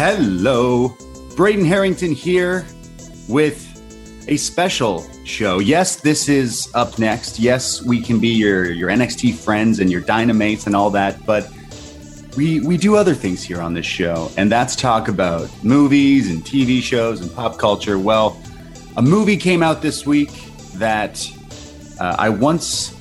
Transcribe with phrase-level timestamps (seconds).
[0.00, 0.96] Hello,
[1.34, 2.64] Braden Herrington here
[3.26, 5.58] with a special show.
[5.58, 7.40] Yes, this is up next.
[7.40, 11.50] Yes, we can be your your NXT friends and your Dynamates and all that, but
[12.36, 16.44] we we do other things here on this show, and that's talk about movies and
[16.44, 17.98] TV shows and pop culture.
[17.98, 18.40] Well,
[18.96, 20.30] a movie came out this week
[20.74, 21.28] that
[21.98, 22.94] uh, I once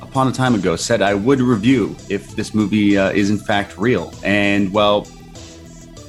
[0.00, 3.76] upon a time ago said I would review if this movie uh, is in fact
[3.76, 5.06] real, and well.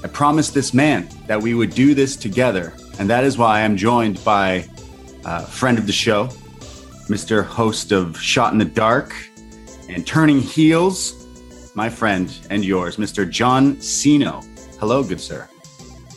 [0.04, 3.76] I promised this man that we would do this together, and that is why I'm
[3.76, 4.66] joined by
[5.26, 6.28] a friend of the show,
[7.10, 7.44] Mr.
[7.44, 9.14] Host of Shot in the Dark
[9.90, 11.26] and Turning Heels,
[11.76, 13.30] my friend and yours, Mr.
[13.30, 14.46] John Siino.
[14.80, 15.50] Hello, good sir.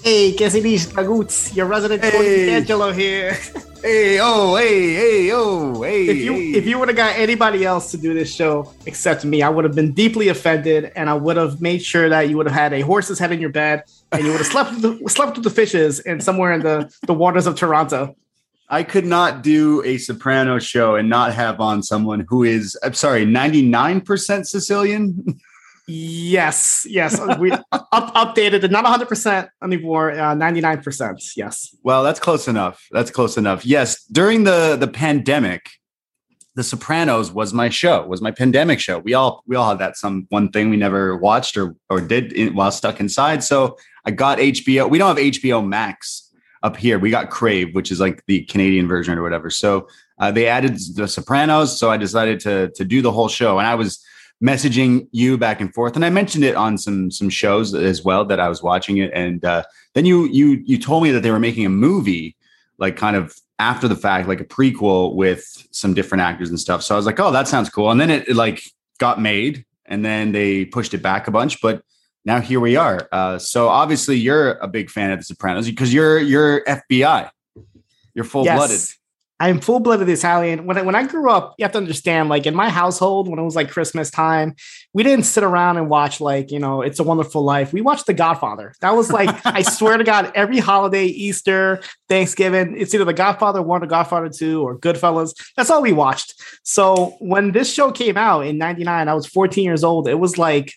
[0.05, 1.55] Hey, dice, Goots?
[1.55, 2.47] Your resident Hey.
[2.47, 3.37] D'Angelo here.
[3.83, 6.07] Hey, oh, hey, hey, oh, hey.
[6.07, 6.53] if you hey.
[6.53, 9.65] if you would have got anybody else to do this show except me, I would
[9.65, 12.73] have been deeply offended, and I would have made sure that you would have had
[12.73, 13.83] a horse's head in your bed,
[14.13, 16.95] and you would have slept with the, slept with the fishes and somewhere in the
[17.09, 18.15] the waters of Toronto.
[18.69, 22.95] I could not do a soprano show and not have on someone who is, I'm
[22.95, 25.41] sorry, 99% Sicilian.
[25.89, 31.23] Yes, yes, we up, updated, it, not 100 percent anymore, 99 percent.
[31.37, 31.75] Yes.
[31.83, 32.87] Well, that's close enough.
[32.93, 33.67] That's close enough.
[33.67, 35.71] Yes, during the the pandemic,
[36.55, 38.07] The Sopranos was my show.
[38.07, 39.01] Was my pandemic show.
[39.01, 42.33] We all we all had that some one thing we never watched or or did
[42.33, 43.43] in, while stuck inside.
[43.43, 44.89] So I got HBO.
[44.89, 46.31] We don't have HBO Max
[46.63, 47.01] up here.
[47.01, 49.51] We got Crave, which is like the Canadian version or whatever.
[49.51, 49.89] So
[50.21, 51.77] uh, they added The Sopranos.
[51.77, 54.01] So I decided to to do the whole show, and I was
[54.43, 55.95] messaging you back and forth.
[55.95, 59.11] And i mentioned it on some some shows as well that i was watching it.
[59.15, 59.63] And uh,
[59.95, 62.37] then you you you told me that they were making a movie
[62.79, 66.83] like kind of after the fact like a prequel with some different actors and stuff.
[66.83, 67.91] So i was like oh that sounds cool.
[67.91, 68.63] And then it, it like
[68.99, 71.83] got made and then they pushed it back a bunch but
[72.25, 73.09] now here we are.
[73.11, 77.31] Uh, so obviously you're a big fan of the sopranos because you're you're fbi
[78.15, 78.71] you're full-blooded.
[78.71, 78.99] Yes.
[79.43, 80.67] I'm full blooded Italian.
[80.67, 83.41] When I, when I grew up, you have to understand, like in my household, when
[83.41, 84.55] it was like Christmas time,
[84.93, 87.73] we didn't sit around and watch like you know It's a Wonderful Life.
[87.73, 88.73] We watched The Godfather.
[88.83, 93.63] That was like I swear to God, every holiday, Easter, Thanksgiving, it's either The Godfather
[93.63, 95.35] One or Godfather Two or Goodfellas.
[95.57, 96.41] That's all we watched.
[96.63, 100.07] So when this show came out in '99, I was 14 years old.
[100.07, 100.73] It was like,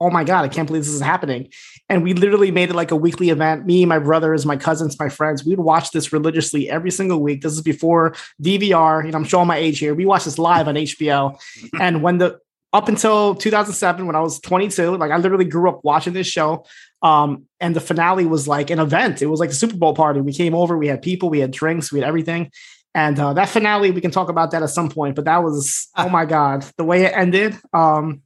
[0.00, 1.48] oh my god, I can't believe this is happening.
[1.88, 3.64] And we literally made it like a weekly event.
[3.64, 7.42] Me, my brothers, my cousins, my friends, we'd watch this religiously every single week.
[7.42, 9.04] This is before DVR.
[9.04, 9.94] You know, I'm showing my age here.
[9.94, 11.40] We watched this live on HBO.
[11.80, 12.40] and when the
[12.72, 16.66] up until 2007, when I was 22, like I literally grew up watching this show.
[17.00, 19.22] Um, and the finale was like an event.
[19.22, 20.20] It was like a Super Bowl party.
[20.20, 22.50] We came over, we had people, we had drinks, we had everything.
[22.94, 25.14] And uh, that finale, we can talk about that at some point.
[25.14, 27.56] But that was, oh my God, the way it ended.
[27.72, 28.22] Um,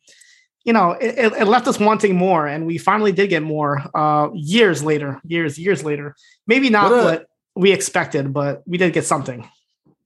[0.64, 4.28] you know, it, it, left us wanting more, and we finally did get more uh,
[4.34, 6.14] years later, years, years later.
[6.46, 9.48] Maybe not What a- what we expected, but we did get something.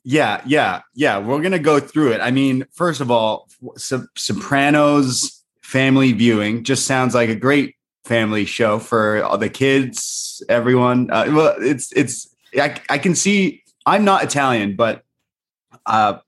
[0.02, 1.18] Yeah, yeah, yeah.
[1.18, 2.20] We're gonna go through it.
[2.20, 7.74] I mean, first of all, Sop- Sopranos family viewing just sounds like a great
[8.04, 11.10] family show for all the kids, everyone.
[11.10, 12.34] Uh, well, it's it's.
[12.54, 13.62] I, I can see.
[13.84, 15.02] I'm not Italian, but
[15.86, 16.18] uh,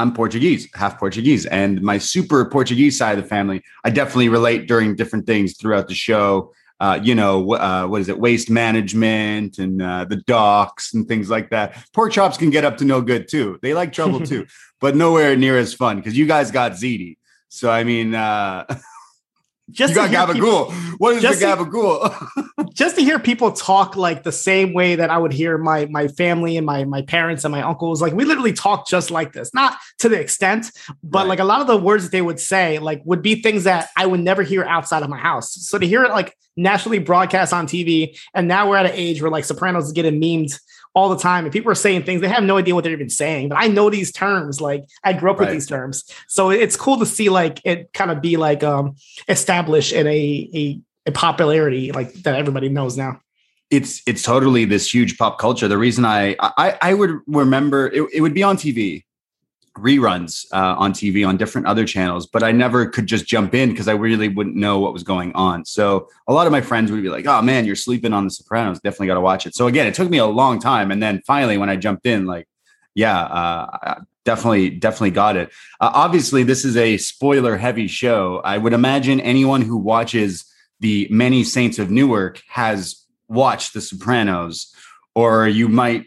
[0.00, 3.62] I'm Portuguese, half Portuguese, and my super Portuguese side of the family.
[3.84, 6.54] I definitely relate during different things throughout the show.
[6.80, 8.18] Uh, you know, uh, what is it?
[8.18, 11.76] Waste management and uh, the docks and things like that.
[11.92, 13.58] Pork chops can get up to no good too.
[13.60, 14.46] They like trouble too,
[14.80, 17.18] but nowhere near as fun because you guys got ziti.
[17.48, 18.64] So I mean, uh,
[19.70, 20.98] Just you got hear people- gabagool.
[20.98, 22.70] What is just the gabagool?
[22.74, 26.08] just to hear people talk like the same way that I would hear my my
[26.08, 29.52] family and my my parents and my uncles like we literally talk just like this
[29.54, 30.70] not to the extent
[31.02, 31.28] but Right.
[31.28, 33.88] like a lot of the words that they would say like would be things that
[33.96, 37.52] I would never hear outside of my house so to hear it like nationally broadcast
[37.52, 40.58] on TV and now we're at an age where like Sopranos is getting memed
[40.94, 43.08] all the time and people are saying things they have no idea what they're even
[43.08, 46.76] saying but I know these terms like I grew up with these terms so it's
[46.76, 48.96] cool to see like it kind of be like um
[49.28, 53.20] established in a a a popularity like that everybody knows now.
[53.70, 55.68] it's it's totally this huge pop culture.
[55.68, 59.04] The reason I I, I would remember it, it would be on TV
[59.78, 63.70] reruns uh, on TV on different other channels, but I never could just jump in
[63.70, 65.64] because I really wouldn't know what was going on.
[65.64, 68.30] So a lot of my friends would be like, "Oh man, you're sleeping on The
[68.30, 68.80] Sopranos.
[68.80, 71.22] Definitely got to watch it." So again, it took me a long time, and then
[71.26, 72.46] finally when I jumped in, like,
[72.94, 75.50] yeah, uh, definitely definitely got it.
[75.80, 78.40] Uh, obviously, this is a spoiler heavy show.
[78.44, 80.44] I would imagine anyone who watches
[80.80, 84.74] the Many Saints of Newark has watched The Sopranos,
[85.14, 86.06] or you might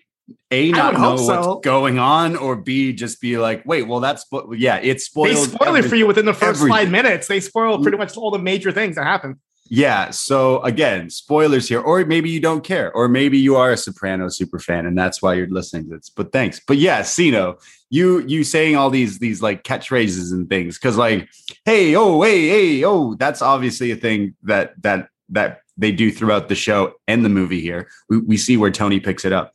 [0.51, 4.25] a not know hope what's going on, or b just be like, wait, well, that's
[4.51, 5.49] yeah, it's They spoiled.
[5.49, 6.69] spoil it for you within the first everything.
[6.69, 7.27] five minutes.
[7.27, 8.03] They spoil pretty mm-hmm.
[8.03, 9.39] much all the major things that happen.
[9.69, 10.11] Yeah.
[10.11, 14.29] So again, spoilers here, or maybe you don't care, or maybe you are a Soprano
[14.29, 16.09] super fan, and that's why you're listening to this.
[16.09, 16.61] But thanks.
[16.65, 17.59] But yeah, Siino,
[17.89, 21.29] you you saying all these these like catchphrases and things, because like,
[21.65, 26.49] hey, oh, hey, hey, oh, that's obviously a thing that that that they do throughout
[26.49, 27.87] the show and the movie here.
[28.09, 29.53] We, we see where Tony picks it up.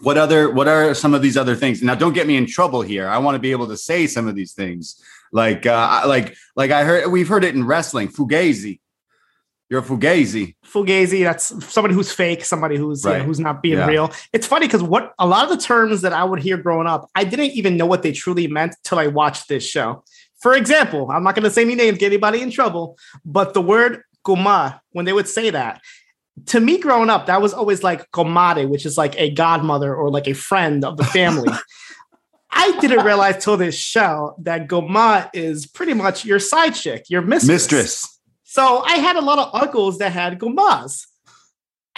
[0.00, 1.82] What other what are some of these other things?
[1.82, 3.08] Now, don't get me in trouble here.
[3.08, 5.02] I want to be able to say some of these things.
[5.32, 8.80] Like uh like like I heard we've heard it in wrestling, fugazi.
[9.68, 10.54] You're a fugazi.
[10.64, 13.86] Fugazi, that's somebody who's fake, somebody who's you know, who's not being Yeah.
[13.86, 14.12] real.
[14.32, 17.10] It's funny because what a lot of the terms that I would hear growing up,
[17.14, 20.04] I didn't even know what they truly meant till I watched this show.
[20.40, 22.96] For example, I'm not going to say any names, get anybody in trouble,
[23.26, 25.82] but the word guma, when they would say that,
[26.46, 30.10] to me growing up, that was always like comadre, which is like a godmother or
[30.10, 31.52] like a friend of the family.
[32.50, 37.22] I didn't realize till this show that goma is pretty much your side chick, your
[37.22, 37.48] mistress.
[37.48, 38.20] Mistress.
[38.44, 41.06] So I had a lot of uncles that had gomas.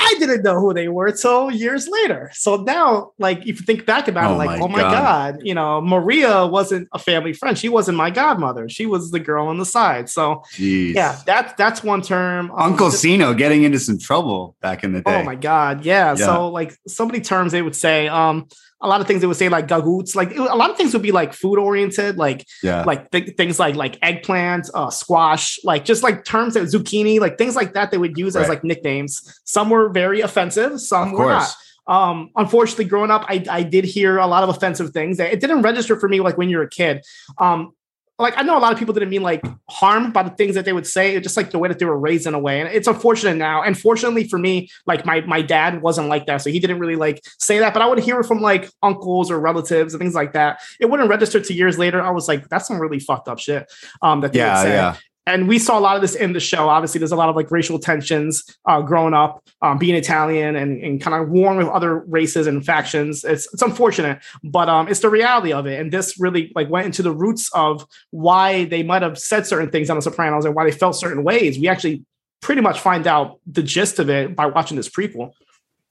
[0.02, 2.31] I didn't know who they were till years later.
[2.35, 5.35] So now, like, if you think back about Oh it, like, my oh my God.
[5.35, 5.47] God.
[5.47, 7.56] you know, Maria wasn't a family friend.
[7.58, 8.69] She wasn't my godmother.
[8.69, 10.08] She was the girl on the side.
[10.08, 10.94] So Jeez.
[10.94, 12.50] yeah, that's that's one term.
[12.56, 15.20] Uncle Siino getting into some trouble back in the day.
[15.20, 16.14] Oh my god, yeah.
[16.17, 16.26] Yeah.
[16.26, 18.08] So like so many terms they would say.
[18.08, 18.49] Um,
[18.82, 20.15] a lot of things they would say like gagoots.
[20.15, 22.17] Like it- a lot of things would be like food oriented.
[22.17, 22.82] Like yeah.
[22.85, 27.38] like th- things like like eggplant, uh, squash, like just like terms that zucchini, like
[27.38, 29.41] things like that they would use as like nicknames.
[29.44, 31.55] Some were very offensive, some of were not.
[31.87, 35.17] Um, unfortunately, growing up, I, I did hear a lot of offensive things.
[35.17, 37.03] that It didn't register for me like when you're a kid.
[37.39, 37.72] Um,
[38.20, 40.65] like I know a lot of people didn't mean like harm by the things that
[40.65, 42.60] they would say, it's just like the way that they were raised in a way.
[42.60, 43.62] And it's unfortunate now.
[43.62, 46.39] And fortunately for me, like my my dad wasn't like that.
[46.43, 47.72] So he didn't really like say that.
[47.72, 50.60] But I would hear it from like uncles or relatives and things like that.
[50.79, 52.03] It wouldn't register to years later.
[52.03, 53.70] I was like, that's some really fucked up shit.
[54.03, 54.96] Um, that they would Yeah, say yeah.
[55.27, 56.69] And we saw a lot of this in the show.
[56.69, 60.82] Obviously, there's a lot of like racial tensions uh, growing up, um, being Italian and,
[60.82, 63.22] and kind of warring with other races and factions.
[63.22, 65.79] It's it's unfortunate, but um, it's the reality of it.
[65.79, 69.70] And this really like went into the roots of why they might have said certain
[69.70, 71.58] things on The Sopranos and why they felt certain ways.
[71.58, 72.05] We actually
[72.41, 75.32] pretty much find out the gist of it by watching this prequel.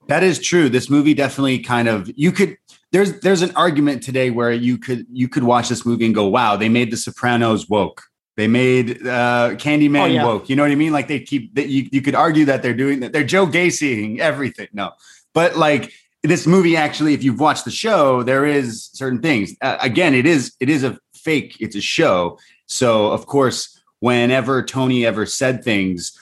[0.07, 0.69] That is true.
[0.69, 2.57] This movie definitely kind of you could
[2.91, 6.27] there's there's an argument today where you could you could watch this movie and go,
[6.27, 8.08] wow, they made the Sopranos woke.
[8.39, 10.25] They made uh Candyman Oh, yeah.
[10.25, 10.49] woke.
[10.49, 10.93] You know what I mean?
[10.93, 13.11] Like they keep that you, you could argue that they're doing that.
[13.11, 14.69] They're Joe Gacying everything.
[14.71, 14.91] No.
[15.33, 15.91] But like
[16.23, 19.55] this movie actually, if you've watched the show, there is certain things.
[19.61, 22.39] Uh, again, it is it is a fake, it's a show.
[22.65, 26.17] So of course, whenever Tony ever said things,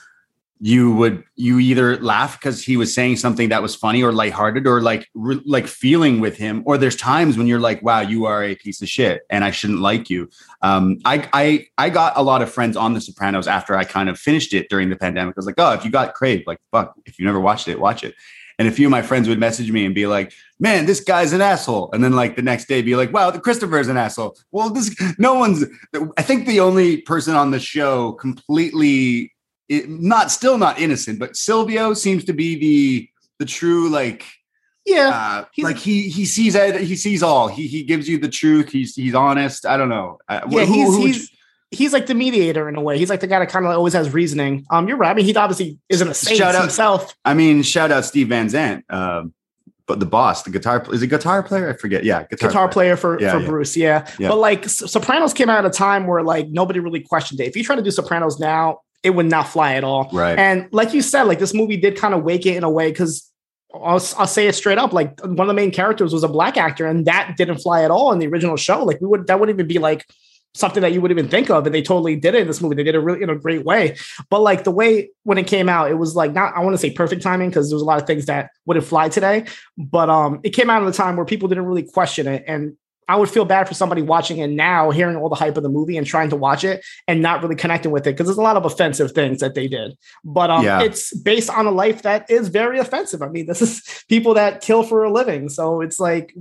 [0.60, 4.66] you would you either laugh because he was saying something that was funny or lighthearted
[4.66, 8.26] or like re- like feeling with him or there's times when you're like wow you
[8.26, 10.28] are a piece of shit and i shouldn't like you
[10.62, 14.08] um i i i got a lot of friends on the sopranos after i kind
[14.08, 16.58] of finished it during the pandemic i was like oh if you got crave like
[16.72, 18.14] fuck if you never watched it watch it
[18.58, 21.32] and a few of my friends would message me and be like, man, this guy's
[21.32, 21.90] an asshole.
[21.92, 24.36] And then like the next day be like, wow, the Christopher's an asshole.
[24.50, 25.64] Well, this no one's
[26.16, 29.32] I think the only person on the show completely
[29.68, 33.08] it, not still not innocent, but Silvio seems to be the
[33.38, 34.24] the true like
[34.86, 35.10] Yeah.
[35.10, 37.48] uh, like he he sees it, he sees all.
[37.48, 38.70] He he gives you the truth.
[38.70, 39.66] He's he's honest.
[39.66, 40.18] I don't know.
[40.28, 41.30] Uh, yeah, who- he's who he's
[41.70, 42.96] he's like the mediator in a way.
[42.98, 44.64] He's like the guy that kind of always has reasoning.
[44.70, 45.10] Um, you're right.
[45.10, 47.14] I mean, he obviously isn't a saint Shout out- himself.
[47.26, 49.34] I mean, shout out Steve Van Zandt, um,
[49.86, 51.68] but the boss, the guitar is a guitar player.
[51.68, 52.04] I forget.
[52.04, 53.46] Yeah, Guitar, player for, Yeah, for yeah.
[53.46, 54.06] Bruce, yeah.
[54.18, 54.28] Yeah.
[54.28, 57.46] But like Sopranos came out at a time where like nobody really questioned it.
[57.46, 60.08] If you try to do Sopranos now, it would not fly at all.
[60.12, 60.38] Right.
[60.38, 62.90] And like you said, like this movie did kind of wake it in a way
[62.90, 63.30] because
[63.74, 64.92] I'll, I'll say it straight up.
[64.92, 67.90] Like one of the main characters was a black actor, and that didn't fly at
[67.90, 68.84] all in the original show.
[68.84, 70.06] Like we would that wouldn't even be like
[70.54, 72.74] something that you would even think of, and they totally did it in this movie.
[72.74, 73.96] They did it really in a great way.
[74.30, 76.78] But like the way when it came out, it was like not I want to
[76.78, 79.44] say perfect timing because there was a lot of things that wouldn't fly today.
[79.76, 82.76] But um, it came out at a time where people didn't really question it, and
[83.08, 85.68] I would feel bad for somebody watching it now, hearing all the hype of the
[85.68, 88.42] movie and trying to watch it and not really connecting with it because there's a
[88.42, 89.96] lot of offensive things that they did.
[90.24, 90.82] But um, Yeah.
[90.82, 93.22] it's based on a life that is very offensive.
[93.22, 96.34] I mean, this is people that kill for a living, so it's like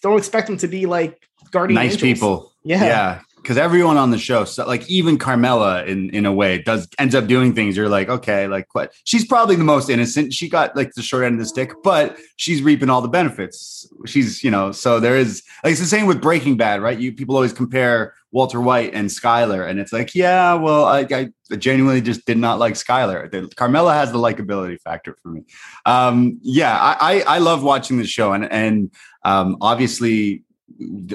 [0.00, 2.02] don't expect them to be like guardian nice angels.
[2.02, 2.52] people.
[2.64, 2.84] Yeah.
[2.84, 3.20] yeah.
[3.44, 7.14] Because everyone on the show, so like even Carmela, in in a way, does ends
[7.14, 7.76] up doing things.
[7.76, 8.94] You're like, okay, like what?
[9.04, 10.32] She's probably the most innocent.
[10.32, 13.86] She got like the short end of the stick, but she's reaping all the benefits.
[14.06, 15.42] She's, you know, so there is.
[15.62, 16.98] Like, it's the same with Breaking Bad, right?
[16.98, 21.56] You people always compare Walter White and Skyler, and it's like, yeah, well, I, I
[21.58, 23.54] genuinely just did not like Skyler.
[23.56, 25.42] Carmela has the likability factor for me.
[25.84, 28.90] Um, yeah, I, I I love watching the show, and and
[29.22, 30.43] um, obviously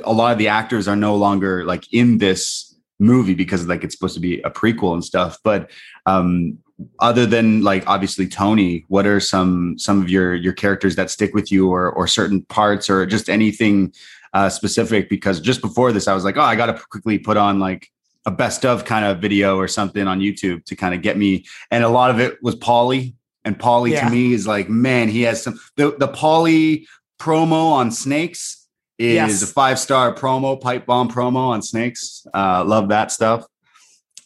[0.04, 3.96] a lot of the actors are no longer like in this movie because like it's
[3.96, 5.72] supposed to be a prequel and stuff but
[6.06, 6.58] um
[7.00, 11.34] other than like obviously tony what are some some of your your characters that stick
[11.34, 13.92] with you or or certain parts or just anything
[14.34, 17.60] uh specific because just before this i was like oh i gotta quickly put on
[17.60, 17.90] like
[18.26, 21.46] a best of kind of video or something on youtube to kind of get me
[21.72, 23.14] and a lot of it was paulie
[23.46, 24.06] and paulie Yeah.
[24.06, 26.86] to me is like man he has some the the paulie
[27.18, 28.59] promo on snakes
[29.00, 29.42] is Yes.
[29.42, 32.28] a five star promo, pipe bomb promo on Snakes.
[32.34, 33.46] Uh, love that stuff.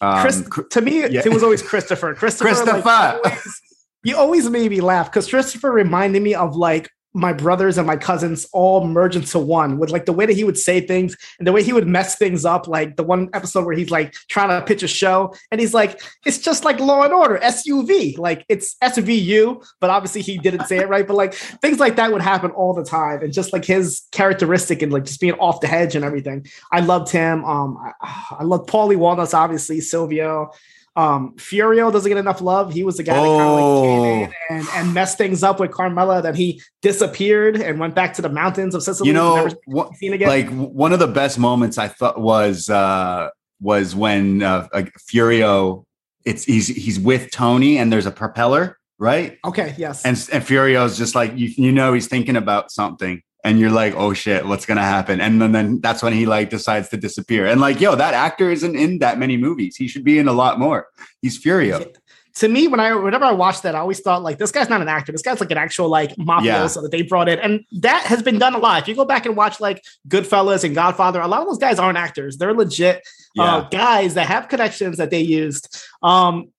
[0.01, 1.21] Um, Chris, to me, yeah.
[1.23, 2.13] it was always Christopher.
[2.17, 2.89] Christopher, like, Christopher.
[3.23, 3.61] always-
[4.05, 7.95] you always made me laugh because Christopher reminded me of like my brothers and my
[7.95, 11.47] cousins all merge into one with like the way that he would say things and
[11.47, 12.67] the way he would mess things up.
[12.67, 16.01] Like the one episode where he's like trying to pitch a show and he's like,
[16.25, 18.17] it's just like Law and Order, SUV.
[18.17, 21.07] Like it's SVU, but obviously he didn't say it right.
[21.07, 23.21] But like things like that would happen all the time.
[23.21, 26.47] And just like his characteristic and like just being off the hedge and everything.
[26.71, 27.45] I loved him.
[27.45, 30.51] Um, I, I love Paulie Walnuts, obviously, Silvio.
[30.95, 32.71] Um, Furio doesn't get enough love.
[32.71, 34.33] He was the guy that kind of like came in Oh.
[34.55, 36.21] and, and messed things up with Carmela.
[36.21, 39.07] Then he disappeared and went back to the mountains of Sicily.
[39.07, 40.27] you know, never what, seen again.
[40.27, 44.67] like one of the best moments I thought was uh, was when uh,
[45.11, 45.85] Furio.
[46.25, 49.37] It's he's he's with Tony and there's a propeller, right?
[49.43, 50.05] okay, yes.
[50.05, 53.93] And and Furio's just like you, you know he's thinking about something, and you're like,
[53.95, 55.19] oh shit, what's gonna happen?
[55.19, 57.45] And then, then that's when he like decides to disappear.
[57.45, 59.75] And like, yo, that actor isn't in that many movies.
[59.75, 60.87] He should be in a lot more.
[61.21, 61.93] He's Furio.
[62.35, 64.81] to me, when I whenever I watched that, I always thought like this guy's not
[64.81, 65.11] an actor.
[65.11, 68.39] This guy's like an actual like mafioso that they brought in, and that has been
[68.39, 68.81] done a lot.
[68.81, 71.79] If you go back and watch like Goodfellas and Godfather, a lot of those guys
[71.79, 72.37] aren't actors.
[72.37, 73.05] They're legit
[73.37, 75.83] uh, guys that have connections that they used.
[76.01, 76.49] Um,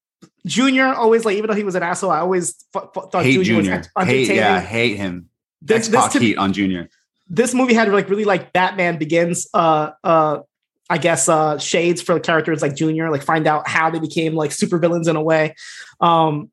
[0.47, 3.43] Junior always like even though he was an asshole, I always f- f- thought hate
[3.43, 3.83] Junior, Junior.
[3.97, 5.31] was Hate, yeah, hate him.
[5.65, 6.89] This, to- heat on Junior.
[7.29, 9.49] this movie had like really like Batman Begins.
[9.55, 10.41] Uh, uh,
[10.91, 14.35] I guess uh, shades for the characters like Junior, like find out how they became
[14.35, 15.55] like supervillains in a way.
[16.01, 16.51] Um,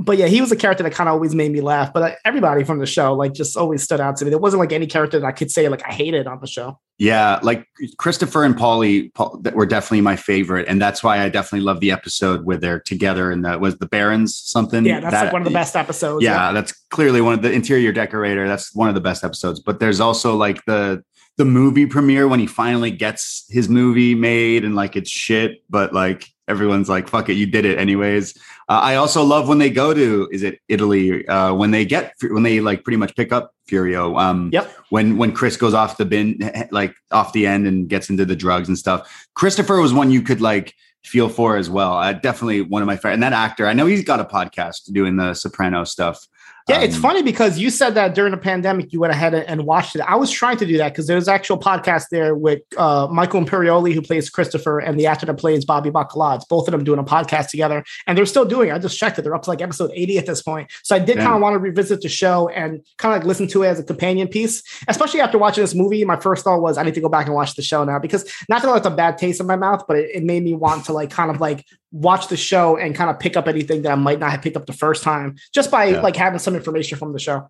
[0.00, 1.92] but yeah, he was a character that kind of always made me laugh.
[1.92, 4.30] But uh, everybody from the show like just always stood out to me.
[4.30, 6.78] There wasn't like any character that I could say like I hated on the show.
[6.98, 7.66] Yeah, like
[7.98, 11.80] Christopher and Paulie Paul, that were definitely my favorite, and that's why I definitely love
[11.80, 14.86] the episode where they're together and that was the Barrens something.
[14.86, 16.22] Yeah, that's that, like one of the best episodes.
[16.22, 18.46] yeah, that's clearly one of the interior decorator.
[18.46, 19.58] That's one of the best episodes.
[19.58, 21.02] But there's also like the
[21.38, 25.92] the movie premiere when he finally gets his movie made and like it's shit, but
[25.92, 28.34] like everyone's like, fuck it, you did it anyways.
[28.68, 32.14] Uh, I also love when they go to is it Italy uh, when they get
[32.22, 34.20] when they like pretty much pick up Furio.
[34.20, 34.70] Um, Yep.
[34.90, 36.38] When when Chris goes off the bin
[36.70, 39.26] like off the end and gets into the drugs and stuff.
[39.34, 41.94] Christopher was one you could like feel for as well.
[41.94, 43.14] Uh, definitely one of my favorite.
[43.14, 46.26] And that actor, I know he's got a podcast doing the Soprano stuff.
[46.68, 49.64] Yeah, it's Um, funny because you said that during the pandemic you went ahead and
[49.64, 50.02] watched it.
[50.02, 53.94] I was trying to do that because there's actual podcast there with uh, Michael Imperioli
[53.94, 56.42] who plays Christopher and the actor that plays Bobby Bacala.
[56.48, 58.68] Both of them doing a podcast together, and they're still doing.
[58.68, 58.74] it.
[58.74, 60.70] I just checked it; they're up to like episode 80 at this point.
[60.82, 63.46] So I did kind of want to revisit the show and kind of like listen
[63.48, 66.04] to it as a companion piece, especially after watching this movie.
[66.04, 68.30] My first thought was I need to go back and watch the show now because
[68.48, 70.84] not that it's a bad taste in my mouth, but it, it made me want
[70.86, 73.92] to like kind of like watch the show and kind of pick up anything that
[73.92, 76.00] I might not have picked up the first time just by Yeah.
[76.02, 77.48] like having some information from the show.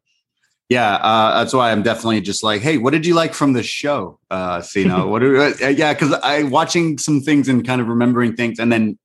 [0.68, 3.62] Yeah, uh, that's why I'm definitely just like, hey, what did you like from the
[3.62, 4.18] show?
[4.30, 5.06] Uh, Siino?
[5.10, 5.22] what?
[5.22, 8.98] Are, uh, yeah, because I watching some things and kind of remembering things, and then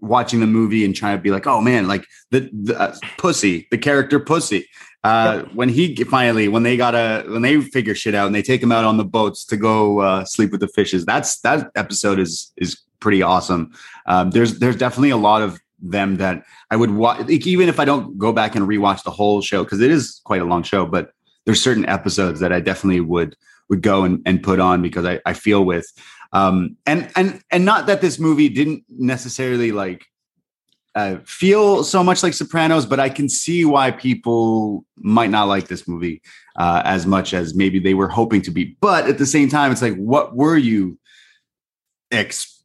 [0.00, 3.66] watching the movie and trying to be like, oh man, like the, the uh, pussy,
[3.70, 4.68] the character pussy.
[5.02, 8.42] Uh, When he finally, when they got a, when they figure shit out and they
[8.42, 11.70] take him out on the boats to go uh, sleep with the fishes, that's that
[11.76, 13.72] episode is is pretty awesome.
[14.06, 17.78] Um, there's there's definitely a lot of them that I would watch, like, even if
[17.78, 20.62] I don't go back and rewatch the whole show because it is quite a long
[20.62, 20.86] show.
[20.86, 21.10] But
[21.44, 23.36] there's certain episodes that I definitely would
[23.68, 25.86] would go and, and put on because I, I feel with,
[26.32, 30.06] um, and and and not that this movie didn't necessarily like
[30.96, 35.68] uh, feel so much like Sopranos, but I can see why people might not like
[35.68, 36.22] this movie
[36.56, 38.76] uh, as much as maybe they were hoping to be.
[38.80, 40.98] But at the same time, it's like, what were you
[42.10, 42.55] expecting?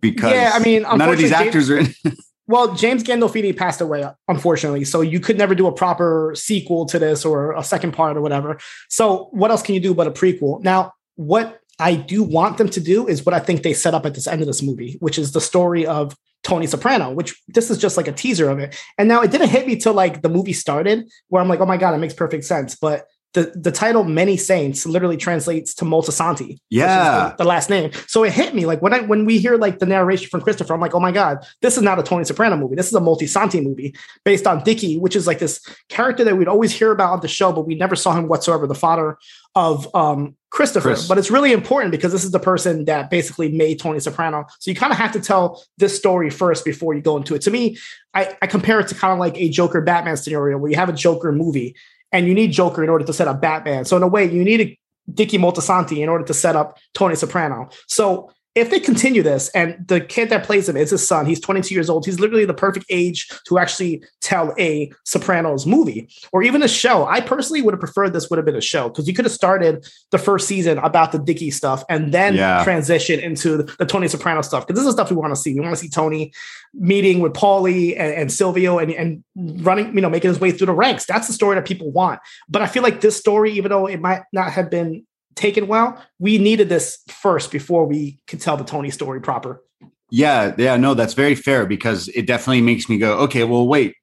[0.00, 1.94] Because Yeah, I mean, none of these actors are in.
[2.46, 4.84] Well, James Gandolfini passed away, unfortunately.
[4.84, 8.20] So you could never do a proper sequel to this or a second part or
[8.20, 8.58] whatever.
[8.90, 10.62] So what else can you do but a prequel?
[10.62, 14.04] Now, what I do want them to do is what I think they set up
[14.04, 17.70] at this end of this movie, which is the story of Tony Soprano, which this
[17.70, 18.78] is just like a teaser of it.
[18.98, 21.66] And now it didn't hit me till like the movie started, where I'm like, oh
[21.66, 22.76] my God, it makes perfect sense.
[22.76, 27.30] But the, the title Many Saints literally translates to is Yeah.
[27.36, 27.90] the, the last name.
[28.06, 30.72] So it hit me like when I when we hear like the narration from Christopher,
[30.72, 32.76] I'm like, oh my god, this is not a Tony Soprano movie.
[32.76, 36.48] This is a Moltisanti movie based on Dicky, which is like this character that we'd
[36.48, 38.66] always hear about on the show, but we never saw him whatsoever.
[38.66, 39.18] The father
[39.56, 40.90] of um, Christopher.
[40.90, 41.08] Chris.
[41.08, 44.46] But it's really important because this is the person that basically made Tony Soprano.
[44.58, 47.42] So you kind of have to tell this story first before you go into it.
[47.42, 47.78] To me,
[48.14, 50.88] I, I compare it to kind of like a Joker Batman scenario where you have
[50.88, 51.76] a Joker movie
[52.14, 53.84] and you need Joker in order to set up Batman.
[53.84, 54.78] So in a way, you need a
[55.12, 57.68] Dicky Moltisanti in order to set up Tony Soprano.
[57.88, 61.40] So if they continue this and the kid that plays him is his son, he's
[61.40, 62.06] 22 years old.
[62.06, 67.04] He's literally the perfect age to actually tell a Sopranos movie or even a show.
[67.04, 69.32] I personally would have preferred this would have been a show because you could have
[69.32, 72.62] started the first season about the Dicky stuff and then Yeah.
[72.62, 75.54] transition into the, Tony Soprano stuff because this is stuff we want to see.
[75.54, 76.32] We want to see Tony
[76.72, 80.66] meeting with Paulie and, and Silvio and, and running, you know, making his way through
[80.66, 81.06] the ranks.
[81.06, 82.20] That's the story that people want.
[82.48, 86.02] But I feel like this story, even though it might not have been taken well,
[86.18, 89.62] we needed this first before we could tell the Tony story proper.
[90.10, 93.94] Yeah, yeah, no, that's very fair because it definitely makes me go, okay, well, wait,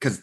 [0.00, 0.22] because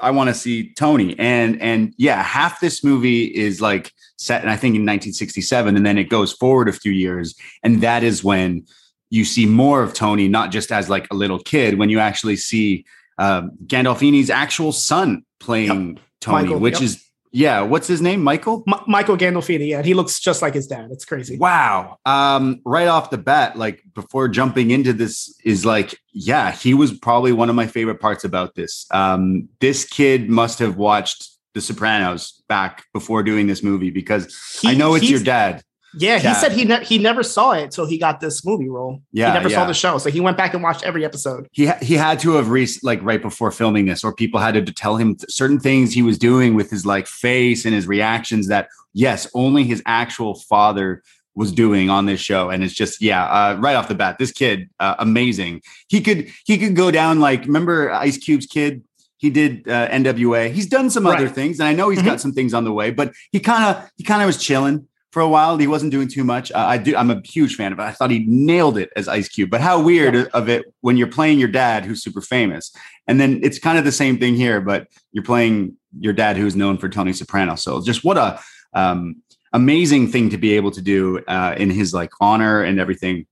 [0.00, 4.50] I want to see Tony, and and yeah, half this movie is like set, and
[4.50, 8.22] I think in 1967, and then it goes forward a few years, and that is
[8.22, 8.64] when
[9.10, 12.36] you see more of Tony, not just as like a little kid, when you actually
[12.36, 12.84] see
[13.18, 16.82] um, Gandolfini's actual son playing Tony, Michael, which yep.
[16.82, 18.64] is yeah, what's his name, Michael?
[18.66, 20.90] M- Michael Gandolfini, yeah, he looks just like his dad.
[20.90, 21.38] It's crazy.
[21.38, 21.98] Wow.
[22.04, 26.92] Um, right off the bat, like before jumping into this, is like, yeah, he was
[26.92, 28.86] probably one of my favorite parts about this.
[28.90, 34.74] Um, this kid must have watched The Sopranos back before doing this movie because I
[34.74, 35.62] know it's your dad.
[35.96, 39.00] Yeah, he said he ne- he never saw it, so he got this movie role.
[39.12, 41.48] Yeah, he never saw the show, so he went back and watched every episode.
[41.52, 44.54] He ha- he had to have re- like right before filming this, or people had
[44.64, 47.86] to tell him th- certain things he was doing with his like face and his
[47.88, 51.02] reactions that yes, only his actual father
[51.34, 54.32] was doing on this show and it's just yeah uh, right off the bat this
[54.32, 55.62] kid uh, amazing.
[55.88, 58.82] He could he could go down like remember ice cube's kid?
[59.16, 62.06] He did uh, nwa he's done some other things and i know he's Mhm.
[62.06, 64.86] got some things on the way but he kind of he kind of was chilling
[65.12, 67.72] for a while he wasn't doing too much uh, i do i'm a huge fan
[67.72, 70.72] of it i thought he nailed it as ice cube but how weird of it
[70.80, 72.72] when you're playing your dad who's super famous
[73.06, 76.54] and then it's kind of the same thing here but you're playing your dad who's
[76.54, 78.40] known for tony soprano so just what a
[78.72, 79.16] um,
[79.52, 83.26] amazing thing to be able to do uh, in his like honor and everything.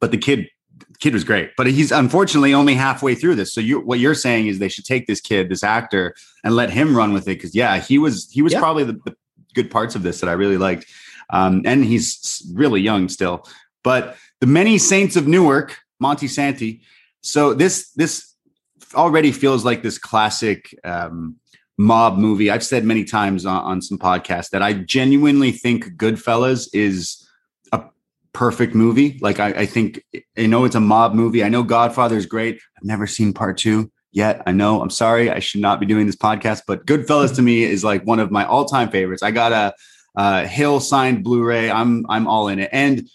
[0.00, 0.48] But the kid,
[1.00, 3.52] kid was great, but he's unfortunately only halfway through this.
[3.52, 6.70] So you, what you're saying is they should take this kid, this actor, and let
[6.70, 8.58] him run with it because yeah, he was he was Yeah.
[8.58, 9.16] probably the, the
[9.54, 10.86] good parts of this that I really liked,
[11.30, 13.46] um, and he's really young still.
[13.82, 16.80] But the many saints of Newark, Moltisanti.
[17.22, 18.34] So this this
[18.94, 21.36] already feels like this classic um,
[21.78, 22.50] mob movie.
[22.50, 27.26] I've said many times on, on some podcasts that I genuinely think Goodfellas is
[27.72, 27.84] a
[28.32, 29.18] perfect movie.
[29.20, 30.04] Like I, I think
[30.36, 31.44] I know it's a mob movie.
[31.44, 32.60] I know Godfather is great.
[32.76, 34.42] I've never seen part two yet.
[34.46, 34.80] I know.
[34.80, 35.30] I'm sorry.
[35.30, 38.30] I should not be doing this podcast, but Goodfellas to me is like one of
[38.30, 39.22] my all time favorites.
[39.22, 39.74] I got a,
[40.16, 41.70] a Hill signed Blu-ray.
[41.70, 43.08] I'm I'm all in it, and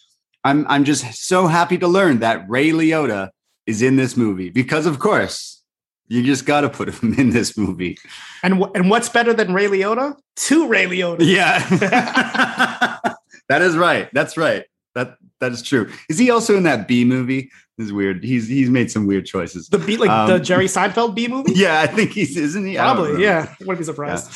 [0.44, 3.30] I'm I'm just so happy to learn that Ray Liotta
[3.66, 5.62] is in this movie because, of course,
[6.08, 7.98] you just got to put him in this movie.
[8.44, 10.16] And wh- and what's better than Ray Liotta?
[10.36, 11.18] Two Ray Liotta.
[11.20, 11.60] Yeah,
[13.50, 14.10] that is right.
[14.14, 14.66] That's right.
[14.96, 15.92] That that is true.
[16.10, 17.52] Is he also in that B movie?
[17.78, 18.24] This is weird.
[18.24, 19.68] He's he's made some weird choices.
[19.70, 21.54] The beat like Um, the Jerry Seinfeld B movie.
[21.54, 22.76] Yeah, I think he's isn't he?
[22.76, 23.22] Probably.
[23.24, 23.54] Yeah.
[23.60, 24.32] Wouldn't be surprised.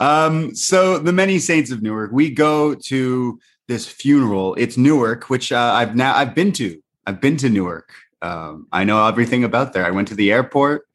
[0.00, 4.54] Um, so the many saints of Newark, we go to this funeral.
[4.56, 6.80] It's Newark, which uh, I've now I've been to.
[7.06, 7.92] I've been to Newark.
[8.22, 9.84] Um, I know everything about there.
[9.84, 10.86] I went to the airport.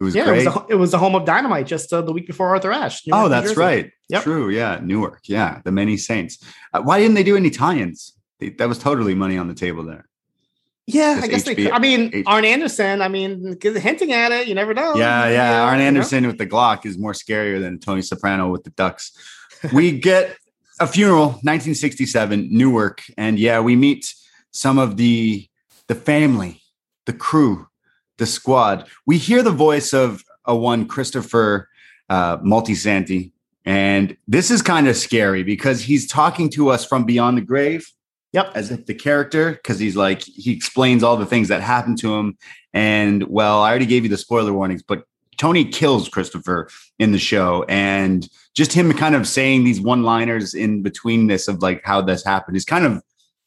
[0.00, 0.44] It was Yeah, it great.
[0.46, 3.06] was, the, it was the home of Dynamite just uh, the week before Arthur Ashe.
[3.06, 3.90] New oh, that's right.
[4.08, 4.22] Yep.
[4.22, 4.48] True.
[4.50, 5.20] Yeah, Newark.
[5.24, 6.38] Yeah, the many saints.
[6.72, 8.12] Uh, why didn't they do any tie-ins?
[8.40, 10.08] They, that was totally money on the table there.
[10.86, 11.70] Yeah, I guess they could.
[11.70, 14.96] I mean, H- Arn Anderson, I mean, hinting at it, you never know.
[14.96, 15.62] Yeah, yeah.
[15.62, 15.88] Arn you know?
[15.88, 19.12] Anderson with the Glock is more scarier than Tony Soprano with the Ducks.
[19.72, 20.36] We get
[20.80, 24.12] a funeral, 1967, Newark, and yeah, we meet
[24.50, 25.48] some of the
[25.86, 26.60] the family,
[27.06, 27.68] the crew,
[28.18, 28.88] the squad.
[29.06, 31.68] We hear the voice of a one Christopher
[32.08, 33.30] uh, Moltisanti,
[33.64, 37.86] and this is kind of scary because he's talking to us from beyond the grave
[38.32, 38.52] Yep.
[38.54, 42.14] as if the character because he's like he explains all the things that happened to
[42.14, 42.38] him.
[42.72, 45.04] And well i already gave you the spoiler warnings but
[45.36, 46.68] tony kills christopher
[46.98, 47.64] in the show.
[47.68, 52.00] And just him kind of saying these one liners in between this of like how
[52.00, 53.02] this happened is kind of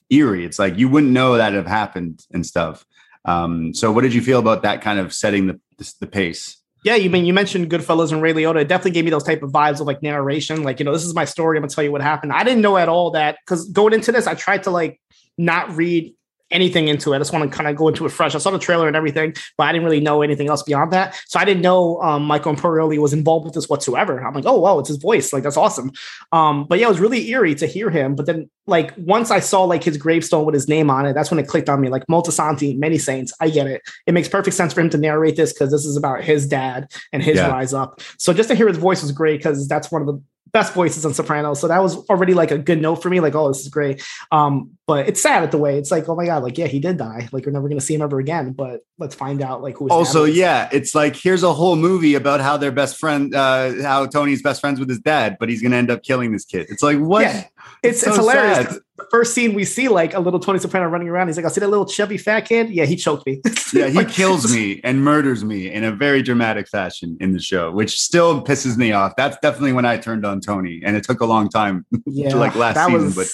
[0.09, 0.45] eerie.
[0.45, 2.85] It's like you wouldn't know that have happened and stuff.
[3.25, 6.57] Um so what did you feel about that kind of setting the the, the pace
[6.85, 8.61] Yeah, you mean you mentioned Goodfellas and Ray Liotta.
[8.61, 10.61] It definitely gave me those type of vibes of like narration.
[10.61, 11.57] Like, you know, this is my story.
[11.57, 12.31] I'm gonna tell you what happened.
[12.31, 15.01] I didn't know at all that because going into this, I tried to like
[15.35, 16.13] not read
[16.51, 17.15] anything into it.
[17.15, 18.35] I just want to kind of go into it fresh.
[18.35, 21.19] I saw the trailer and everything, but I didn't really know anything else beyond that.
[21.27, 24.23] So I didn't know um, Michael Imperioli was involved with this whatsoever.
[24.23, 25.33] I'm like, oh wow, it's his voice.
[25.33, 25.91] Like that's awesome.
[26.31, 28.15] Um, but yeah, it was really eerie to hear him.
[28.15, 31.31] But then like once I saw like his gravestone with his name on it, that's
[31.31, 31.89] when it clicked on me.
[31.89, 33.33] Like Moltisanti, many saints.
[33.39, 33.81] I get it.
[34.05, 36.91] It makes perfect sense for him to narrate this because this is about his dad
[37.11, 37.49] and his Yeah.
[37.49, 38.01] rise up.
[38.17, 41.05] So just to hear his voice was great because that's one of the best voices
[41.05, 41.59] on Sopranos.
[41.59, 43.19] So that was already like a good note for me.
[43.19, 44.03] Like, oh, this is great.
[44.31, 46.79] Um, but it's sad at the way it's like, oh my god, like yeah, he
[46.79, 47.27] did die.
[47.31, 48.53] Like we're never gonna see him ever again.
[48.53, 49.89] But let's find out like who.
[49.89, 54.05] also yeah it's like here's a whole movie about how their best friend uh how
[54.05, 56.81] tony's best friends with his dad but he's gonna end up killing this kid it's
[56.81, 57.43] like what Yeah.
[57.83, 58.79] It's, so it's hilarious.
[58.97, 61.27] The first scene we see like a little Tony Soprano running around.
[61.27, 62.69] He's like, I see that little chubby fat kid.
[62.69, 63.41] Yeah, he choked me.
[63.73, 67.71] yeah, he kills me and murders me in a very dramatic fashion in the show,
[67.71, 69.13] which still pisses me off.
[69.17, 71.85] That's definitely when I turned on Tony, and it took a long time.
[72.07, 73.27] Yeah, like last that season, was, but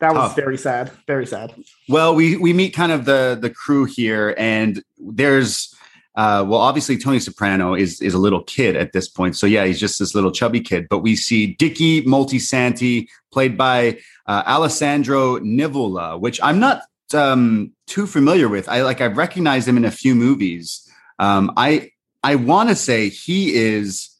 [0.00, 0.90] that was very sad.
[1.06, 1.52] Very sad.
[1.88, 5.74] Well, we we meet kind of the the crew here, and there's
[6.16, 9.64] uh, well, obviously Tony Soprano is is a little kid at this point, so yeah,
[9.64, 10.86] he's just this little chubby kid.
[10.88, 16.82] But we see Dicky Moltisanti, played by uh, Alessandro Nivola, which I'm not
[17.12, 18.68] um, too familiar with.
[18.68, 20.88] I like I've recognized him in a few movies.
[21.18, 21.90] Um, I
[22.22, 24.10] I want to say he is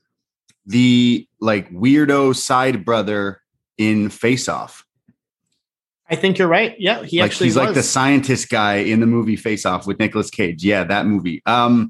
[0.67, 3.41] the like weirdo side brother
[3.77, 4.85] in Face Off
[6.11, 6.75] I think you're right.
[6.79, 9.99] Yeah, he like actually he's like the scientist guy in the movie Face Off with
[9.99, 10.63] Nicolas Cage.
[10.63, 11.43] Yeah, that movie.
[11.47, 11.89] Um,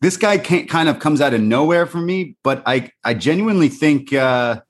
[0.00, 3.68] this guy can't, kind of comes out of nowhere for me, but I I genuinely
[3.68, 4.60] think uh,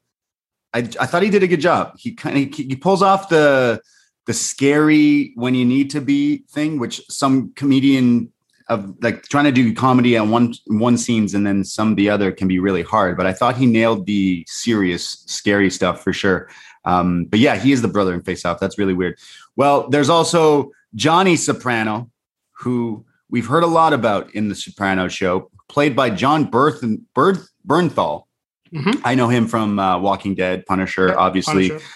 [0.76, 1.94] I I thought he did a good job.
[1.98, 3.80] He kind of he pulls off the
[4.26, 8.32] the scary when you need to be thing, which some comedian
[8.68, 12.32] of like trying to do comedy on one one scenes and then some the other
[12.32, 13.16] can be really hard.
[13.16, 16.50] But I thought he nailed the serious, scary stuff for sure.
[16.84, 18.60] Um, but yeah, he is the brother in Face Off.
[18.60, 19.18] That's really weird.
[19.56, 22.10] Well, there's also Johnny Soprano,
[22.52, 26.84] who we've heard a lot about in the Soprano show, played by John Berth-
[27.14, 28.25] Berth- Bernthal.
[28.72, 29.00] Mhm.
[29.04, 31.68] I know him from uh, Walking Dead, Punisher, Yep, obviously.
[31.70, 31.86] Punisher.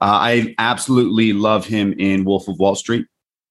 [0.00, 3.06] Uh, I absolutely love him in Wolf of Wall Street.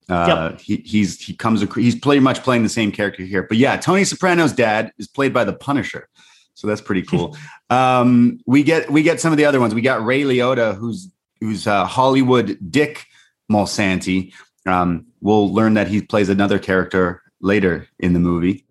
[0.09, 3.43] Uh, he, he's he comes he's pretty much playing the same character here.
[3.43, 6.07] But yeah, Tony Soprano's dad is played by the Punisher,
[6.53, 7.35] so that's pretty cool.
[7.69, 9.75] um, we get we get some of the other ones.
[9.75, 11.09] We got Ray Liotta, who's
[11.41, 13.05] who's uh, Hollywood Dick
[13.51, 14.31] Moltisanti.
[14.65, 18.63] Um, we'll learn that he plays another character later in the movie.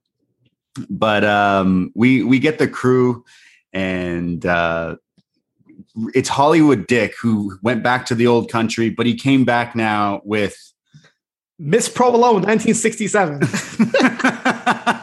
[0.89, 3.25] But um, we we get the crew,
[3.77, 4.97] and uh,
[6.15, 10.23] it's Hollywood Dick who went back to the old country, but he came back now
[10.25, 10.57] with
[11.59, 13.41] Miss Provolone, 1967.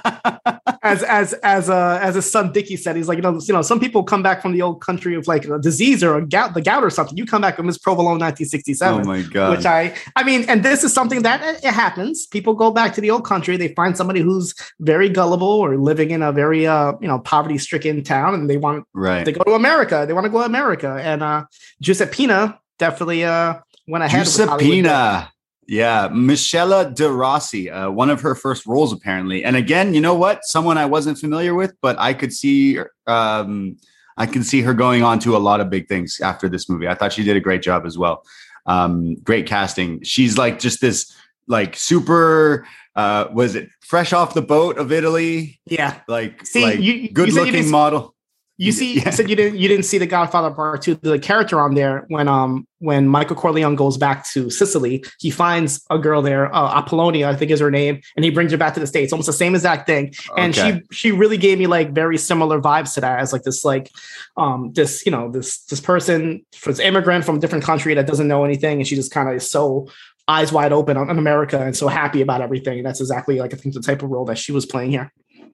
[0.84, 3.62] as as as uh as his son Dickie said, he's like, you know, you know,
[3.62, 6.54] some people come back from the old country of like a disease or a gout,
[6.54, 7.18] the gout or something.
[7.18, 9.02] You come back with Miss Provolone, 1967.
[9.02, 9.58] Oh my god.
[9.58, 12.28] Which I, I mean, and this is something that it, it happens.
[12.28, 13.56] People go back to the old country.
[13.56, 18.04] They find somebody who's very gullible or living in a very, uh, you know, poverty-stricken
[18.04, 19.24] town, and they want right.
[19.24, 20.04] they go to America.
[20.06, 21.46] They want to go to America, and uh,
[21.82, 23.56] Giuseppina definitely uh
[23.88, 24.26] went ahead.
[24.26, 25.30] Giuseppina.
[25.68, 29.44] Yeah, Michela De Rossi, uh, one of her first roles apparently.
[29.44, 30.44] And again, you know what?
[30.44, 33.78] Someone I wasn't familiar with, but I could see um,
[34.18, 36.88] I can see her going on to a lot of big things after this movie.
[36.88, 38.24] I thought she did a great job as well.
[38.66, 40.02] Um, great casting.
[40.04, 41.14] She's like just this
[41.48, 45.60] like super uh was it fresh off the boat of Italy?
[45.66, 46.00] Yeah.
[46.08, 48.16] Like See, like you- good you looking model.
[48.58, 49.06] You see, Yeah.
[49.08, 50.96] you said you didn't you didn't see the Godfather Part Two.
[50.96, 55.84] The character on there when um when Michael Corleone goes back to Sicily, he finds
[55.90, 58.74] a girl there, uh, Apollonia, I think is her name, and he brings her back
[58.76, 59.12] to the states.
[59.12, 60.82] Almost the same exact thing, and Okay.
[60.92, 63.90] she she really gave me like very similar vibes to that as like this like
[64.38, 68.28] um this you know this this person this immigrant from a different country that doesn't
[68.28, 69.88] know anything, and she just kind of is so
[70.28, 72.78] eyes wide open on, on America and so happy about everything.
[72.78, 75.12] And that's exactly like I think the type of role that she was playing here.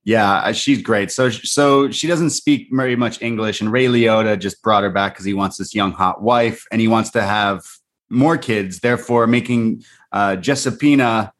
[0.09, 1.11] Yeah, uh, she's great.
[1.11, 5.13] So so she doesn't speak very much English, and Ray Liotta just brought her back
[5.13, 7.61] because he wants this young hot wife, and he wants to have
[8.09, 8.79] more kids.
[8.79, 11.31] Therefore, making uh, Giuseppina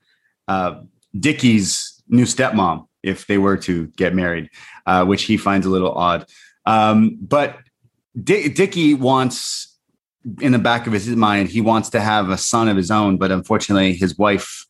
[0.47, 0.82] uh,
[1.19, 4.51] Dickie's new stepmom if they were to get married,
[4.86, 6.27] uh, which he finds a little odd.
[6.67, 7.58] Um, but
[8.23, 9.79] Di- Dickie wants,
[10.41, 13.17] in the back of his mind, he wants to have a son of his own,
[13.17, 14.67] but unfortunately, his wife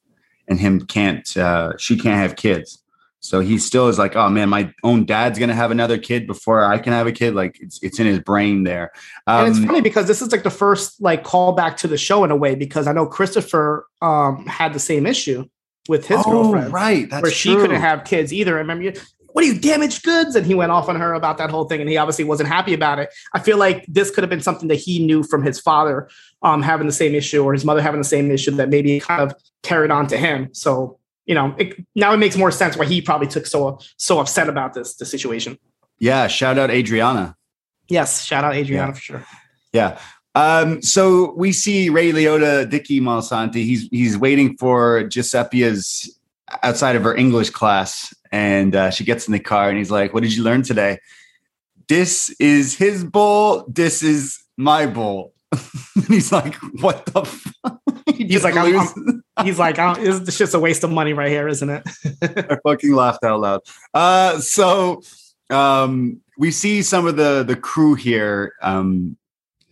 [0.48, 1.36] and him can't.
[1.36, 2.82] Uh, she can't have kids.
[3.22, 6.64] So he still is like, oh man, my own dad's gonna have another kid before
[6.64, 7.36] I can have a kid.
[7.36, 8.92] Like it's it's in his brain there.
[9.28, 12.24] Um, and it's funny because this is like the first like callback to the show
[12.24, 15.46] in a way because I know Christopher um had the same issue
[15.90, 17.62] with his oh, girlfriend right, that's where she true.
[17.62, 18.56] couldn't have kids either.
[18.56, 18.94] I remember you.
[19.34, 20.36] What are you damaged goods?
[20.36, 22.74] And he went off on her about that whole thing, and he obviously wasn't happy
[22.74, 23.10] about it.
[23.34, 26.10] I feel like this could have been something that he knew from his father
[26.42, 29.22] um, having the same issue, or his mother having the same issue that maybe kind
[29.22, 30.50] of carried on to him.
[30.54, 30.99] So
[31.30, 34.50] you know, it, now it makes more sense why he probably took so so upset
[34.50, 35.58] about this the situation.
[36.00, 37.36] Yeah, shout out Adriana.
[37.88, 38.94] Yes, shout out Adriana Yeah.
[38.94, 39.26] for sure.
[39.72, 40.00] Yeah.
[40.36, 43.63] Um, so we see Ray Liotta, Dicky Moltisanti.
[43.70, 46.10] He's he's waiting for Giuseppe's
[46.63, 50.13] outside of her English class, and uh, she gets in the car, and he's like,
[50.13, 50.98] "What did you learn today?"
[51.88, 53.65] This is his bowl.
[53.68, 55.34] This is my bowl.
[55.96, 57.80] and he's like, "What the?" Fuck?
[58.15, 60.91] He He's like, I'm- loses- He's like, I don't, this is just a waste of
[60.91, 61.84] money right here, isn't it?
[62.21, 63.62] I fucking laughed out loud.
[63.93, 65.02] Uh, so
[65.49, 69.17] um, we see some of the the crew here, um,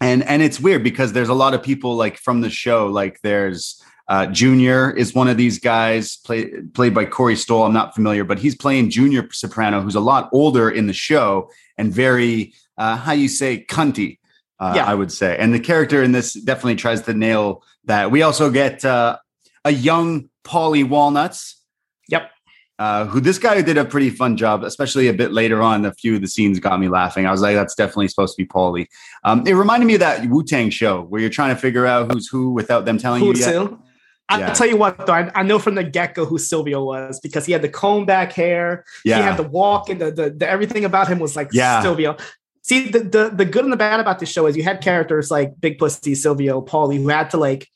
[0.01, 2.87] and and it's weird because there's a lot of people like from the show.
[2.87, 7.63] Like there's uh, Junior is one of these guys play, played by Corey Stoll.
[7.63, 11.49] I'm not familiar, but he's playing Junior Soprano, who's a lot older in the show
[11.77, 14.19] and very uh, how you say cunty.
[14.59, 14.85] Uh, Yeah.
[14.85, 18.09] I would say, and the character in this definitely tries to nail that.
[18.09, 19.17] We also get uh,
[19.67, 21.61] a young Paulie Walnuts.
[22.09, 22.31] Yep.
[22.79, 25.83] Uh, who this guy did a pretty fun job, especially a bit later on.
[25.83, 27.25] A few of the scenes got me laughing.
[27.25, 28.85] I was like, that's definitely supposed to be Paulie.
[29.23, 32.11] Um, it reminded me of that Wu Tang show where you're trying to figure out
[32.11, 33.51] who's who without them telling Who's you yet.
[33.51, 33.65] Sil?
[34.29, 34.49] I- Yeah.
[34.49, 37.19] I'll tell you what, though, I, I know from the get go who Silvio was
[37.19, 38.83] because he had the comb back hair.
[39.03, 39.17] Yeah.
[39.17, 41.81] He had the walk and the, the, the everything about him was like Yeah.
[41.81, 42.15] Silvio.
[42.61, 45.31] See, the, the the good and the bad about this show is you had characters
[45.31, 47.69] like Big Pussy, Silvio, Paulie, who had to like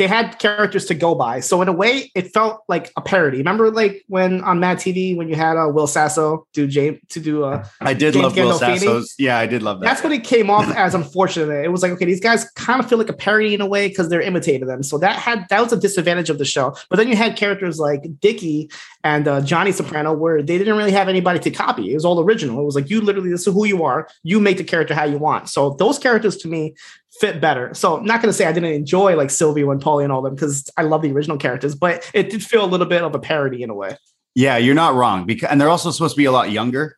[0.00, 1.40] they had characters to go by.
[1.40, 3.36] So in a way, it felt like a parody.
[3.36, 7.20] Remember, like when on Mad TV when you had uh, Will Sasso do James to
[7.20, 8.58] do uh, I did James love Will?
[8.58, 9.14] Sasso's.
[9.18, 9.86] Yeah, I did love that.
[9.86, 12.88] that's what it came off as unfortunate it was like okay these guys kind of
[12.88, 15.60] feel like a parody in a way because they're imitating them so that had that
[15.60, 18.70] was a disadvantage of the show but then you had characters like Dickie
[19.04, 22.18] and uh, Johnny Soprano where they didn't really have anybody to copy it was all
[22.20, 24.94] original it was like you literally this is who you are you make the character
[24.94, 26.74] how you want so those characters to me
[27.20, 30.04] fit better so I'm not going to say I didn't enjoy like Silvio and Paulie
[30.04, 32.86] and all them because I love the original characters but it did feel a little
[32.86, 33.96] bit of a parody in a way
[34.34, 36.96] Yeah, you're not wrong because and they're also supposed to be a lot younger.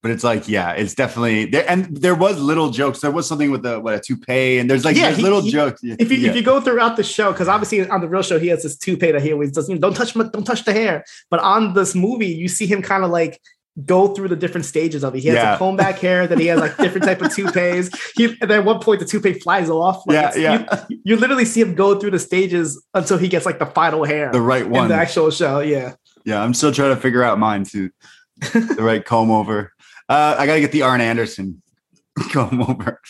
[0.00, 1.68] But it's like, yeah, it's definitely there.
[1.68, 3.00] And there was little jokes.
[3.00, 5.40] There was something with the what a toupee, and there's like Yeah, there's he- little
[5.42, 5.80] he- jokes.
[5.82, 6.30] if you yeah.
[6.30, 8.76] if you go throughout the show, because obviously on the real show he has this
[8.78, 9.68] toupee that he always does.
[9.68, 11.02] You know, don't touch my, don't touch the hair.
[11.32, 13.40] But on this movie, you see him kind of like
[13.84, 15.20] go through the different stages of it.
[15.20, 15.54] He has Yeah.
[15.54, 17.90] a comb back hair, then he has like different type of toupees.
[18.16, 20.02] He and then at one point the toupee flies off.
[20.06, 20.84] Like, Yeah, yeah.
[20.88, 24.04] You, you literally see him go through the stages until he gets like the final
[24.04, 24.88] hair the right in one.
[24.88, 25.60] the actual show.
[25.60, 25.94] Yeah.
[26.24, 27.90] Yeah, I'm still trying to figure out mine too.
[28.52, 29.72] the right comb over.
[30.08, 31.62] Uh, I gotta get the Arn Anderson
[32.32, 33.00] comb over.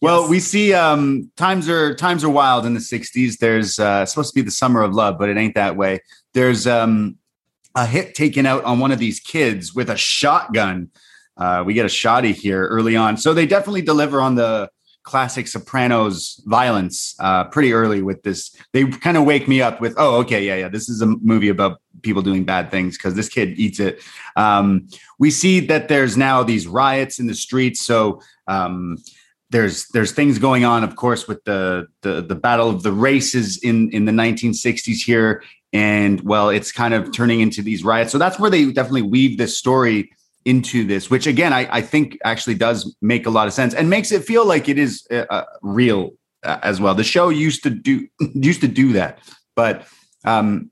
[0.00, 0.30] Well, Yes.
[0.30, 3.38] we see um, times are times are wild in the '60s.
[3.38, 6.00] There's uh, supposed to be the summer of love, but it ain't that way.
[6.34, 7.16] There's um,
[7.78, 10.90] a hit taken out on one of these kids with a shotgun.
[11.36, 13.16] Uh, we get a shoddy here early on.
[13.16, 14.68] So they definitely deliver on the
[15.04, 18.54] classic Sopranos violence uh, pretty early with this.
[18.72, 21.48] They kind of wake me up with, oh, okay, yeah, yeah, this is a movie
[21.48, 24.02] about people doing bad things because this kid eats it.
[24.34, 24.88] Um,
[25.20, 27.86] we see that there's now these riots in the streets.
[27.86, 28.98] So um,
[29.50, 33.58] there's there's things going on, of course, with the the the battle of the races
[33.58, 38.12] in in the 1960s here, and well, it's kind of turning into these riots.
[38.12, 40.10] So that's where they definitely weave this story
[40.44, 43.90] into this, which again I, I think actually does make a lot of sense and
[43.90, 46.94] makes it feel like it is uh, uh real uh, as well.
[46.94, 49.18] The show used to do used to do that,
[49.54, 49.86] but
[50.24, 50.70] um,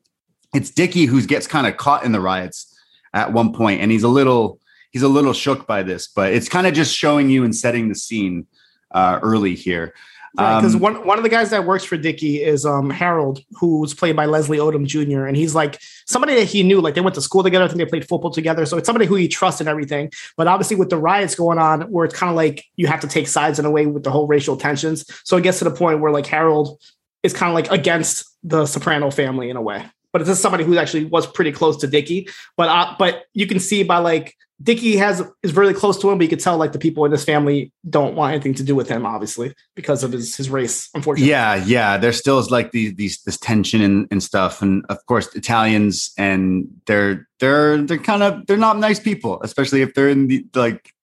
[0.55, 2.75] it's Dickie who gets kind of caught in the riots
[3.13, 4.61] at one point, and he's a little
[4.93, 7.89] he's a little shook by this, but it's kind of just showing you and setting
[7.89, 8.47] the scene
[8.93, 9.93] uh, early here.
[10.37, 13.95] Because Um, one one of the guys that works for Dickie is um, Harold, who's
[13.95, 15.25] played by Leslie Odom Jr.
[15.25, 17.65] And he's like somebody that he knew, like they went to school together.
[17.65, 18.67] I think they played football together.
[18.67, 20.13] So it's somebody who he trusts and everything.
[20.37, 23.09] But obviously, with the riots going on, where it's kind of like you have to
[23.09, 25.07] take sides in a way with the whole racial tensions.
[25.25, 26.83] So it gets to the point where like Harold
[27.23, 29.87] is kind of like against the Soprano family in a way.
[30.13, 32.29] But it's just somebody who actually was pretty close to Dickie.
[32.59, 36.17] But uh, but you can see by like Dickie has is really close to him,
[36.17, 38.75] but you could tell like the people in his family don't want anything to do
[38.75, 41.31] with him, obviously, because of his his race, unfortunately.
[41.31, 41.99] Yeah, yeah.
[41.99, 44.63] There still is like these these this tension and, and stuff.
[44.63, 49.83] And of course, Italians and they're they're they're kind of they're not nice people, especially
[49.83, 50.95] if they're in the like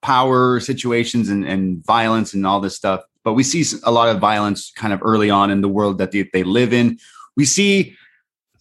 [0.00, 3.02] power situations and, and violence and all this stuff.
[3.24, 6.12] But we see a lot of violence kind of early on in the world that
[6.12, 6.98] they, they live in.
[7.36, 7.94] We see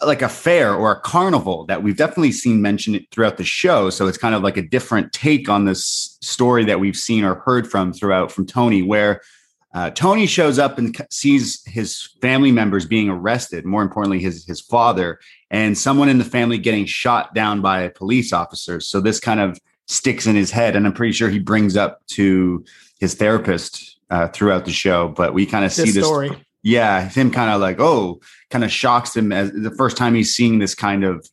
[0.08, 3.90] like a fair or a carnival that we've definitely seen mentioned throughout the show.
[3.90, 7.36] So it's kind of like a different take on this story that we've seen or
[7.36, 9.22] heard from throughout from Tony, where
[9.74, 13.66] uh, Tony shows up and sees his family members being arrested.
[13.66, 18.34] More importantly, his his father and someone in the family getting shot down by police
[18.34, 18.88] officers.
[18.88, 22.06] So this kind of sticks in his head, and I'm pretty sure he brings up
[22.08, 22.64] to
[23.00, 25.08] his therapist uh, throughout the show.
[25.10, 26.44] But we kind of see This this story.
[26.64, 30.34] Yeah him kind of like oh kind of shocks him as the first time he's
[30.36, 31.28] seeing this kind of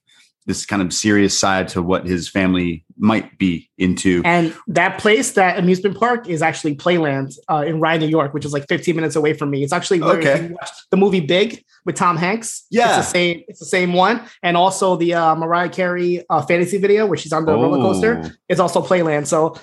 [0.46, 5.32] this kind of serious side to what his family might be into And that place,
[5.32, 8.96] that amusement park, is actually Playland uh, in Rye, New York, which is like 15
[8.96, 9.62] minutes away from me.
[9.62, 10.48] It's actually where Okay.
[10.48, 12.64] you watch the movie Big with Tom Hanks.
[12.70, 12.88] Yeah.
[12.98, 13.42] it's the same.
[13.48, 17.32] It's the same one, and also the uh, Mariah Carey uh, fantasy video where she's
[17.34, 18.22] on the roller coaster.
[18.24, 18.30] Oh.
[18.48, 19.26] It's also Playland.
[19.28, 19.54] So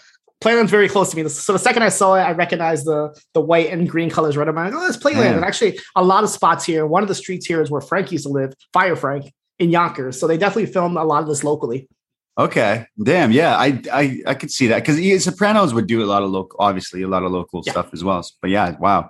[0.43, 1.27] Playland's very close to me.
[1.29, 4.47] So the second I saw it, I recognized the the white and green colors right
[4.47, 4.71] on my.
[4.71, 5.35] Oh, it's Playland.
[5.35, 6.85] And actually, a lot of spots here.
[6.85, 10.19] One of the streets here is where Frank used to live, Fire Frank in Yonkers.
[10.19, 11.87] So they definitely filmed a lot of this locally.
[12.37, 16.21] okay damn yeah i i, I could see that because sopranos would do a lot
[16.21, 17.71] of local obviously a lot of local Yeah.
[17.71, 19.09] stuff as well but yeah wow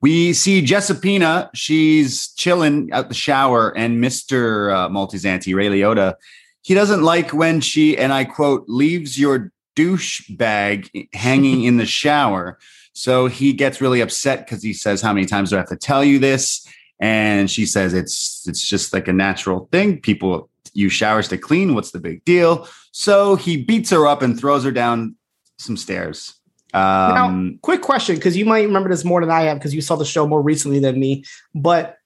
[0.00, 1.50] we see Giuseppina.
[1.54, 4.72] She's chilling out the shower, and Mr.
[4.72, 6.14] Uh, Moltisanti, Ray Liotta,
[6.62, 11.86] he doesn't like when she, and I quote, leaves your douche bag hanging in the
[11.86, 12.58] shower.
[12.94, 15.76] So he gets really upset because he says, How many times do I have to
[15.76, 16.66] tell you this?
[17.00, 20.00] And she says, It's it's just like a natural thing.
[20.00, 21.76] People use showers to clean.
[21.76, 22.68] What's the big deal?
[22.90, 25.14] So he beats her up and throws her down
[25.58, 26.34] some stairs.
[26.74, 29.80] Um, now, quick question, because you might remember this more than I have, because you
[29.80, 31.22] saw the show more recently than me.
[31.54, 31.97] But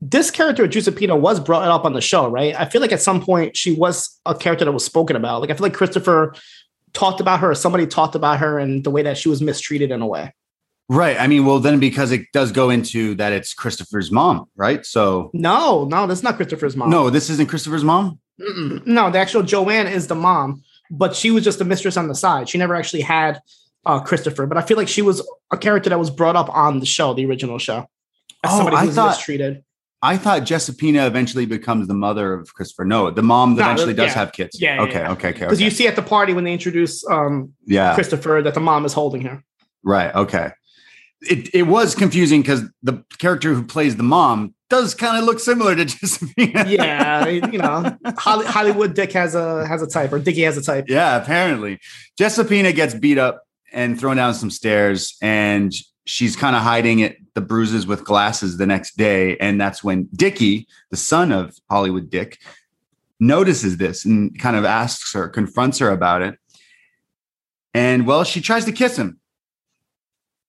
[0.00, 2.54] this character, Giuseppina, was brought up on the show, right?
[2.58, 5.40] I feel like at some point she was a character that was spoken about.
[5.40, 6.34] Like I feel like Christopher
[6.92, 9.90] talked about her, or somebody talked about her, and the way that she was mistreated
[9.90, 10.34] in a way.
[10.88, 11.16] Right.
[11.20, 14.84] I mean, well, then because it does go into that it's Christopher's mom, right?
[14.84, 16.90] So No, no, that's not Christopher's mom.
[16.90, 18.18] no, this isn't Christopher's mom.
[18.40, 18.84] Mm-mm.
[18.86, 22.14] no, the actual Joanne is the mom, but she was just a mistress on the
[22.14, 22.48] side.
[22.48, 23.38] She never actually had
[23.86, 26.80] uh, Christopher, but I feel like she was a character that was brought up on
[26.80, 27.86] the show, the original show.
[28.42, 29.62] As Oh, somebody I who's thought- mistreated.
[30.02, 32.84] I thought Giuseppina eventually becomes the mother of Christopher.
[32.84, 34.14] No, the mom No, eventually does yeah.
[34.14, 34.60] have kids.
[34.60, 34.92] Yeah, Okay.
[35.00, 35.12] yeah.
[35.12, 35.28] Okay.
[35.30, 35.40] Okay.
[35.40, 35.64] Because okay.
[35.64, 37.94] you see at the party when they introduce um, yeah.
[37.94, 39.44] Christopher that the mom is holding her.
[39.82, 40.14] Right.
[40.14, 40.52] Okay.
[41.22, 45.38] It it was confusing because the character who plays the mom does kind of look
[45.38, 46.70] similar to Giuseppina.
[46.70, 50.86] Yeah, you know, Hollywood Dick has a has a type, or Dickie has a type.
[50.88, 51.78] Yeah, apparently.
[52.18, 55.74] Giuseppina gets beat up and thrown down some stairs, and
[56.06, 59.36] she's kind of hiding it, the bruises with glasses the next day.
[59.38, 62.38] And that's when Dickie, the son of Hollywood Dick,
[63.18, 66.38] notices this and kind of asks her, confronts her about it.
[67.72, 69.18] And well, she tries to kiss him.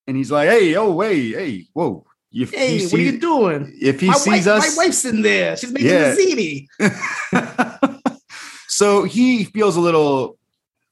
[0.08, 2.06] And he's like, hey, oh, hey, hey, whoa.
[2.34, 3.78] If Hey, he what are you doing?
[3.82, 5.56] If he my, sees wife, us, my wife's in there.
[5.58, 6.14] She's making Yeah.
[6.14, 8.02] a ziti.
[8.68, 10.38] so he feels a little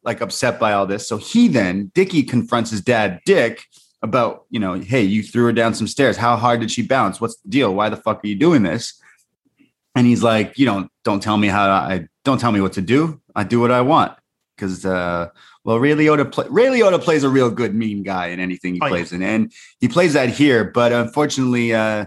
[0.03, 1.07] like upset by all this.
[1.07, 3.63] So he then, Dickie confronts his dad, Dick,
[4.01, 6.17] about, you know, hey, you threw her down some stairs.
[6.17, 7.19] How hard did she bounce?
[7.19, 7.73] What's the deal?
[7.73, 8.99] Why the fuck are you doing this?
[9.95, 12.73] and he's like, you know, don't tell me how to, I don't tell me what
[12.73, 13.19] to do.
[13.35, 14.13] I do what I want
[14.55, 15.29] because uh,
[15.63, 18.79] well, Ray Liotta, play, Ray Liotta plays a real good mean guy in anything he
[18.81, 18.91] Oh, yeah.
[18.91, 20.63] plays in, and he plays that here.
[20.63, 22.05] But unfortunately, uh,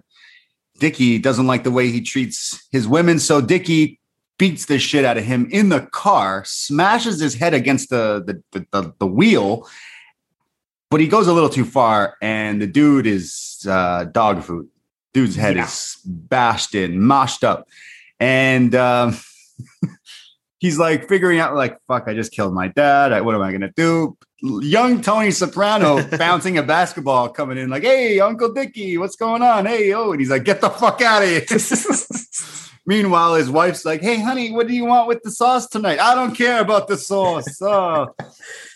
[0.78, 4.00] Dickie doesn't like the way he treats his women, so Dickie
[4.38, 8.42] beats the shit out of him in the car, smashes his head against the the,
[8.58, 9.68] the, the, the wheel,
[10.92, 14.68] but he goes a little too far, and the dude is uh, dog food.
[15.12, 15.64] Dude's head Yeah.
[15.64, 17.66] is bashed in, moshed up,
[18.20, 19.16] and um,
[20.58, 23.12] he's like figuring out, like, "Fuck, I just killed my dad.
[23.12, 27.82] I, what am I gonna do?" Young Tony Soprano bouncing a basketball, coming in like,
[27.82, 29.66] "Hey, Uncle Dickie, what's going on?
[29.66, 31.42] Hey, oh," and he's like, "Get the fuck out of here."
[32.84, 36.00] Meanwhile, his wife's like, "Hey, honey, what do you want with the sauce tonight?
[36.00, 38.08] I don't care about the sauce." Oh.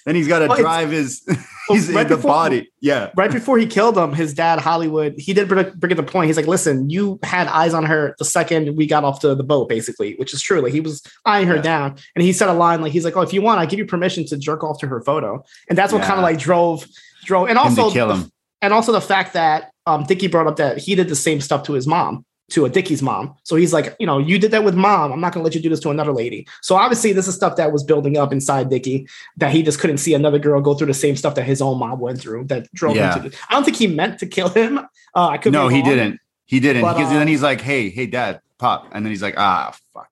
[0.04, 1.22] then he's got to Well, drive his
[1.68, 2.70] he's right in the before- body.
[2.80, 6.04] Yeah, right before he killed him, his dad Hollywood, he did bring, bring up the
[6.04, 6.28] point.
[6.28, 9.42] He's like, "Listen, you had eyes on her the second we got off the, the
[9.42, 10.60] boat, basically, which is true.
[10.60, 11.62] Like he was eyeing her Yeah.
[11.62, 13.80] down, and he said a line like, "He's like, oh, if you want, I give
[13.80, 16.06] you permission to jerk off to her photo," and that's what Yeah.
[16.06, 16.86] kind of like drove
[17.24, 18.30] drove, and also kill the-
[18.62, 21.64] and also the fact that um Dickie brought up that he did the same stuff
[21.64, 23.34] to his mom, to a Dickie's mom.
[23.42, 25.12] So he's like, you know, you did that with mom.
[25.12, 26.46] I'm not gonna let you do this to another lady.
[26.62, 29.98] So obviously, this is stuff that was building up inside Dickie that he just couldn't
[29.98, 32.72] see another girl go through the same stuff that his own mom went through that
[32.72, 33.14] drove Yeah.
[33.14, 33.28] him to.
[33.30, 34.78] The, I don't think he meant to kill him.
[34.78, 35.52] Uh, I could.
[35.52, 36.20] No, he didn't.
[36.44, 36.82] He didn't.
[36.82, 39.76] But, Because uh, then he's like, "Hey, hey, dad, pop," and then he's like, "Ah,
[39.92, 40.08] fuck."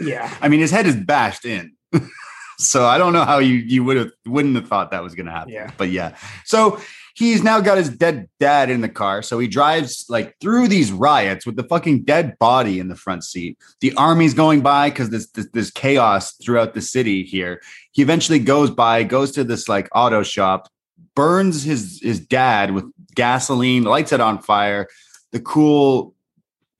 [0.00, 0.32] Yeah.
[0.40, 1.72] I mean, his head is bashed in.
[2.58, 5.26] so I don't know how you you would have wouldn't have thought that was going
[5.26, 5.52] to happen.
[5.52, 5.70] Yeah.
[5.76, 6.16] But yeah.
[6.44, 6.80] So
[7.14, 9.22] he's now got his dead dad in the car.
[9.22, 13.24] So he drives like through these riots with the fucking dead body in the front
[13.24, 13.58] seat.
[13.80, 17.60] The army's going by because there's, there's there's chaos throughout the city here.
[17.92, 20.68] He eventually goes by, goes to this like auto shop,
[21.14, 22.84] burns his his dad with
[23.14, 24.88] gasoline, lights it on fire.
[25.32, 26.14] The cool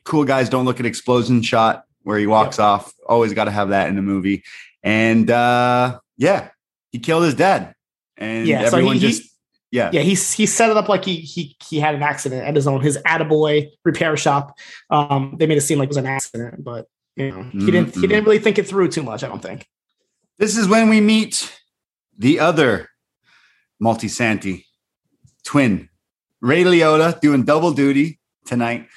[0.04, 2.92] cool guys don't look at explosion shot where he walks off.
[3.08, 4.42] Always got to have that in the movie.
[4.82, 6.48] And uh yeah,
[6.90, 7.74] he killed his dad.
[8.16, 9.31] And Yeah, everyone he- he- just
[9.72, 9.90] yeah.
[9.92, 12.66] Yeah, he he set it up like he he he had an accident at his
[12.66, 14.58] own his Attaboy repair shop.
[14.90, 17.94] Um, they made it seem like it was an accident, but you know he didn't
[17.94, 19.24] he didn't really think it through too much.
[19.24, 19.66] I don't think.
[20.38, 21.58] This is when we meet
[22.18, 22.90] the other
[23.82, 24.66] Moltisanti
[25.42, 25.88] twin,
[26.42, 28.88] Ray Liotta, doing double duty tonight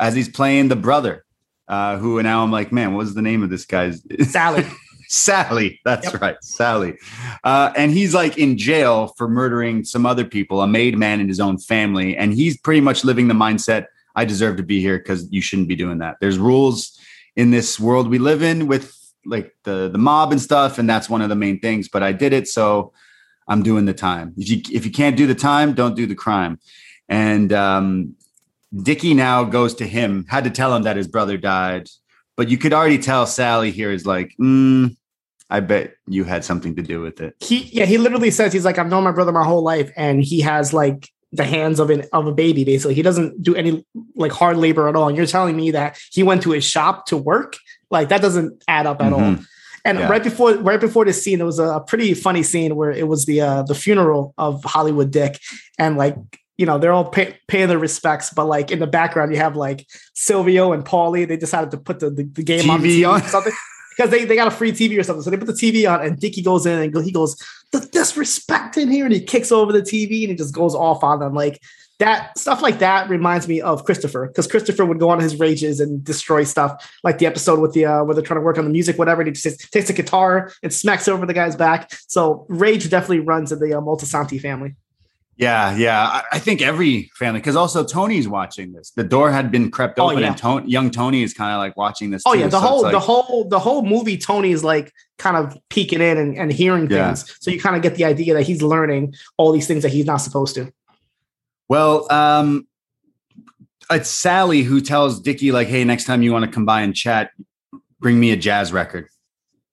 [0.00, 1.24] as he's playing the brother.
[1.68, 4.02] Uh, who now I'm like, man, what was the name of this guy's?
[4.30, 4.66] Sally.
[5.08, 5.80] Sally.
[5.84, 6.20] That's Yep.
[6.22, 6.94] right, Sally.
[7.42, 11.28] Uh, and he's like in jail for murdering some other people, a made man in
[11.28, 13.86] his own family, and he's pretty much living the mindset:
[14.16, 16.16] I deserve to be here because you shouldn't be doing that.
[16.20, 16.98] There's rules
[17.36, 18.94] in this world we live in with
[19.26, 21.88] like the the mob and stuff, and that's one of the main things.
[21.88, 22.92] But I did it, so
[23.48, 24.34] I'm doing the time.
[24.36, 26.58] If you if you can't do the time, don't do the crime.
[27.08, 28.14] And um,
[28.74, 31.88] Dickie now goes to him, had to tell him that his brother died,
[32.36, 34.96] but you could already tell Sally here is like, mm,
[35.50, 37.34] I bet you had something to do with it.
[37.40, 40.22] he yeah he literally says he's like I've known my brother my whole life, and
[40.22, 42.64] he has like the hands of an of a baby.
[42.64, 43.84] Basically, he doesn't do any
[44.16, 45.08] like hard labor at all.
[45.08, 47.56] And you're telling me that he went to his shop to work?
[47.90, 49.20] Like that doesn't add up at all.
[49.20, 49.44] Mhm.
[49.84, 50.08] And Yeah.
[50.08, 53.26] right before right before this scene, there was a pretty funny scene where it was
[53.26, 55.38] the uh, the funeral of Hollywood Dick,
[55.78, 56.16] and like
[56.56, 59.56] you know they're all pay, paying their respects, but like in the background you have
[59.56, 61.26] like Silvio and Paulie.
[61.26, 63.20] They decided to put the the, the game on the TV TV on?
[63.20, 63.52] or something
[63.96, 65.22] because they, they got a free TV or something.
[65.22, 67.36] So they put the TV on, and Dickie goes in and he goes
[67.72, 71.02] the disrespect in here, and he kicks over the TV and he just goes off
[71.02, 71.60] on them like.
[72.00, 75.78] That stuff like that reminds me of Christopher because Christopher would go on his rages
[75.78, 78.64] and destroy stuff, like the episode with the uh, where they're trying to work on
[78.64, 79.20] the music, whatever.
[79.20, 81.92] And he just takes a guitar and smacks it over the guy's back.
[82.08, 84.74] So rage definitely runs in the uh, Moltisanti family.
[85.36, 86.22] Yeah, yeah.
[86.30, 88.90] I, think every family, because also Tony's watching this.
[88.90, 90.28] The door had been crept Oh, open, yeah.
[90.28, 92.22] and Ton- young Tony is kind of like watching this.
[92.24, 92.40] Oh too.
[92.40, 94.16] yeah, the So whole like- the whole the whole movie.
[94.16, 97.06] Tony is like kind of peeking in and, and hearing Yeah.
[97.14, 99.92] things, so you kind of get the idea that he's learning all these things that
[99.92, 100.72] he's not supposed to.
[101.68, 102.66] Well, um,
[103.90, 106.94] it's Sally who tells Dickie like, "Hey, next time you want to come by and
[106.94, 107.30] chat,
[108.00, 109.08] bring me a jazz record."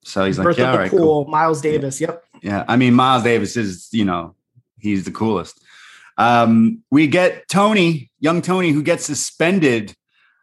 [0.04, 2.00] So he's like, Birth "Yeah, of all right, cool, cool." Miles Davis.
[2.00, 2.24] Yep.
[2.42, 4.34] Yeah, I mean, Miles Davis is, you know,
[4.82, 5.60] he's the coolest.
[6.18, 9.94] Um, we get Tony, young Tony, who gets suspended.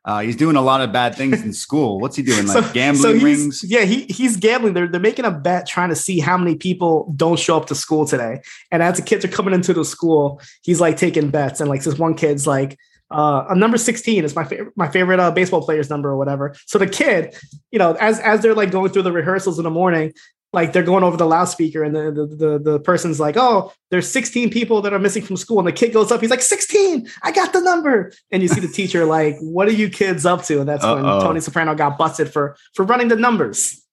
[0.06, 2.00] Uh, he's doing a lot of bad things in school.
[2.00, 2.48] What's he doing?
[2.48, 3.64] Like gambling he's, rings?
[3.68, 4.74] Yeah, he he's gambling.
[4.74, 7.76] They're they're making a bet trying to see how many people don't show up to
[7.76, 8.42] school today.
[8.72, 11.60] And as the kids are coming into the school, he's like taking bets.
[11.60, 12.78] And like this one kid's like,
[13.12, 16.56] uh, a number 16 is my favorite my favorite uh, baseball player's number or whatever.
[16.66, 17.36] So the kid,
[17.72, 20.14] you know, as as they're like going through the rehearsals in the morning,
[20.52, 24.10] like they're going over the loudspeaker and the, the the the person's like, "Oh, there's
[24.10, 26.22] 16 people that are missing from school," and the kid goes up.
[26.22, 29.74] He's like, "16, I got the number." And you see the teacher like, "What are
[29.74, 31.22] you kids up to?" And that's when Uh-oh.
[31.22, 33.86] Tony Soprano got busted for for running the numbers.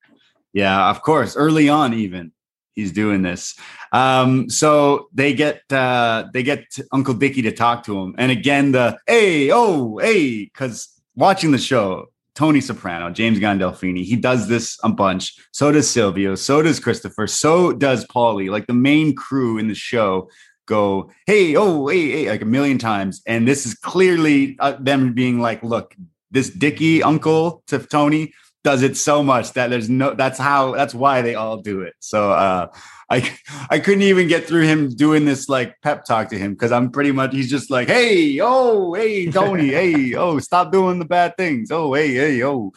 [0.52, 1.36] Yeah, of course.
[1.36, 2.32] Early on, even
[2.76, 3.58] he's doing this.
[3.92, 8.72] Um, so they get uh, they get Uncle Dickie to talk to him, and again
[8.72, 12.06] the hey oh hey because watching the show.
[12.36, 15.36] Tony Soprano, James Gandolfini, he does this a bunch.
[15.52, 16.34] So does Silvio.
[16.34, 17.26] So does Christopher.
[17.26, 18.50] So does Paulie.
[18.50, 20.28] Like the main crew in the show
[20.66, 23.22] go, hey, oh, hey, hey, like a million times.
[23.26, 25.94] And this is clearly uh, them being like, look,
[26.30, 28.32] this Dickie uncle to Tony
[28.66, 31.94] does it so much that there's no that's how that's why they all do it
[32.00, 32.66] so uh
[33.10, 33.38] i
[33.70, 36.90] i couldn't even get through him doing this like pep talk to him because i'm
[36.90, 41.36] pretty much he's just like hey oh hey tony hey oh stop doing the bad
[41.36, 41.70] things.
[41.70, 42.72] Oh hey hey oh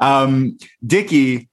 [0.00, 1.48] um dickie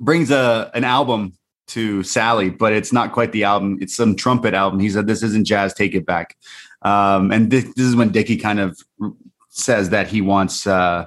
[0.00, 1.34] brings a an album
[1.68, 3.78] to sally but it's not quite the album.
[3.80, 4.80] It's some trumpet album.
[4.80, 6.36] He said this isn't jazz take it back.
[6.82, 8.78] Um and this, this is when dickie kind of
[9.50, 11.06] says that he wants uh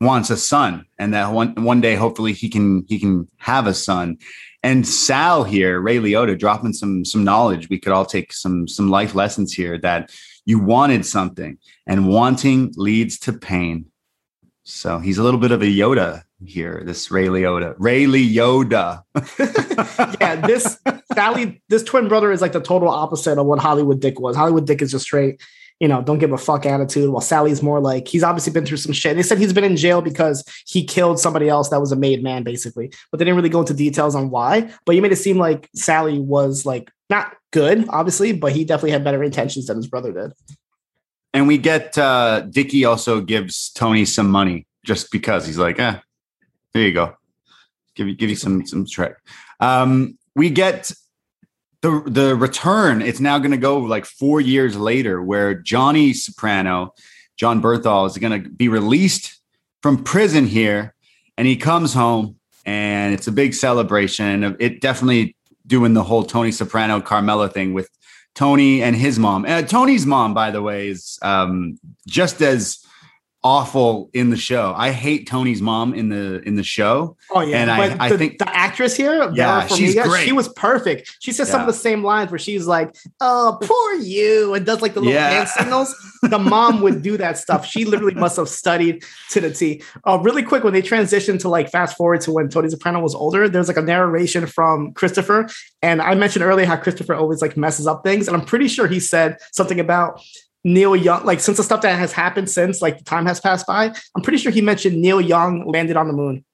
[0.00, 3.74] wants a son and that one one day hopefully he can he can have a
[3.74, 4.18] son
[4.62, 7.68] and sal here ray liotta dropping some some knowledge.
[7.68, 10.12] We could all take some some life lessons here that
[10.44, 13.86] you wanted something and wanting leads to pain.
[14.64, 17.74] So he's a little bit of a yoda here this ray liotta.
[17.78, 19.02] Ray liotta.
[20.20, 20.78] Yeah, this
[21.14, 24.36] Sally, this twin brother is like the total opposite of what Hollywood Dick was.
[24.36, 25.40] Hollywood Dick is just straight,
[25.80, 27.10] you know, don't give a fuck attitude.
[27.10, 29.16] While Sally's more like he's obviously been through some shit.
[29.16, 32.22] They said he's been in jail because he killed somebody else that was a made
[32.22, 32.92] man, basically.
[33.10, 34.70] But they didn't really go into details on why.
[34.84, 38.92] But you made it seem like Sally was like not good, obviously, but he definitely
[38.92, 40.32] had better intentions than his brother did.
[41.34, 45.98] and we get uh Dickie also gives Tony some money just because he's like, eh,
[46.72, 47.16] there you go.
[47.94, 49.16] Give you give you some some trick.
[49.60, 50.92] Um, we get
[51.82, 53.02] the the return.
[53.02, 56.94] It's now gonna go like four years later, where Johnny Soprano,
[57.36, 59.40] Jon Bernthal, is gonna be released
[59.82, 60.94] from prison here,
[61.36, 64.56] and he comes home, and it's a big celebration.
[64.58, 67.88] It definitely doing the whole Tony Soprano Carmela thing with
[68.34, 69.44] Tony and his mom.
[69.44, 72.81] and Tony's mom, by the way, is um, just as
[73.44, 74.72] awful in the show.
[74.76, 77.16] I hate Tony's mom in the in the show.
[77.32, 80.24] Oh yeah, And I- but I the, think- the actress here, Yeah, she's great.
[80.24, 81.16] She was perfect.
[81.20, 84.80] She says some of the same lines where she's like, "Oh, poor you," and does
[84.80, 85.30] like the little Yeah.
[85.30, 85.94] hand signals.
[86.22, 87.66] The mom would do that stuff.
[87.66, 89.82] She literally must have studied to the T.
[90.06, 93.14] Uh, really quick, when they transitioned to like fast forward to when Tony Soprano was
[93.14, 95.48] older, there's like a narration from Christopher,
[95.82, 98.86] and I mentioned earlier how Christopher always like messes up things, and I'm pretty sure
[98.86, 100.20] he said something about.
[100.64, 103.66] Neil Young, like since the stuff that has happened since like the time has passed
[103.66, 106.44] by, I'm pretty sure he mentioned Neil Young landed on the moon.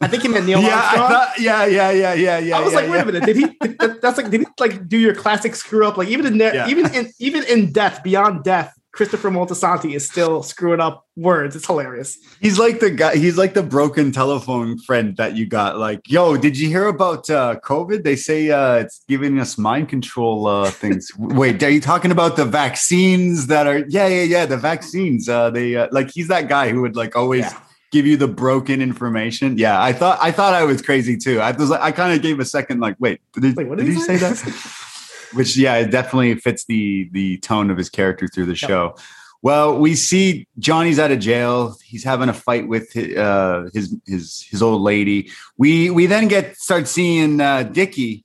[0.00, 1.08] I think he meant Neil yeah, Armstrong.
[1.08, 2.58] thought, yeah, yeah, yeah, yeah, yeah.
[2.58, 3.02] I was yeah, like, wait yeah.
[3.02, 3.46] a minute, did he?
[3.78, 5.96] did- that's like, did he like do your classic screw up?
[5.96, 6.68] Like even in Yeah.
[6.68, 11.56] even in even in death, beyond death, Christopher Moltisanti is still screwing up words.
[11.56, 12.16] It's hilarious.
[12.40, 13.16] He's like the guy.
[13.16, 15.78] He's like the broken telephone friend that you got.
[15.78, 18.04] Like, yo, did you hear about uh, COVID?
[18.04, 21.10] They say uh, it's giving us mind control uh, things.
[21.18, 23.78] Wait, are you talking about the vaccines that are?
[23.88, 24.46] Yeah, yeah, yeah.
[24.46, 25.28] The vaccines.
[25.28, 27.60] Uh, they uh, like he's that guy who would like always Yeah.
[27.90, 29.58] give you the broken information.
[29.58, 31.40] Yeah, I thought I thought I was crazy too.
[31.40, 32.78] I was like, I kind of gave a second.
[32.78, 34.16] Like, wait, did, Wait, did did he say?
[34.18, 34.36] that?
[35.34, 38.96] Which yeah, it definitely fits the the tone of his character through the show.
[39.42, 41.76] Well, we see Johnny's out of jail.
[41.84, 45.30] He's having a fight with his, uh, his his his old lady.
[45.58, 48.24] We we then get start seeing uh, Dickie,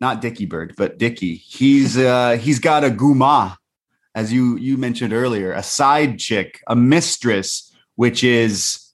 [0.00, 1.36] not Dickie Bird, but Dickie.
[1.36, 3.58] He's uh, he's got a guma,
[4.16, 8.92] as you you mentioned earlier, a side chick, a mistress, which is,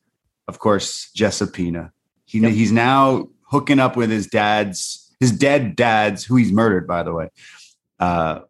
[0.48, 1.90] of course, Giuseppina.
[2.26, 2.52] He Yep.
[2.52, 7.12] he's now hooking up with his dad's his dead dad's, who he's murdered, by the
[7.12, 7.30] way,
[8.00, 8.40] uh,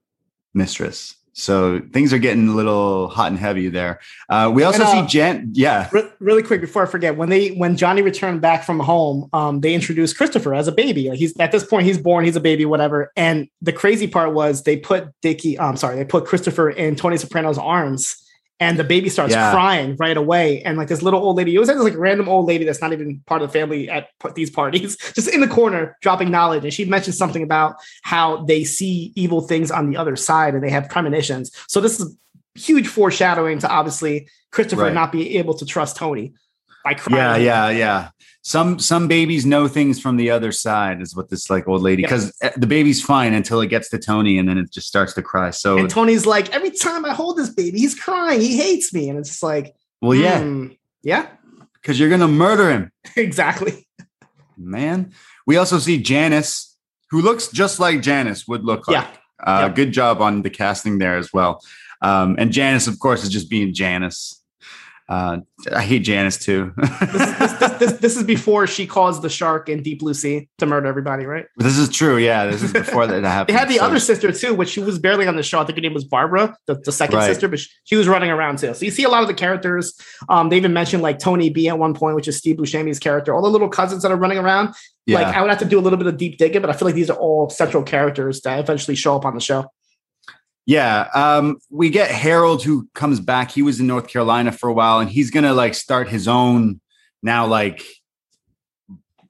[0.55, 1.14] mistress.
[1.39, 4.01] So things are getting a little hot and heavy there.
[4.31, 5.51] Uh, we also And, uh, see Jen.
[5.53, 9.29] Yeah, Re- really quick before I forget, when they when Johnny returned back from home,
[9.35, 11.11] um, they introduced Christopher as a baby.
[11.11, 13.12] Like he's at this point, he's born, he's a baby, whatever.
[13.17, 17.19] And the crazy part was they put Dickie, I'm sorry, they put Christopher in Tony
[17.19, 18.17] Soprano's arms,
[18.59, 19.51] and the baby starts Yeah.
[19.53, 20.63] crying right away.
[20.63, 22.81] And like this little old lady, you was have this like random old lady that's
[22.81, 26.65] not even part of the family at these parties, just in the corner dropping knowledge.
[26.65, 30.63] And she mentioned something about how they see evil things on the other side and
[30.63, 31.51] they have premonitions.
[31.69, 32.17] So this is
[32.55, 34.95] huge foreshadowing to obviously Christopher Right.
[34.95, 36.33] not be able to trust Tony
[36.87, 37.45] by yeah, crying.
[37.45, 38.09] yeah, yeah.
[38.43, 42.03] Some some babies know things from the other side, is what this like old lady.
[42.03, 42.09] Yeah.
[42.09, 45.22] Because the baby's fine until it gets to Tony, and then it just starts to
[45.22, 45.51] cry.
[45.51, 48.41] So, And Tony's like, every time I hold this baby, he's crying.
[48.41, 49.09] He hates me.
[49.09, 50.68] And it's just like, well, yeah, hmm,
[51.03, 51.26] yeah,
[51.74, 52.93] because you're gonna murder him.
[53.16, 53.89] exactly.
[54.57, 55.12] man.
[55.45, 56.76] We also see Janice,
[57.11, 58.95] who looks just like Janice would look like.
[58.95, 59.11] Yeah.
[59.39, 59.74] Uh, Yep.
[59.74, 61.61] Good job on the casting there as well.
[62.01, 64.43] Um, and Janice, of course, is just being Janice.
[65.09, 65.39] Uh,
[65.73, 66.73] I hate Janice too.
[66.77, 66.91] This,
[67.39, 70.67] this, this, this, this is before she caused the shark in Deep Blue Sea to
[70.67, 71.47] murder everybody, right?
[71.59, 72.17] this is true.
[72.17, 73.55] Yeah, this is before that happened.
[73.55, 75.61] They had the So- other sister too, which she was barely on the show.
[75.61, 77.27] I think her name was Barbara, the, the second Right.
[77.27, 78.75] sister, but she, she was running around too.
[78.75, 79.95] So you see a lot of the characters.
[80.29, 83.33] Um, they even mentioned like Tony B at one point, which is Steve Buscemi's character.
[83.33, 84.75] All the little cousins that are running around.
[85.07, 85.21] Yeah.
[85.21, 86.87] Like I would have to do a little bit of deep digging, but I feel
[86.87, 89.71] like these are all central characters that eventually show up on the show.
[90.67, 93.53] Yeah, um, we get Harold who comes back.
[93.53, 96.81] He was in North Carolina for a while, and he's gonna like start his own
[97.23, 97.83] now, like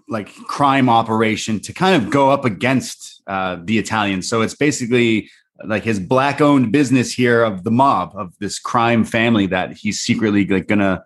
[0.09, 4.29] like crime operation to kind of go up against uh, the Italians.
[4.29, 5.29] So it's basically
[5.65, 10.47] like his black-owned business here of the mob of this crime family that he's secretly
[10.47, 11.05] like gonna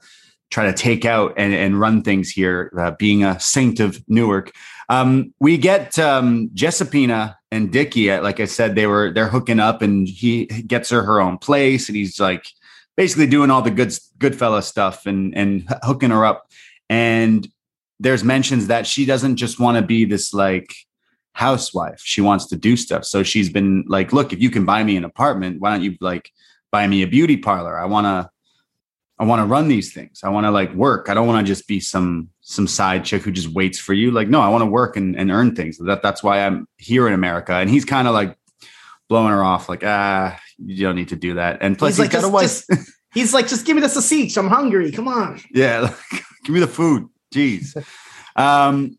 [0.51, 4.53] try to take out and, and run things here, uh, being a saint of Newark.
[4.91, 8.11] Um, we get um, Giuseppina and Dickie.
[8.11, 11.39] uh, Like I said, they were they're hooking up, and he gets her her own
[11.39, 12.45] place, and he's like
[12.97, 16.51] basically doing all the good Goodfella stuff and and hooking her up.
[16.89, 17.49] And
[18.01, 20.75] there's mentions that she doesn't just want to be this like
[21.35, 23.05] housewife; she wants to do stuff.
[23.05, 25.97] So she's been like, "Look, if you can buy me an apartment, why don't you
[26.01, 26.33] like
[26.73, 27.79] buy me a beauty parlor?
[27.79, 28.31] I want to."
[29.21, 30.23] I want to run these things.
[30.25, 31.09] I want to like work.
[31.11, 34.11] I don't want to just be some some side chick who just waits for you.
[34.11, 35.77] Like, no, I want to work and, and earn things.
[35.79, 37.53] That that's why I'm here in America.
[37.53, 38.37] And he's kind of like
[39.09, 41.59] blowing her off, like, ah, you don't need to do that.
[41.61, 42.79] And plus, He's he's like, got a just, wife.
[42.79, 44.37] just- he's like, just give me the sasich.
[44.39, 44.91] I'm hungry.
[44.91, 45.39] Come on.
[45.53, 45.97] yeah, like,
[46.45, 47.07] give me the food.
[47.35, 47.77] Jeez.
[48.37, 48.99] Um,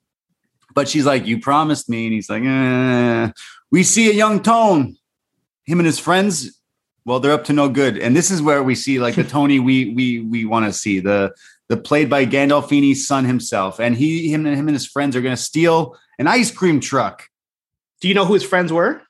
[0.76, 3.32] but she's like, you promised me, and he's like, eh.
[3.72, 4.96] we see a young Tone,
[5.66, 6.61] him and his friends.
[7.06, 9.60] Well, they're up to no good, and this is where we see like the Tony
[9.60, 11.34] we we we want to see the
[11.68, 15.22] the played by Gandolfini's son himself, and he him and him and his friends are
[15.22, 17.28] going to steal an ice cream truck.
[18.02, 19.02] Do you know who his friends were?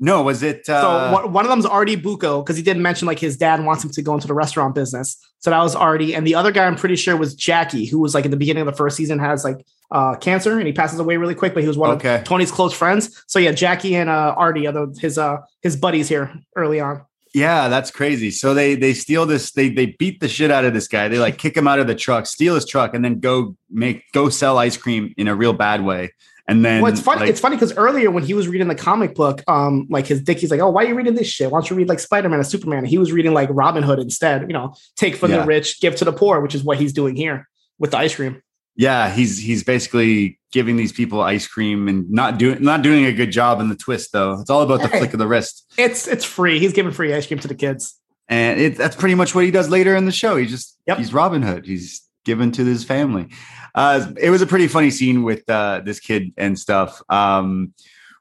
[0.00, 0.68] No, was it?
[0.68, 3.84] Uh, So one, of them's Artie Bucco because he didn't mention like his dad wants
[3.84, 5.16] him to go into the restaurant business.
[5.38, 8.14] So that was Artie, and the other guy I'm pretty sure was Jackie, who was
[8.14, 10.98] like in the beginning of the first season has like uh, cancer and he passes
[10.98, 12.16] away really quick, but he was one Okay.
[12.16, 13.22] of Tony's close friends.
[13.28, 17.02] So yeah, Jackie and uh, Artie are the, his uh, his buddies here early on.
[17.34, 18.30] Yeah, that's crazy.
[18.30, 21.08] So they they steal this, they they beat the shit out of this guy.
[21.08, 24.04] They like kick him out of the truck, steal his truck, and then go make
[24.12, 26.12] go sell ice cream in a real bad way.
[26.46, 27.20] And then Well, it's funny.
[27.22, 30.20] like- it's funny because earlier when he was reading the comic book, um, like his
[30.22, 31.50] dick, he's like, "Oh, why are you reading this shit?
[31.50, 33.82] Why don't you read like Spider Man and Superman?" And he was reading like Robin
[33.82, 34.42] Hood instead.
[34.42, 35.40] You know, take from Yeah.
[35.40, 37.48] the rich, give to the poor, which is what he's doing here
[37.80, 38.42] with the ice cream.
[38.76, 43.12] Yeah, he's he's basically giving these people ice cream and not doing not doing a
[43.12, 44.40] good job in the twist though.
[44.40, 44.98] It's all about the Hey.
[44.98, 45.64] flick of the wrist.
[45.76, 46.58] It's it's free.
[46.58, 47.98] He's giving free ice cream to the kids.
[48.28, 50.36] And it, that's pretty much what he does later in the show.
[50.36, 50.98] He just Yep.
[50.98, 51.66] he's Robin Hood.
[51.66, 53.28] He's given to his family.
[53.74, 57.02] Uh, it was a pretty funny scene with uh, this kid and stuff.
[57.10, 57.74] Um,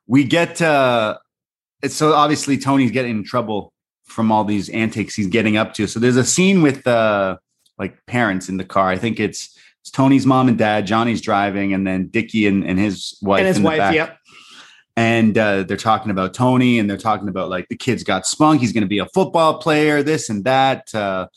[0.07, 1.17] we get uh,
[1.87, 3.71] so obviously Tony's getting in trouble
[4.05, 5.87] from all these antics he's getting up to.
[5.87, 7.37] So there's a scene with uh,
[7.79, 8.89] like parents in the car.
[8.89, 9.52] I think it's,
[9.83, 10.87] it's Tony's mom and dad.
[10.87, 14.17] Johnny's driving, and then Dickie and, and his wife and his wife, yep.
[14.95, 18.61] and uh, they're talking about Tony, and they're talking about like the kid's got spunk.
[18.61, 20.95] He's going to be a football player, this and that.
[20.95, 21.27] Uh,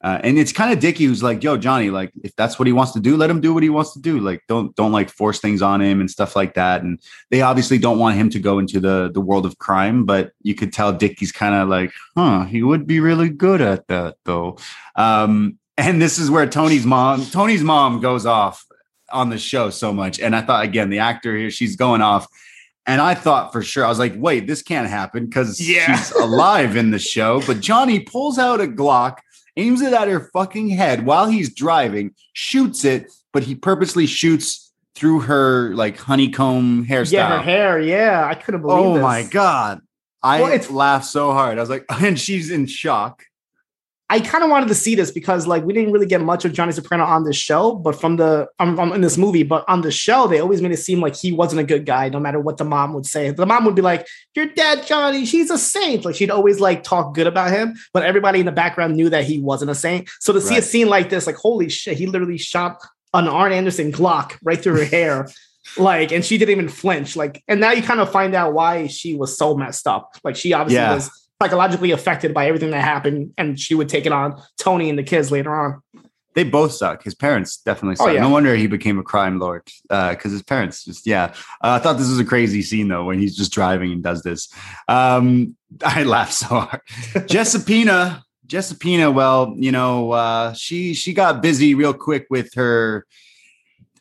[0.00, 2.72] uh, and it's kind of Dickie who's like, "Yo, Johnny, like if that's what he
[2.72, 4.20] wants to do, let him do what he wants to do.
[4.20, 7.00] Like don't don't like force things on him and stuff like that." And
[7.32, 10.54] they obviously don't want him to go into the the world of crime, but you
[10.54, 14.56] could tell Dickie's kind of like, "Huh, he would be really good at that though."
[14.94, 18.66] Um, and this is where Tony's mom, Tony's mom, goes off
[19.10, 20.20] on the show so much.
[20.20, 22.26] And I thought again, the actor here, she's going off.
[22.86, 25.94] And I thought for sure, I was like, wait, this can't happen because Yeah.
[25.96, 27.40] she's alive in the show.
[27.46, 29.18] But Johnny pulls out a Glock,
[29.56, 34.72] aims it at her fucking head while he's driving, shoots it, but he purposely shoots
[34.94, 37.12] through her like honeycomb hairstyle.
[37.12, 37.78] Yeah, her hair.
[37.80, 38.78] Yeah, I couldn't believe.
[38.78, 39.02] oh this.
[39.02, 39.80] my God.
[40.22, 41.58] I Well, laughed so hard.
[41.58, 43.24] I was like, and she's in shock.
[44.10, 46.54] I kind of wanted to see this because like we didn't really get much of
[46.54, 49.82] Johnny Soprano on this show, but from the um, um, in this movie, but on
[49.82, 52.40] the show they always made it seem like he wasn't a good guy, no matter
[52.40, 53.30] what the mom would say.
[53.30, 56.82] The mom would be like, "Your dad, Johnny, she's a saint." Like she'd always like
[56.84, 60.08] talk good about him, but everybody in the background knew that he wasn't a saint.
[60.20, 62.80] So to see a scene like this, like holy shit, he literally shot
[63.12, 65.28] an Arn Anderson Glock right through her hair.
[65.76, 67.14] Like, and she didn't even flinch.
[67.14, 70.16] Like, and now you kind of find out why she was so messed up.
[70.24, 70.94] Like, she obviously Yeah.
[70.94, 74.98] was psychologically affected by everything that happened, and she would take it on Tony and
[74.98, 75.80] the kids later on.
[76.34, 77.02] They both suck.
[77.02, 78.14] His parents definitely Oh, suck.
[78.14, 78.20] yeah.
[78.20, 81.32] No wonder he became a crime lord because his parents just, yeah.
[81.62, 84.22] Uh, I thought this was a crazy scene though when he's just driving and does
[84.22, 84.48] this.
[84.86, 86.80] Um, I laughed so hard.
[87.28, 93.04] Giuseppina, Giuseppina, well, you know, uh, she she got busy real quick with her.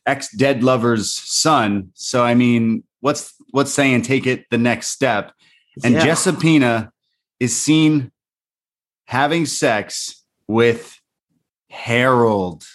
[0.05, 1.89] ex dead lover's son.
[1.95, 5.31] So I mean, what's what's saying take it the next step?
[5.83, 6.05] And Yeah.
[6.05, 6.91] Giuseppina
[7.39, 8.11] is seen
[9.05, 10.99] having sex with
[11.69, 12.65] Harold.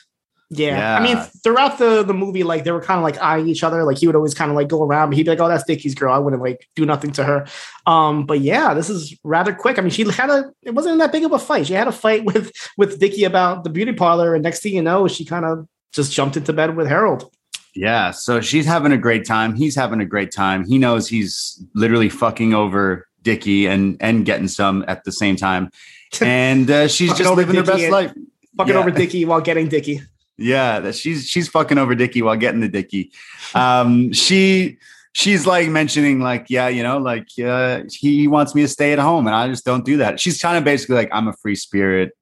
[0.55, 0.99] Yeah.
[0.99, 3.85] I mean, throughout the the movie, like they were kind of like eyeing each other.
[3.85, 5.65] Like he would always kind of like go around, but he'd be like, "Oh, that's
[5.65, 7.47] Dickie's girl." I wouldn't like do nothing to her.
[7.87, 9.79] Um, but yeah, this is rather quick.
[9.79, 10.53] I mean, she had a.
[10.63, 11.67] It wasn't that big of a fight.
[11.67, 14.83] She had a fight with with Dickie about the beauty parlor, and next thing you
[14.83, 17.33] know, she kind of just jumped into bed with Harold.
[17.75, 19.55] Yeah, so she's having a great time.
[19.55, 20.67] He's having a great time.
[20.67, 25.71] He knows he's literally fucking over Dickie and and getting some at the same time.
[26.21, 28.13] And uh, she's just living her best life.
[28.59, 28.81] Fucking Yeah.
[28.81, 30.03] over Dickie while getting Dickie.
[30.39, 33.13] Yeah, that she's she's fucking over Dickie while getting the Dickie.
[33.55, 34.79] Um, she
[35.13, 38.99] she's like mentioning like, yeah, you know, like uh, he wants me to stay at
[38.99, 40.19] home, and I just don't do that.
[40.21, 42.13] She's kind of basically like, I'm a free spirit.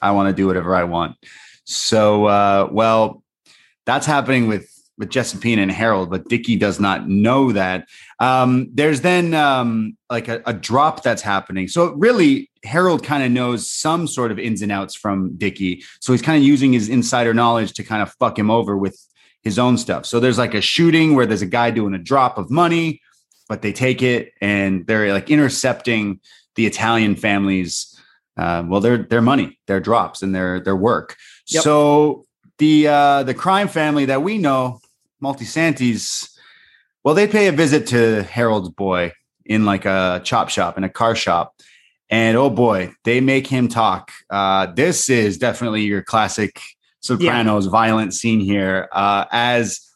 [0.00, 1.16] I want to do whatever I want.
[1.64, 3.22] So, uh, well,
[3.84, 7.88] that's happening with with Giuseppina and Harold, but Dickie does not know that.
[8.18, 11.68] Um, there's then um, like a, a drop that's happening.
[11.68, 15.84] So really, Harold kind of knows some sort of ins and outs from Dickie.
[16.00, 18.98] So he's kind of using his insider knowledge to kind of fuck him over with
[19.42, 20.06] his own stuff.
[20.06, 23.00] So there's like a shooting where there's a guy doing a drop of money,
[23.48, 26.20] but they take it and they're like intercepting
[26.56, 27.92] the Italian families.
[28.36, 31.16] Uh, well, their their money, their drops, and their their work.
[31.48, 31.62] Yep.
[31.62, 32.26] So
[32.58, 34.80] the uh, the crime family that we know,
[35.22, 36.35] Moltisantis,
[37.06, 39.12] well, they pay a visit to Harold's boy
[39.44, 41.54] in like a chop shop in a car shop,
[42.10, 44.10] and oh boy, they make him talk.
[44.28, 46.60] Uh, this is definitely your classic
[46.98, 48.88] Sopranos violent scene here.
[48.90, 49.88] Uh, as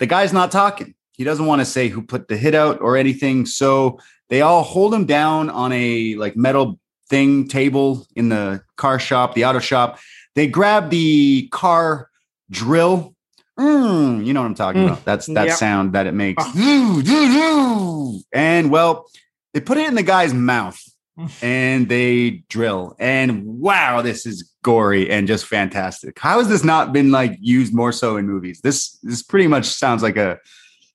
[0.00, 2.96] the guy's not talking, he doesn't want to say who put the hit out or
[2.96, 3.46] anything.
[3.46, 8.98] So they all hold him down on a like metal thing table in the car
[8.98, 10.00] shop, the auto shop.
[10.34, 12.10] They grab the car
[12.50, 13.14] drill.
[13.58, 14.86] Mm, you know what I'm talking Mm.
[14.86, 15.04] about.
[15.04, 15.56] That's that Yep.
[15.56, 16.42] sound that it makes.
[16.46, 18.12] Ah.
[18.32, 19.06] and well,
[19.54, 20.78] they put it in the guy's mouth
[21.42, 22.94] and they drill.
[22.98, 26.18] And wow, this is gory and just fantastic.
[26.18, 28.60] How has this not been like used more so in movies?
[28.62, 30.38] This this pretty much sounds like a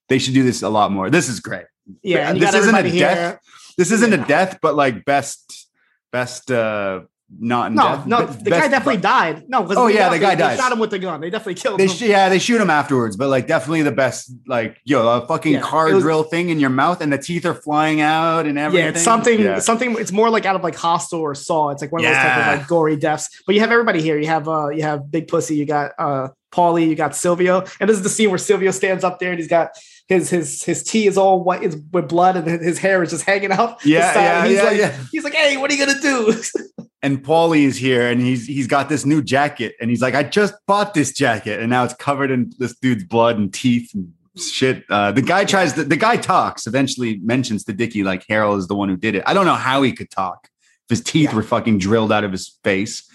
[0.08, 1.10] they should do this a lot more.
[1.10, 1.64] This is great.
[2.02, 3.38] Yeah, This isn't a everybody death.
[3.76, 4.22] This isn't Yeah.
[4.22, 5.68] a death, but like best
[6.12, 7.00] best uh
[7.40, 8.06] not in No, death.
[8.06, 9.44] no, the guy best- definitely died.
[9.48, 10.58] No, Oh, yeah, the guy they, dies.
[10.58, 11.20] Shot him with the gun.
[11.20, 12.10] They definitely killed They him.
[12.10, 15.60] yeah, they shoot him afterwards, but like definitely the best, like yo, a fucking Yeah,
[15.60, 18.84] car was- drill thing in your mouth, and the teeth are flying out and everything.
[18.86, 19.40] Yeah, it's something.
[19.40, 19.58] Yeah.
[19.58, 19.96] Something.
[19.98, 21.70] It's more like out of like Hostel or Saw.
[21.70, 23.28] It's like one of those type of like gory deaths.
[23.46, 24.18] But you have everybody here.
[24.18, 25.56] You have uh, you have Big Pussy.
[25.56, 26.88] You got uh, Paulie.
[26.88, 27.64] You got Silvio.
[27.80, 29.70] And this is the scene where Silvio stands up there and he's got
[30.08, 33.24] his his his tea is all white is with blood and his hair is just
[33.24, 33.84] hanging out.
[33.84, 35.04] Yeah, yeah, he's yeah, like, yeah.
[35.10, 36.34] He's like, hey, what are you gonna do?
[37.02, 40.22] and Paulie is here, and he's he's got this new jacket, and he's like, I
[40.22, 44.12] just bought this jacket, and now it's covered in this dude's blood and teeth and
[44.36, 44.84] shit.
[44.88, 48.68] Uh, the guy tries to, the guy talks, eventually mentions to Dickie like Harold is
[48.68, 49.22] the one who did it.
[49.26, 50.48] I don't know how he could talk
[50.84, 51.36] if his teeth Yeah.
[51.36, 53.08] were fucking drilled out of his face.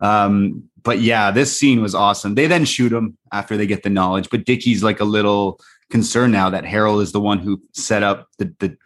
[0.00, 2.34] Um, but yeah, this scene was awesome.
[2.34, 5.60] They then shoot him after they get the knowledge, but Dickie's like a little
[5.90, 8.76] concerned now that Harold is the one who set up the the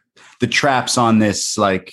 [0.41, 1.93] the traps on this like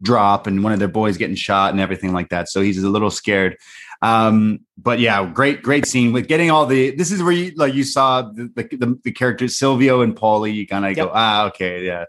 [0.00, 2.48] drop and one of their boys getting shot and everything like that.
[2.48, 3.56] So he's a little scared.
[4.02, 6.90] Um, but yeah, great, great scene with getting all the.
[6.90, 10.52] This is where you like you saw the the, the, the characters Silvio and Paulie.
[10.52, 12.06] You kind of go, ah, okay, yeah.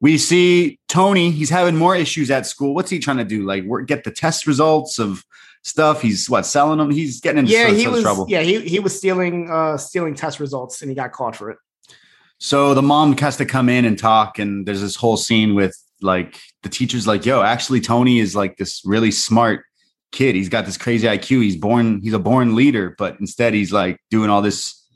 [0.00, 1.30] We see Tony.
[1.30, 2.74] He's having more issues at school.
[2.74, 3.44] What's he trying to do?
[3.44, 5.24] Like, work, get the test results of
[5.62, 6.02] stuff.
[6.02, 6.90] He's what selling them.
[6.90, 8.02] He's getting into yeah, he was.
[8.02, 8.26] trouble.
[8.28, 11.58] Yeah, he he was stealing uh stealing test results and he got caught for it.
[12.38, 15.76] So the mom has to come in and talk, and there's this whole scene with
[16.00, 19.64] like the teacher's like, "Yo, actually, Tony is like this really smart
[20.12, 20.34] kid.
[20.34, 21.42] He's got this crazy IQ.
[21.42, 24.86] He's born, he's a born leader, but instead he's like doing all this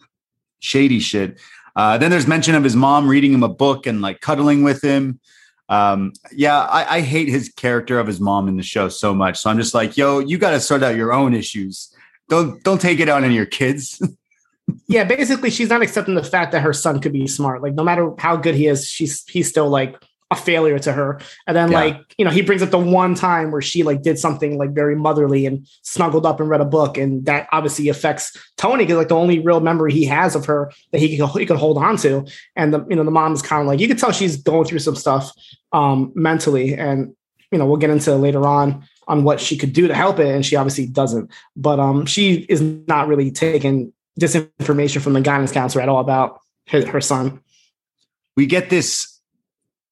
[0.60, 1.40] shady shit."
[1.74, 4.82] Uh, then there's mention of his mom reading him a book and like cuddling with
[4.82, 5.18] him.
[5.68, 9.38] Um, yeah, I, I hate his character of his mom in the show so much.
[9.38, 11.92] So I'm just like, yo, you got to sort out your own issues.
[12.28, 14.00] Don't don't take it out on your kids.
[14.86, 17.62] Yeah, basically, she's not accepting the fact that her son could be smart.
[17.62, 19.96] Like, no matter how good he is, she's he's still like
[20.30, 21.20] a failure to her.
[21.46, 21.78] And then, Yeah.
[21.80, 24.70] like, you know, he brings up the one time where she like did something like
[24.70, 28.96] very motherly and snuggled up and read a book, and that obviously affects Tony because
[28.96, 31.76] like the only real memory he has of her that he can he could hold
[31.76, 32.24] on to.
[32.56, 34.78] And the you know the mom's kind of like you can tell she's going through
[34.78, 35.32] some stuff
[35.72, 37.14] um mentally, and
[37.50, 40.28] you know we'll get into later on on what she could do to help it,
[40.28, 41.30] and she obviously doesn't.
[41.56, 46.40] But um, she is not really taking disinformation from the guidance counselor at all about
[46.68, 47.40] her, her son.
[48.36, 49.20] we get this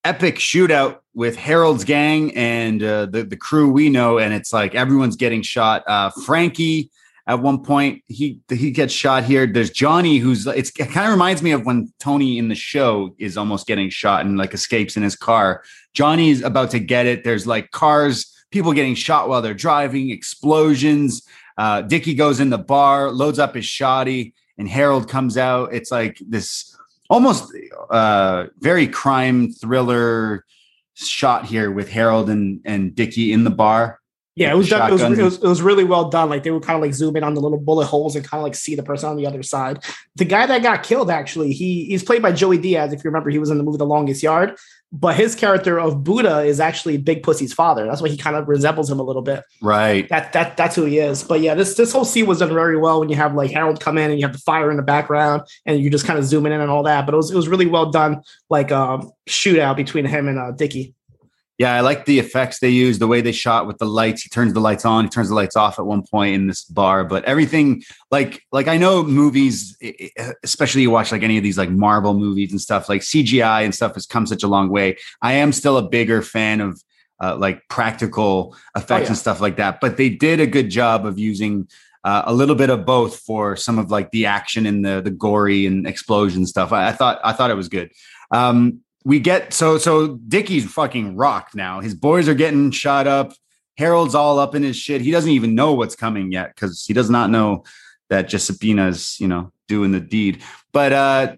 [0.05, 4.75] epic shootout with Harold's gang and uh, the the crew we know, and it's like
[4.75, 5.83] everyone's getting shot.
[5.87, 6.91] Uh, Frankie
[7.27, 8.03] at one point.
[8.07, 9.47] He he gets shot here.
[9.47, 13.15] There's Johnny, who's it's it kind of reminds me of when Tony in the show
[13.19, 15.63] is almost getting shot and like escapes in his car.
[15.95, 17.25] Johnny's about to get it.
[17.25, 21.23] There's like cars, people getting shot while they're driving, explosions.
[21.61, 25.75] Uh, Dickie goes in the bar, loads up his shoddy, and Harold comes out.
[25.75, 26.75] It's like this
[27.11, 27.53] almost
[27.91, 30.47] uh, very crime thriller
[30.95, 34.01] shot here with Harold and and Dickie in the bar.
[34.37, 36.31] Yeah, it was, done, it was, it was it was really well done.
[36.31, 38.41] Like they would kind of like zoom in on the little bullet holes and kind
[38.41, 39.85] of like see the person on the other side.
[40.17, 42.95] The guy that got killed actually, he he's played by Joey Diaz.
[42.95, 44.57] If you remember, he was in the movie The Longest Yard.
[44.93, 47.87] But his character of Buddha is actually Big Pussy's father.
[47.87, 49.45] That's why he kind of resembles him a little bit.
[49.63, 50.09] Right.
[50.09, 51.23] That that that's who he is.
[51.23, 53.81] But yeah, this this whole scene was done very well when you have like Harold
[53.81, 56.25] come in and you have the fire in the background and you just kind of
[56.25, 57.07] zooming in and all that.
[57.07, 60.51] But it was it was really well done, like um shootout between him and uh
[60.51, 60.95] Dickie.
[61.61, 64.23] Yeah, I like the effects they use, the way they shot with the lights.
[64.23, 66.65] He turns the lights on, he turns the lights off at one point in this
[66.65, 69.77] bar, but everything like like I know movies,
[70.43, 73.75] especially you watch like any of these like Marvel movies and stuff, like CGI and
[73.75, 74.97] stuff has come such a long way.
[75.21, 76.83] I am still a bigger fan of
[77.23, 79.07] uh, like practical effects Oh, yeah.
[79.09, 81.69] and stuff like that, but they did a good job of using
[82.05, 85.11] uh, a little bit of both for some of like the action and the the
[85.11, 86.73] gory and explosion stuff.
[86.73, 87.93] I, I thought I thought it was good.
[88.31, 91.81] Um, we get so so Dickie's fucking rocked now.
[91.81, 93.33] His boys are getting shot up.
[93.79, 95.01] Harold's all up in his shit.
[95.01, 97.65] He doesn't even know what's coming yet because he does not know
[98.11, 100.43] that Giuseppina's you know doing the deed.
[100.73, 101.37] But uh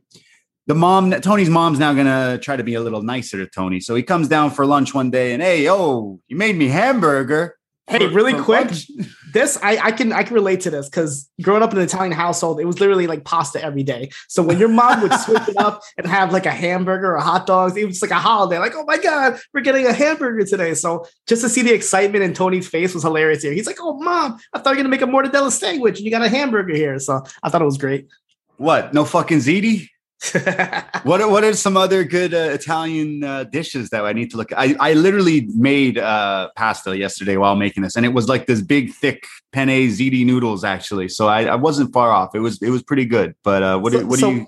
[0.67, 3.81] the mom, Tony's mom's now gonna try to be a little nicer to Tony.
[3.81, 7.57] So he comes down for lunch one day and hey, oh, you made me hamburger.
[7.89, 8.87] Hey, really quick, lunch."
[9.33, 12.13] this I, I can I can relate to this because growing up in an Italian
[12.13, 14.11] household, it was literally like pasta every day.
[14.29, 17.47] So when your mom would switch it up and have like a hamburger or hot
[17.47, 18.59] dogs, it was like a holiday.
[18.59, 20.75] Like, oh my god, we're getting a hamburger today.
[20.75, 23.53] So just to see the excitement in Tony's face was hilarious here.
[23.53, 26.11] He's like, oh mom, I thought you were gonna make a mortadella sandwich and you
[26.11, 26.99] got a hamburger here.
[26.99, 28.09] So I thought it was great.
[28.57, 28.95] What?
[28.95, 29.89] No fucking ziti?
[31.05, 34.37] What are, what are some other good uh, Italian uh, dishes that I need to
[34.37, 34.59] look at?
[34.59, 38.61] I, I literally made uh, pasta yesterday while making this, and it was like this
[38.61, 41.09] big, thick penne ziti noodles, actually.
[41.09, 42.35] So I, I wasn't far off.
[42.35, 43.35] It was it was pretty good.
[43.43, 44.47] But uh, what, do, So- what so do you?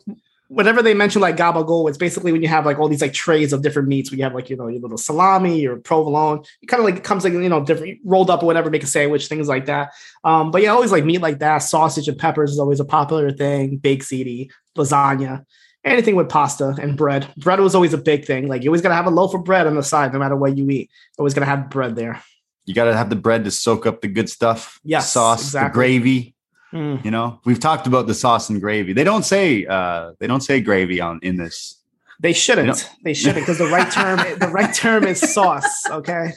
[0.49, 3.53] Whenever they mention like gabagool, it's basically when you have like all these like trays
[3.53, 4.11] of different meats.
[4.11, 7.03] When you have like you know your little salami, your provolone, it kind of like
[7.03, 9.93] comes like you know different rolled up or whatever, make a sandwich, things like that.
[10.22, 11.59] Um, but yeah, always like meat like that.
[11.59, 13.79] Sausage and peppers is always a popular thing.
[13.79, 15.45] Baked ziti, lasagna,
[15.85, 17.28] anything with pasta and bread.
[17.37, 18.49] Bread was always a big thing.
[18.49, 20.57] Like you always gotta have a loaf of bread on the side, no matter what
[20.57, 20.91] you eat.
[21.18, 22.22] Always gotta have bread there.
[22.66, 24.80] You got to have the bread to soak up the good stuff.
[24.85, 25.68] Yes, sauce, exactly.
[25.68, 26.35] the gravy.
[26.72, 27.05] Mm.
[27.05, 28.95] You know, we've talked about the sauce and gravy.
[28.95, 31.78] They don't say uh, they don't say gravy on in this.
[32.20, 32.68] They shouldn't.
[32.68, 32.74] Know-
[33.05, 35.85] They shouldn't because the right term the right term is sauce.
[35.91, 36.32] Okay.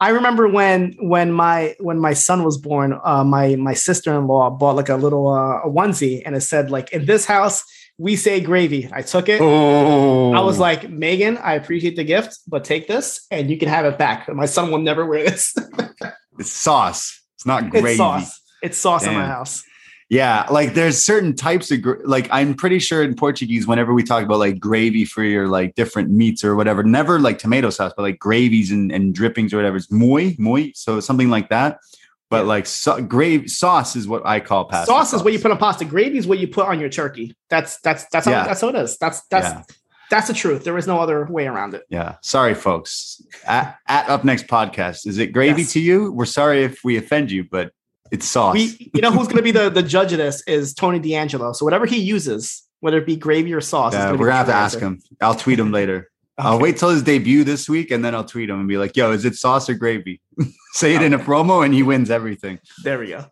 [0.00, 4.26] I remember when when my when my son was born, uh, my my sister in
[4.26, 7.64] law bought like a little uh, a onesie, and it said like in this house
[7.98, 8.88] we say gravy.
[8.92, 9.40] I took it.
[9.40, 10.62] Oh, I was oh.
[10.62, 14.32] like, Megan, I appreciate the gift, but take this and you can have it back.
[14.32, 15.54] My son will never wear this.
[16.38, 17.20] it's sauce.
[17.34, 17.88] It's not gravy.
[17.88, 18.40] it's sauce.
[18.62, 19.64] It's sauce in my house.
[20.10, 24.02] Yeah, like there's certain types of gra- like I'm pretty sure in Portuguese, whenever we
[24.02, 27.92] talk about like gravy for your like different meats or whatever, never like tomato sauce,
[27.94, 29.76] but like gravies and, and drippings or whatever.
[29.76, 31.80] It's muy, muy, so something like that.
[32.30, 34.86] But like so, grave sauce is what I call pasta.
[34.86, 35.84] sauce is what you put on pasta.
[35.86, 37.34] Gravy is what you put on your turkey.
[37.48, 38.44] That's that's that's how Yeah.
[38.44, 38.98] that's how it is.
[38.98, 39.62] That's that's Yeah.
[40.10, 40.62] that's the truth.
[40.64, 41.84] There is no other way around it.
[41.88, 43.22] Yeah, sorry, folks.
[43.46, 45.72] At, at upNXT podcast, is it gravy Yes.
[45.72, 46.12] to you?
[46.12, 47.72] We're sorry if we offend you, but
[48.10, 48.54] it's sauce.
[48.54, 51.52] We, you know, who's going to be the, the judge of this is Tony D'Angelo.
[51.52, 54.36] So whatever he uses, whether it be gravy or sauce, yeah, uh, gonna we're gonna
[54.38, 55.00] have to ask him.
[55.20, 56.10] I'll tweet him later.
[56.38, 58.96] I'll wait till his debut this week, and then I'll tweet him and be like,
[58.96, 60.20] "Yo, is it sauce or gravy?"
[60.72, 62.60] Say it in a promo, and he wins everything.
[62.84, 63.26] There we go.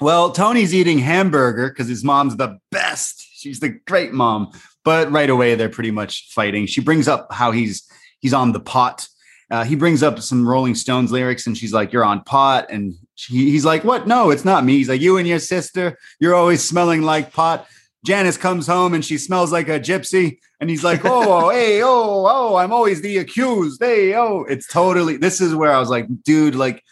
[0.00, 3.26] Well, Tony's eating hamburger because his mom's the best.
[3.34, 4.52] She's the great mom.
[4.84, 6.66] But right away, they're pretty much fighting.
[6.66, 7.88] She brings up how he's
[8.20, 9.08] he's on the pot.
[9.50, 12.94] Uh, he brings up some Rolling Stones lyrics, and she's like, "You're on pot," and
[13.14, 14.06] she, he's like, "What?
[14.06, 17.66] No, it's not me." He's like, "You and your sister, you're always smelling like pot."
[18.04, 22.26] Janice comes home and she smells like a gypsy, and he's like, "Oh, hey, oh,
[22.28, 25.16] oh, I'm always the accused." Hey, oh, it's totally.
[25.16, 26.82] This is where I was like, "Dude, like,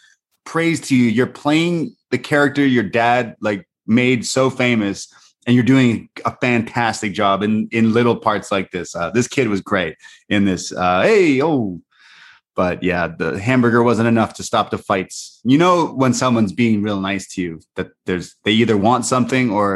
[0.44, 1.10] praise to you.
[1.10, 5.12] You're playing the character your dad like made so famous."
[5.46, 8.94] And you're doing a fantastic job in in little parts like this.
[8.94, 9.96] Uh, this kid was great
[10.28, 10.70] in this.
[10.70, 11.80] Uh, hey, oh,
[12.60, 15.40] but yeah, the hamburger wasn't enough to stop the fights.
[15.52, 19.46] You know when someone's being real nice to you that there's they either want something
[19.58, 19.68] or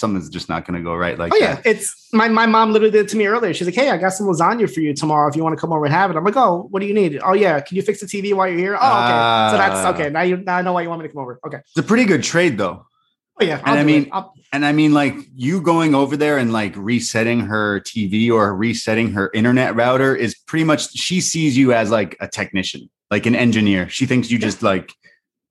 [0.00, 1.18] something's just not going to go right.
[1.18, 1.66] Like Oh yeah, that.
[1.72, 3.52] it's my my mom literally did it to me earlier.
[3.54, 5.26] She's like, "Hey, I got some lasagna for you tomorrow.
[5.30, 6.94] If you want to come over and have it." I'm like, "Oh, what do you
[6.94, 8.76] need?" Oh yeah, can you fix the TV while you're here?
[8.80, 9.92] Oh okay, so that's Ah.
[9.92, 10.08] okay.
[10.10, 11.34] Now you now I know why you want me to come over.
[11.46, 12.76] Okay, it's a pretty good trade though.
[13.40, 16.52] Oh yeah, And I mean- I'll- And I mean, like you going over there and
[16.52, 21.72] like resetting her TV or resetting her internet router is pretty much she sees you
[21.72, 23.88] as like a technician, like an engineer.
[23.88, 24.92] She thinks you just like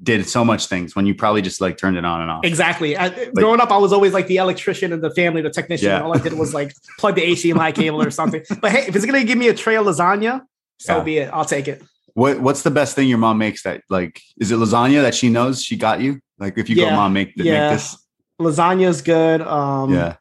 [0.02, 2.46] did so much things when you probably just like turned it on and off.
[2.46, 2.96] exactly.
[2.98, 5.88] I, growing up, I was always like the electrician in the family, the technician.
[5.90, 6.02] Yeah.
[6.02, 8.42] All I did was like plug the HDMI cable or something.
[8.62, 10.44] But hey, if it's gonna give me a tray of lasagna,
[10.80, 11.04] so Yeah.
[11.04, 11.30] be it.
[11.34, 11.84] I'll take it.
[12.16, 15.30] What What's the best thing your mom makes that like is it lasagna that she
[15.30, 16.20] knows she got you?
[16.40, 17.70] Like if you go, mom, make, th- Yeah.
[17.70, 17.98] make this.
[18.40, 19.42] Lasagna is good.
[19.42, 20.16] Um, Yeah.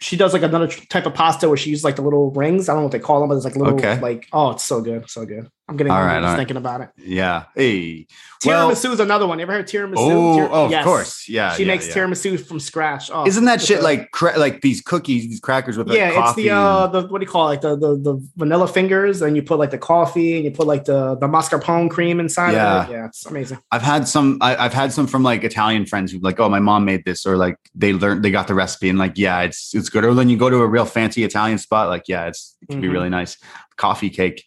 [0.00, 2.68] she does like another type of pasta where she uses like the little rings.
[2.68, 3.98] I don't know what they call them, but it's like little Okay.
[4.00, 5.48] like oh, it's so good, so good.
[5.68, 6.36] I'm getting All right, just all right.
[6.36, 6.90] thinking about it.
[6.96, 7.46] Yeah.
[7.56, 8.06] Hey.
[8.44, 9.40] Well- Tiramisu is another one.
[9.40, 9.94] You ever heard tiramisu?
[9.96, 11.28] Oh, Tir- oh, of course.
[11.28, 11.54] Yeah.
[11.54, 11.94] she yeah, makes yeah.
[11.94, 13.10] tiramisu from scratch.
[13.12, 16.24] Oh, Isn't that shit a- like cra- like these cookies, these crackers with like yeah,
[16.24, 17.50] it's the uh the what do you call it?
[17.50, 20.68] Like the the the vanilla fingers, and you put like the coffee, and you put
[20.68, 22.52] like the the mascarpone cream inside.
[22.52, 22.82] Yeah.
[22.84, 22.92] of it.
[22.92, 23.58] yeah, it's amazing.
[23.72, 24.38] I've had some.
[24.40, 27.26] I, I've had some from like Italian friends who like, oh, my mom made this,
[27.26, 30.04] or like they learned, they got the recipe, and like, yeah, it's it's good.
[30.04, 32.80] Or then you go to a real fancy Italian spot, like, yeah, it's it can
[32.80, 32.92] be Mhm.
[32.92, 33.36] really nice.
[33.76, 34.44] Coffee cake.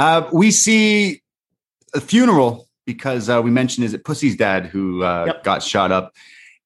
[0.00, 1.20] Uh, we see
[1.92, 5.44] a funeral because uh, we mentioned is it Pussy's dad who uh, Yep.
[5.44, 6.14] got shot up,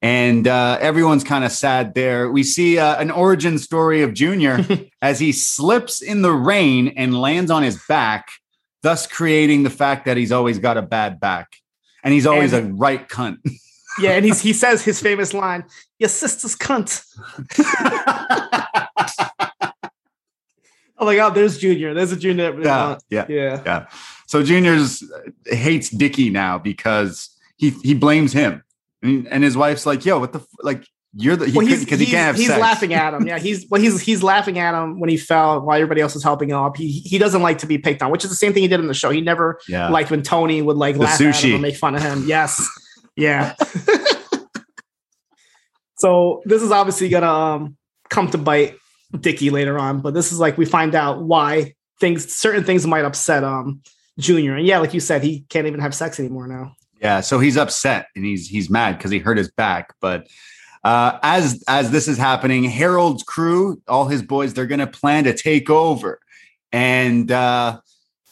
[0.00, 2.30] and uh, everyone's kind of sad there.
[2.30, 4.64] We see uh, an origin story of Junior
[5.02, 8.28] as he slips in the rain and lands on his back,
[8.84, 11.48] thus creating the fact that he's always got a bad back.
[12.04, 13.38] And he's always And- a right cunt.
[14.00, 15.62] Yeah, and he's he says his famous line,
[16.00, 16.90] "Your sister's cunt."
[20.98, 21.92] Oh my god, there's Junior.
[21.94, 22.60] There's a Junior.
[22.62, 23.62] yeah, yeah, yeah.
[23.66, 23.86] yeah.
[24.26, 28.62] So Junior's uh, hates Dickie now because he he blames him,
[29.02, 30.46] and, and his wife's like, "Yo, what the f-?
[30.62, 30.84] like?
[31.16, 33.24] You're the Well, because he, can't have he's sex." laughing at him.
[33.26, 36.24] Yeah, he's well, he's he's laughing at him when he fell while everybody else was
[36.24, 36.76] helping him up.
[36.76, 38.80] He he doesn't like to be picked on, which is the same thing he did
[38.80, 39.10] in the show.
[39.10, 41.50] He never Yeah, liked when Tony would like The laugh at sushi.
[41.50, 42.24] him or make fun of him.
[42.26, 42.66] Yes,
[43.16, 43.54] yeah.
[45.98, 47.76] so this is obviously gonna um,
[48.10, 48.76] come to bite
[49.20, 53.04] Dickie later on, but this is like we find out why things certain things might
[53.04, 53.80] upset um
[54.18, 56.76] Junior, and yeah, like you said, he can't even have sex anymore now.
[57.00, 59.92] Yeah, so he's upset and he's he's mad because he hurt his back.
[60.00, 60.28] But
[60.84, 65.34] uh, as as this is happening, Harold's crew, all his boys, they're gonna plan to
[65.34, 66.20] take over,
[66.72, 67.80] and uh,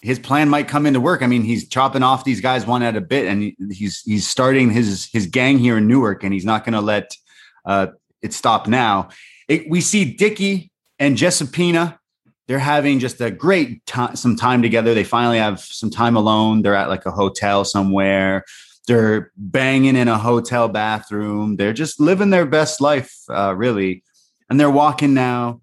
[0.02, 1.22] his plan might come into work.
[1.22, 4.70] I mean, he's chopping off these guys one at a bit, and he's he's starting
[4.70, 7.16] his his gang here in Newark, and he's not gonna let
[7.64, 7.88] uh,
[8.20, 9.08] it stop now.
[9.48, 10.71] It, we see Dickie
[11.03, 11.98] and Giuseppina.
[12.46, 14.94] They're having just a great time, some time together.
[14.94, 16.62] They finally have some time alone.
[16.62, 18.44] They're at like a hotel somewhere.
[18.86, 21.57] They're banging in a hotel bathroom.
[21.57, 24.05] They're just living their best life, uh, really.
[24.48, 25.61] And they're walking now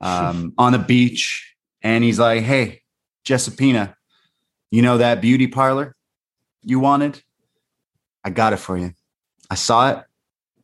[0.00, 1.54] um, on a beach.
[1.82, 2.82] And he's like, "Hey,
[3.24, 3.94] Giuseppina,
[4.72, 5.94] you know that beauty parlor
[6.62, 7.22] you wanted?
[8.24, 8.92] I got it for you.
[9.48, 10.04] I saw it.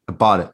[0.09, 0.51] I bought it.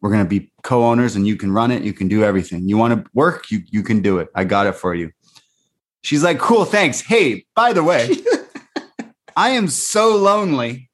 [0.00, 1.82] We're gonna be co-owners, and you can run it.
[1.82, 2.68] You can do everything.
[2.68, 3.50] You want to work?
[3.50, 4.28] You you can do it.
[4.34, 5.10] I got it for you."
[6.02, 7.00] She's like, "Cool, thanks.
[7.00, 8.16] Hey, by the way,
[9.36, 10.88] I am so lonely,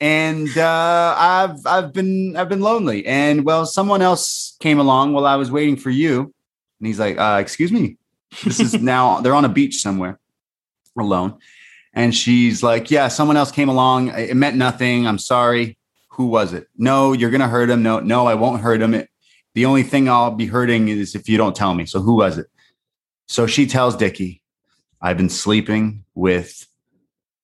[0.00, 5.26] and uh, I've I've been I've been lonely, and well, someone else came along while
[5.26, 6.32] I was waiting for you."
[6.80, 7.96] And he's like, uh, "Excuse me,
[8.44, 10.18] this is now they're on a beach somewhere,
[10.98, 11.38] alone."
[11.94, 14.08] And she's like, "Yeah, someone else came along.
[14.08, 15.06] It meant nothing.
[15.06, 15.78] I'm sorry.
[16.14, 16.68] Who was it?
[16.76, 17.82] No, you're gonna hurt him.
[17.82, 18.94] No, no, I won't hurt him.
[18.94, 19.08] It,
[19.54, 21.86] the only thing I'll be hurting is if you don't tell me.
[21.86, 22.46] So who was it?"
[23.26, 24.42] So she tells Dickie,
[25.00, 26.66] "I've been sleeping with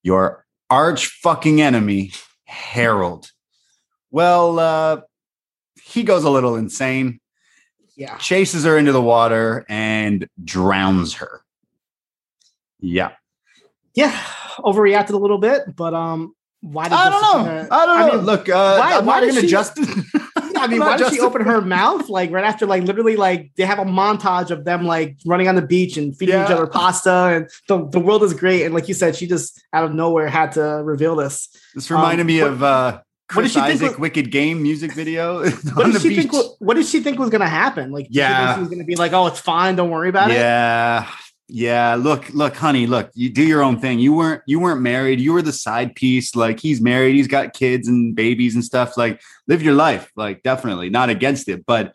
[0.03, 2.11] your arch fucking enemy,
[2.45, 3.31] Harold."
[4.09, 5.01] Well, uh,
[5.83, 7.19] he goes a little insane
[7.95, 11.41] Yeah, chases her into the water and drowns her.
[12.79, 13.11] Yeah.
[13.93, 14.11] yeah,
[14.59, 16.83] overreacted a little bit, but um, why?
[16.85, 17.51] Did I don't know.
[17.51, 18.07] Jessica- I don't know.
[18.07, 19.77] I mean, Look, uh, why- I'm why not going to she- just.
[20.55, 23.65] I mean, why did she open her mouth like right after like literally like they
[23.65, 27.11] have a montage of them like running on the beach and feeding each other pasta
[27.33, 30.27] and the, the world is great and like you said she just out of nowhere
[30.27, 31.49] had to reveal this.
[31.73, 32.91] This reminded Um, me what- of uh,
[33.33, 35.39] what did Chris she think Isaak was- Wicked Game music video
[35.73, 36.29] What did she beach.
[36.29, 36.45] think?
[36.59, 37.91] What did she think was gonna happen?
[37.91, 38.53] Like, did she Yeah.
[38.53, 41.07] she was gonna be like, "Oh, it's fine, don't worry about it." yeah.
[41.53, 43.99] Yeah, look, look, honey, look, you do your own thing.
[43.99, 45.19] You weren't you weren't married.
[45.19, 46.33] You were the side piece.
[46.33, 48.95] Like he's married, he's got kids and babies and stuff.
[48.95, 50.09] Like live your life.
[50.15, 51.65] Like definitely not against it.
[51.65, 51.93] But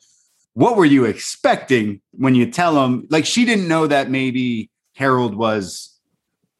[0.52, 5.34] what were you expecting when you tell him like she didn't know that maybe Harold
[5.34, 5.98] was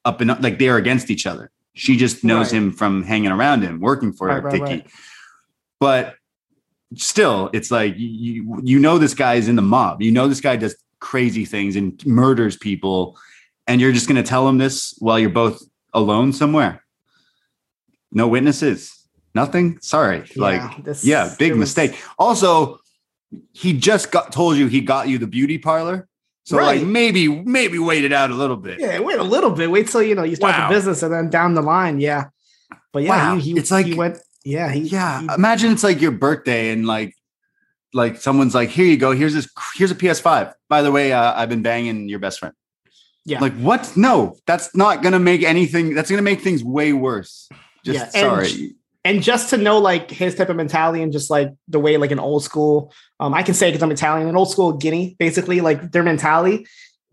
[0.07, 1.51] up and up like they're against each other.
[1.75, 2.63] She just knows Right.
[2.63, 4.87] him from hanging around him, working for Right, right, Dickie.
[5.81, 6.15] But
[6.95, 10.01] still, it's like you you know this guy is in the mob.
[10.01, 13.19] You know this guy does crazy things and murders people,
[13.67, 16.83] and you're just going to tell him this while you're both alone somewhere.
[18.13, 18.93] No witnesses,
[19.35, 19.79] Nothing.
[19.83, 20.25] Sorry.
[20.37, 21.99] like, Yeah, this- yeah, big was- mistake.
[22.19, 22.79] Also,
[23.53, 26.09] he just got told you he got you the beauty parlor.
[26.45, 26.79] So Right.
[26.79, 28.79] like maybe maybe wait it out a little bit.
[28.79, 29.69] Yeah, wait a little bit.
[29.69, 30.69] Wait till you know you start Wow.
[30.69, 32.27] the business, and then down the line, yeah.
[32.93, 33.35] But yeah, Wow.
[33.37, 34.19] he, he, It's like- he went.
[34.45, 37.16] Yeah, he, Yeah, he- imagine it's like your birthday and like
[37.93, 39.13] like someone's like, "Here you go.
[39.13, 39.49] Here's this.
[39.77, 40.53] Here's a PS5.
[40.69, 42.55] By the way, uh, I've been banging your best friend."
[43.25, 43.41] Yeah.
[43.41, 43.97] Like what?
[43.97, 45.95] No, that's not gonna make anything.
[45.95, 47.49] That's gonna make things way worse.
[47.85, 48.75] Just Yeah, and- sorry.
[49.05, 52.11] and just to know like his type of mentality and just like the way like
[52.11, 55.61] an old school, um, I can say because I'm Italian, an old school Guinea, basically
[55.61, 56.67] like their mentality.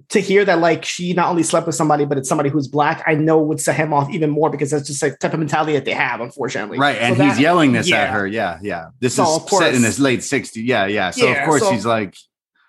[0.10, 3.04] To hear that like she not only slept with somebody, but it's somebody who's black,
[3.08, 5.74] I know would set him off even more because that's just like type of mentality
[5.74, 6.78] that they have, unfortunately.
[6.78, 8.02] Right, and So he's that- yelling this yeah.
[8.04, 8.28] at her.
[8.28, 8.88] Yeah, yeah.
[9.00, 10.62] This So, is of set in his late 60s.
[10.66, 11.12] Yeah, yeah.
[11.12, 12.16] So Yeah, of course so- he's like,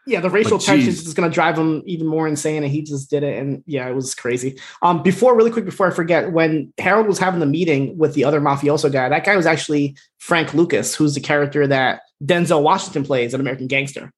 [0.06, 3.08] yeah, the racial tension is just gonna drive him even more insane, and he just
[3.10, 3.38] did it.
[3.38, 4.58] And yeah, it was crazy.
[4.82, 8.24] Um, before really quick, before I forget, when Harold was having the meeting with the
[8.24, 13.02] other mafioso guy, that guy was actually Frank Lucas, who's the character that Denzel Washington
[13.04, 14.12] plays in American Gangster.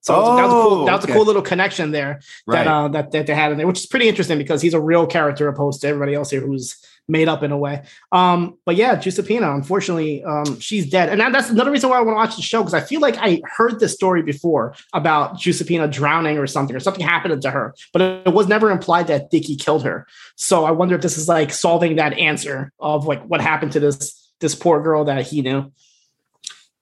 [0.00, 2.64] So that was a cool, Oh, that was a cool little connection there right.
[2.64, 4.80] that, uh, that that they had in there, which is pretty interesting because he's a
[4.80, 6.76] real character opposed to everybody else here who's
[7.10, 7.82] made up in a way.
[8.12, 12.10] Um, but yeah, Giuseppina, unfortunately, um, she's dead, and that's another reason why I want
[12.14, 15.90] to watch the show because I feel like I heard this story before about Giuseppina
[15.90, 19.56] drowning or something, or something happened to her, but it was never implied that Dickie
[19.56, 20.06] killed her.
[20.36, 23.80] So I wonder if this is like solving that answer of like what happened to
[23.80, 25.72] this this poor girl that he knew.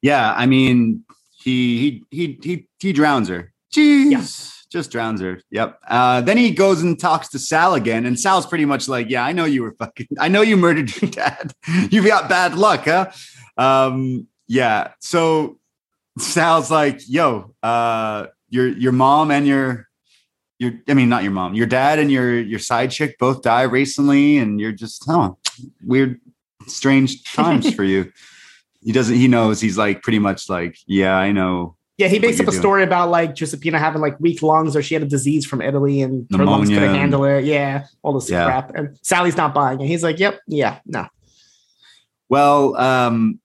[0.02, 1.04] yeah, I mean,
[1.46, 3.52] he he he he he drowns her.
[3.72, 4.10] Jeez.
[4.10, 4.24] Yeah.
[4.68, 5.40] Just drowns her.
[5.52, 5.78] Yep.
[5.86, 9.24] Uh, then he goes and talks to Sal again, and Sal's pretty much like, "Yeah,
[9.24, 10.08] I know you were fucking.
[10.18, 11.52] I know you murdered your dad.
[11.90, 13.12] You've got bad luck, huh?"
[13.56, 14.90] Um, yeah.
[14.98, 15.58] So
[16.18, 19.86] Sal's like, "Yo, uh, your your mom and your
[20.58, 23.70] your I mean, not your mom, your dad and your your side chick both died
[23.70, 25.38] recently, and you're just oh,
[25.84, 26.20] weird,
[26.66, 28.12] strange times for you."
[28.86, 29.16] He doesn't.
[29.16, 29.60] He knows.
[29.60, 32.60] He's like pretty much like, "Yeah, I know." Yeah, he makes up a doing.
[32.60, 36.02] story about like Giuseppina having like weak lungs or she had a disease from Italy
[36.02, 37.44] and her lungs couldn't handle it.
[37.44, 38.44] Yeah, all this Yeah.
[38.44, 38.74] crap.
[38.76, 39.86] And Sally's not buying it.
[39.88, 41.08] He's like, yep, yeah, no.
[42.28, 43.40] Well, um,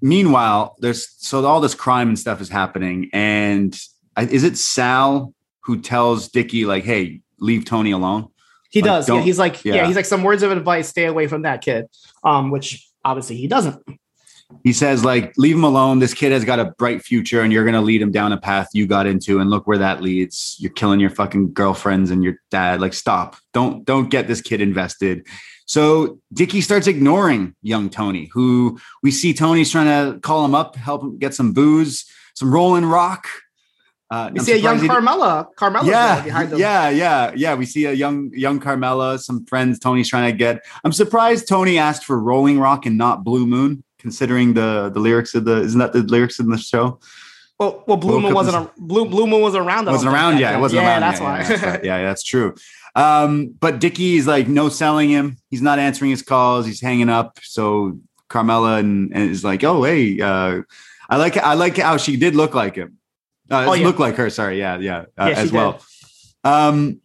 [0.00, 3.78] meanwhile, there's so all this crime and stuff is happening, and
[4.16, 8.28] I, is it Sal who tells Dickie like, "Hey, leave Tony alone"?
[8.70, 9.08] He Like, does.
[9.08, 9.74] Yeah, he's like, yeah.
[9.76, 9.86] yeah.
[9.86, 11.86] he's like some words of advice, stay away from that kid.
[12.24, 13.82] Um, which obviously he doesn't.
[14.64, 15.98] He says like, "Leave him alone.
[15.98, 18.38] This kid has got a bright future, and you're going to lead him down a
[18.38, 20.56] path you got into, and look where that leads.
[20.58, 22.80] You're killing your fucking girlfriends and your dad.
[22.80, 23.36] Like, stop.
[23.52, 25.26] Don't don't get this kid invested."
[25.66, 30.76] So Dickie starts ignoring young Tony, who we see Tony's trying to call him up,
[30.76, 33.26] help him get some booze, some Rolling Rock.
[34.10, 36.58] Uh, I'm see a young Carmela, Carmela yeah, behind them.
[36.58, 37.54] yeah, yeah, yeah.
[37.54, 40.62] We see a young young Carmela, some friends Tony's trying to get.
[40.84, 45.34] I'm surprised Tony asked for Rolling Rock and not Blue Moon, considering the the lyrics
[45.34, 47.00] of the isn't that the lyrics in the show?
[47.58, 49.86] Well, well, Blue Moon wasn't a Blue Blue Moon was around.
[49.86, 50.54] Wasn't around yet.
[50.56, 51.00] It wasn't yeah, around.
[51.02, 51.24] That's yet.
[51.26, 51.38] why.
[51.38, 51.84] Yeah, that's right.
[51.90, 52.54] yeah, that's true.
[52.94, 55.36] Um, but Dickie's like no selling him.
[55.48, 56.66] He's not answering his calls.
[56.66, 57.38] He's hanging up.
[57.42, 57.98] So
[58.28, 60.62] Carmela and, and is like, oh hey, uh,
[61.08, 62.98] I like I like how she did look like him.
[63.50, 63.86] Uh, Oh, yeah.
[63.86, 64.28] look like her.
[64.30, 65.56] Sorry, yeah, yeah, uh, Yeah, as did.
[65.56, 65.80] well.
[66.42, 67.00] Um,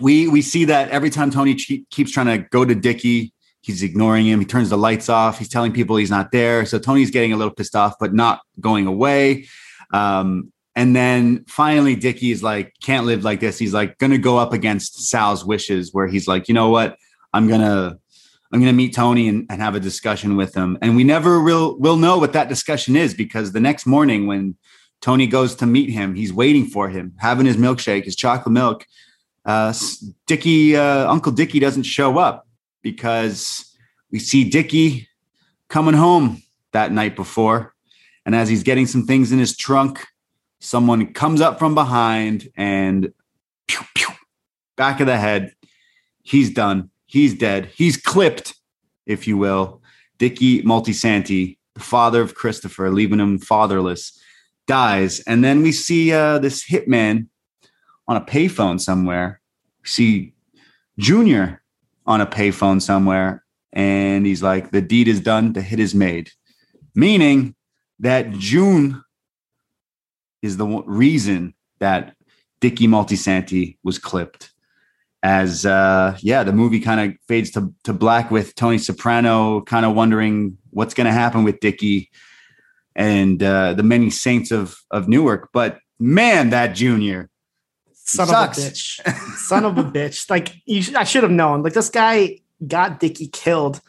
[0.00, 3.33] we we see that every time Tony che- keeps trying to go to Dickie,
[3.64, 4.40] he's ignoring him.
[4.40, 5.38] He turns the lights off.
[5.38, 6.66] He's telling people he's not there.
[6.66, 9.46] So Tony's getting a little pissed off, but not going away.
[9.90, 13.58] Um, and then finally, Dickie is like, can't live like this.
[13.58, 16.98] He's like, gonna go up against Sal's wishes, where he's like, you know what?
[17.32, 17.96] I'm gonna,
[18.52, 20.76] I'm gonna meet Tony and, and have a discussion with him.
[20.82, 24.56] And we never will will know what that discussion is because the next morning when
[25.00, 28.84] Tony goes to meet him, he's waiting for him, having his milkshake, his chocolate milk.
[29.46, 29.72] Uh,
[30.26, 32.46] Dickie, uh, Uncle Dickie doesn't show up
[32.84, 33.74] because
[34.12, 35.08] we see Dickie
[35.68, 37.74] coming home that night before.
[38.24, 40.06] And as he's getting some things in his trunk,
[40.60, 43.12] someone comes up from behind and
[43.66, 44.14] pew, pew,
[44.76, 45.52] back of the head.
[46.22, 46.90] He's done.
[47.06, 47.70] He's dead.
[47.74, 48.54] He's clipped,
[49.04, 49.82] if you will.
[50.18, 54.18] Dickie Moltisanti, the father of Christopher, leaving him fatherless,
[54.66, 55.20] dies.
[55.20, 57.26] And then we see uh, this hitman
[58.06, 59.40] on a payphone somewhere.
[59.82, 60.34] We see
[60.98, 61.63] Junior
[62.06, 63.44] on a payphone somewhere.
[63.72, 66.30] And he's like, the deed is done, the hit is made.
[66.94, 67.54] Meaning
[67.98, 69.02] that June
[70.42, 72.14] is the reason that
[72.60, 74.52] Dickie Moltisanti was clipped.
[75.22, 79.86] As uh, yeah, the movie kind of fades to, to black with Tony Soprano kind
[79.86, 82.10] of wondering what's going to happen with Dickie
[82.94, 85.48] and uh, the many saints of of Newark.
[85.52, 87.30] But man, that Junior,
[88.04, 88.58] Son Sucks.
[88.58, 89.36] of a bitch.
[89.38, 90.30] Son of a bitch.
[90.30, 91.62] Like you I should have known.
[91.62, 93.80] Like this guy got Dickie killed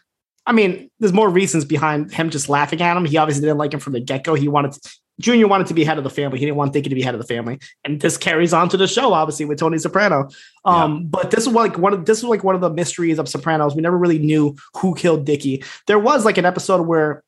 [0.45, 3.05] I mean, there's more reasons behind him just laughing at him.
[3.05, 4.35] He obviously didn't like him from the get go.
[4.35, 4.89] He wanted to,
[5.19, 6.37] Junior wanted to be head of the family.
[6.39, 8.77] He didn't want Dickie to be head of the family, and this carries on to
[8.77, 10.29] the show, obviously, with Tony Soprano.
[10.65, 13.27] Um, But this is like one of this is like one of the mysteries of
[13.27, 13.75] Sopranos.
[13.75, 15.63] We never really knew who killed Dickie.
[15.87, 17.23] There was like an episode where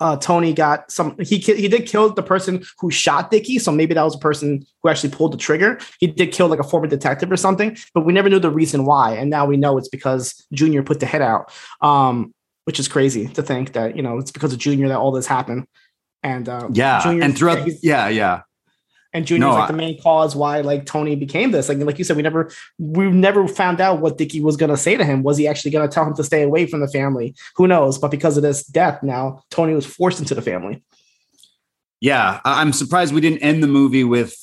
[0.00, 1.16] uh, Tony got some.
[1.18, 4.66] He he did kill the person who shot Dickie, so maybe that was a person
[4.82, 5.78] who actually pulled the trigger.
[5.98, 8.84] He did kill like a former detective or something, but we never knew the reason
[8.84, 9.14] why.
[9.14, 11.50] And now we know it's because Junior put the head out,
[11.80, 15.12] um, which is crazy to think that you know it's because of Junior that all
[15.12, 15.66] this happened.
[16.22, 18.42] And uh, Yeah, Junior's- and throughout, yeah, yeah,
[19.16, 21.68] and Junior's No, like the main cause why like Tony became this.
[21.68, 24.96] Like like you said, we never we never found out what Dickie was gonna say
[24.96, 25.22] to him.
[25.22, 27.34] Was he actually gonna tell him to stay away from the family?
[27.56, 27.98] Who knows?
[27.98, 30.82] But because of this death, now Tony was forced into the family.
[32.00, 32.40] yeah.
[32.44, 34.36] I'm surprised we didn't end the movie with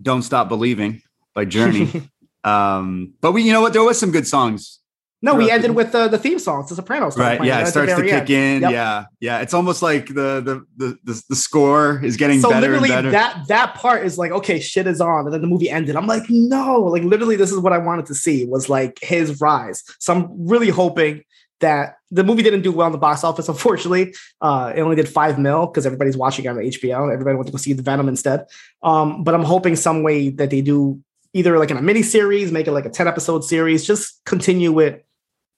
[0.00, 1.02] "Don't Stop Believing"
[1.34, 2.08] by Journey.
[2.44, 3.72] um, but we, you know what?
[3.72, 4.79] There was some good songs
[5.22, 7.16] No, we ended with the, the theme songs, the Sopranos.
[7.16, 8.30] right playing yeah it starts to kick end.
[8.30, 8.72] in Yep.
[8.72, 12.88] yeah yeah it's almost like the the the the, score is getting So better literally
[12.88, 15.26] better that that part is like, okay, shit is on.
[15.26, 15.96] And then the movie ended.
[15.96, 19.40] I'm like, no, like literally, this is what I wanted to see was like his
[19.40, 19.82] rise.
[19.98, 21.22] So I'm really hoping
[21.60, 24.14] that the movie didn't do well in the box office, unfortunately.
[24.40, 27.12] Uh, it only did five mil because everybody's watching it on HBO.
[27.12, 28.46] Everybody went to go see the Venom instead.
[28.82, 31.00] Um, but I'm hoping some way that they do
[31.32, 34.72] either like in a mini series, make it like a 10 episode series, just continue
[34.72, 35.00] with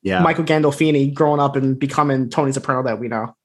[0.03, 3.37] yeah Michael Gandolfini growing up and becoming Tony Soprano that we know.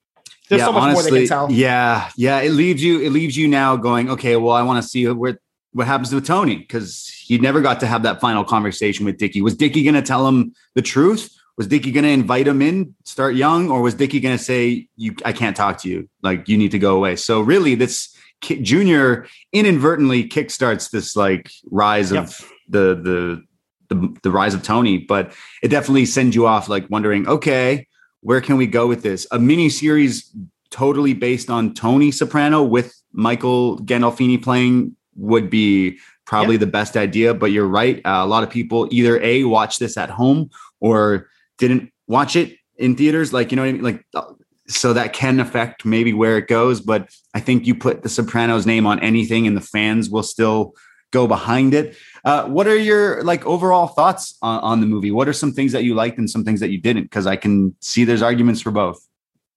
[0.50, 1.52] There's yeah, so much more they can tell.
[1.52, 2.40] Yeah, yeah.
[2.40, 3.02] It leaves you.
[3.02, 4.10] It leaves you now going.
[4.10, 5.40] Okay, well, I want to see where
[5.74, 9.42] what happens with Tony because he never got to have that final conversation with Dickie.
[9.42, 11.34] Was Dickie going to tell him the truth?
[11.58, 14.88] Was Dickie going to invite him in, start young, or was Dickie going to say,
[14.96, 16.10] "You, I can't talk to you.
[16.24, 22.12] Like you need to go away." So really, this Junior inadvertently kickstarts this like rise
[22.12, 22.24] Yep.
[22.24, 23.44] of the the
[23.90, 27.88] the the rise of Tony, but it definitely sends you off like wondering, okay,
[28.22, 29.28] where can we go with this?
[29.32, 30.32] A mini series
[30.70, 37.34] totally based on Tony Soprano with Michael Gandolfini playing would be probably the best idea.
[37.34, 37.98] But you're right.
[38.06, 40.50] Uh, a lot of people either a watch this at home
[40.80, 41.28] or
[41.58, 43.34] didn't watch it in theaters.
[43.34, 43.84] Like you know what I mean?
[43.84, 44.34] Like uh,
[44.68, 46.82] so that can affect maybe where it goes.
[46.82, 50.74] But I think you put the Sopranos name on anything, and the fans will still
[51.12, 51.96] go behind it.
[52.28, 55.12] Uh, what are your like overall thoughts on, on the movie?
[55.12, 57.04] What are some things that you liked and some things that you didn't?
[57.04, 59.00] Because I can see there's arguments for both.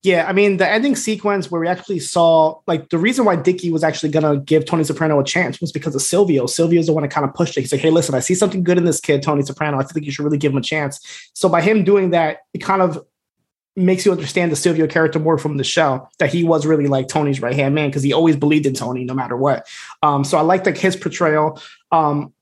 [0.04, 3.72] Yeah, I mean the ending sequence where we actually saw like the reason why Dickie
[3.72, 6.46] was actually gonna give Tony Soprano a chance was because of Silvio.
[6.46, 7.62] Silvio's the one that kind of pushed it.
[7.62, 9.80] He's like, "Hey, listen, I see something good in this kid, Tony Soprano.
[9.80, 11.00] I think you should really give him a chance."
[11.34, 13.04] So by him doing that, it kind of
[13.74, 17.08] makes you understand the Silvio character more from the show that he was really like
[17.08, 19.66] Tony's right hand man because he always believed in Tony no matter what.
[20.04, 21.60] Um, so I liked like his portrayal.
[21.90, 22.32] Um,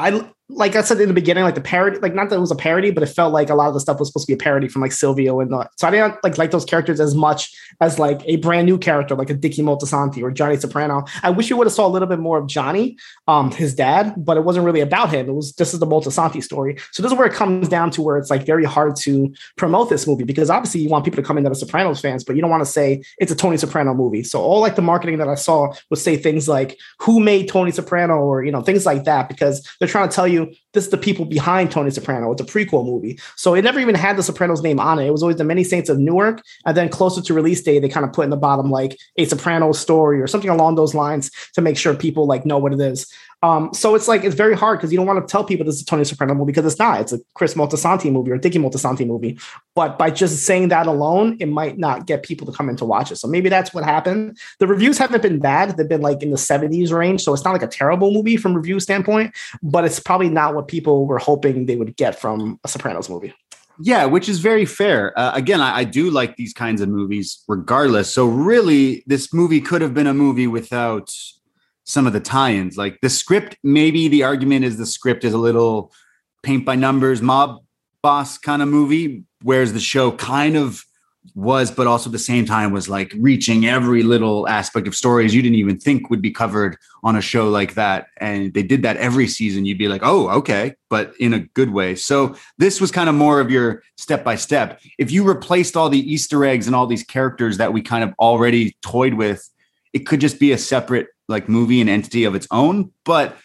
[0.00, 2.50] I like I said in the beginning, like the parody, like not that it was
[2.50, 4.34] a parody, but it felt like a lot of the stuff was supposed to be
[4.34, 7.14] a parody from like Silvio and the, so I didn't like like those characters as
[7.14, 11.04] much as like a brand new character like a Dickie Moltisanti or Johnny Soprano.
[11.22, 12.96] I wish we would have saw a little bit more of Johnny,
[13.28, 15.28] um, his dad, but it wasn't really about him.
[15.28, 16.76] It was this is the Moltisanti story.
[16.92, 19.88] So this is where it comes down to where it's like very hard to promote
[19.88, 22.34] this movie because obviously you want people to come in that are Sopranos fans, but
[22.34, 24.22] you don't want to say it's a Tony Soprano movie.
[24.22, 27.70] So all like the marketing that I saw would say things like who made Tony
[27.70, 30.84] Soprano or you know things like that because they're trying to tell you apoio this
[30.84, 32.30] is the people behind Tony Soprano.
[32.32, 33.18] It's a prequel movie.
[33.36, 35.06] So it never even had the Sopranos name on it.
[35.06, 36.42] It was always the Many Saints of Newark.
[36.66, 39.24] And then closer to release day, they kind of put in the bottom like a
[39.24, 42.80] Soprano story or something along those lines to make sure people like know what it
[42.80, 43.12] is.
[43.42, 45.76] Um, so it's like it's very hard because you don't want to tell people this
[45.76, 47.00] is a Tony Soprano movie because it's not.
[47.00, 49.38] It's a Chris Moltisanti movie or a Dickie Moltisanti movie.
[49.74, 52.84] But by just saying that alone, it might not get people to come in to
[52.84, 53.16] watch it.
[53.16, 54.38] So maybe that's what happened.
[54.58, 55.76] The reviews haven't been bad.
[55.76, 57.22] They've been like in the 70s range.
[57.22, 60.59] So it's not like a terrible movie from review standpoint, but it's probably not what
[60.62, 63.34] people were hoping they would get from a Sopranos movie.
[63.82, 65.18] Yeah, which is very fair.
[65.18, 68.12] Uh, again, I, I do like these kinds of movies regardless.
[68.12, 71.10] So, really, this movie could have been a movie without
[71.84, 72.76] some of the tie ins.
[72.76, 75.92] Like the script, maybe the argument is the script is a little
[76.42, 77.60] paint by numbers, mob
[78.02, 80.84] boss kind of movie, whereas the show kind of
[81.34, 85.34] was, but also at the same time was like reaching every little aspect of stories
[85.34, 88.06] you didn't even think would be covered on a show like that.
[88.18, 89.64] And they did that every season.
[89.64, 91.94] You'd be like, oh, okay, but in a good way.
[91.94, 94.80] So this was kind of more of your step by step.
[94.98, 98.12] If you replaced all the Easter eggs and all these characters that we kind of
[98.18, 99.48] already toyed with,
[99.92, 102.92] it could just be a separate like movie and entity of its own.
[103.04, 103.36] But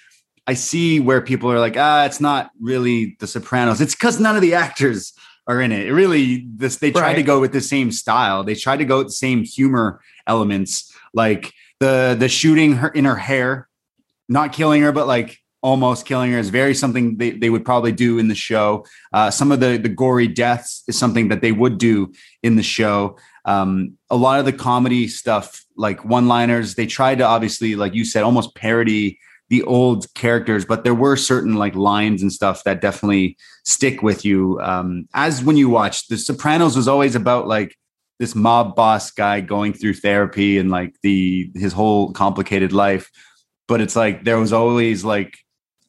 [0.48, 3.82] I see where people are like, ah, it's not really The Sopranos.
[3.82, 5.14] It's because none of the actors
[5.48, 5.88] are in it.
[5.88, 7.16] it really, this they tried Right.
[7.16, 8.44] to go with the same style.
[8.44, 13.06] They tried to go with the same humor elements, like the the shooting her in
[13.06, 13.68] her hair,
[14.28, 17.92] not killing her, but like almost killing her is very something they, they would probably
[17.92, 18.86] do in the show.
[19.14, 22.12] Uh, some of the the gory deaths is something that they would do
[22.44, 23.18] in the show.
[23.46, 27.94] Um, a lot of the comedy stuff, like one liners, they tried to obviously, like
[27.94, 29.20] you said, almost parody
[29.50, 34.26] the old characters, but there were certain like lines and stuff that definitely stick with
[34.26, 34.60] you.
[34.62, 37.76] Um, as when you watch The Sopranos was always about like
[38.20, 43.10] this mob boss guy going through therapy and like the his whole complicated life,
[43.68, 45.38] but it's like there was always like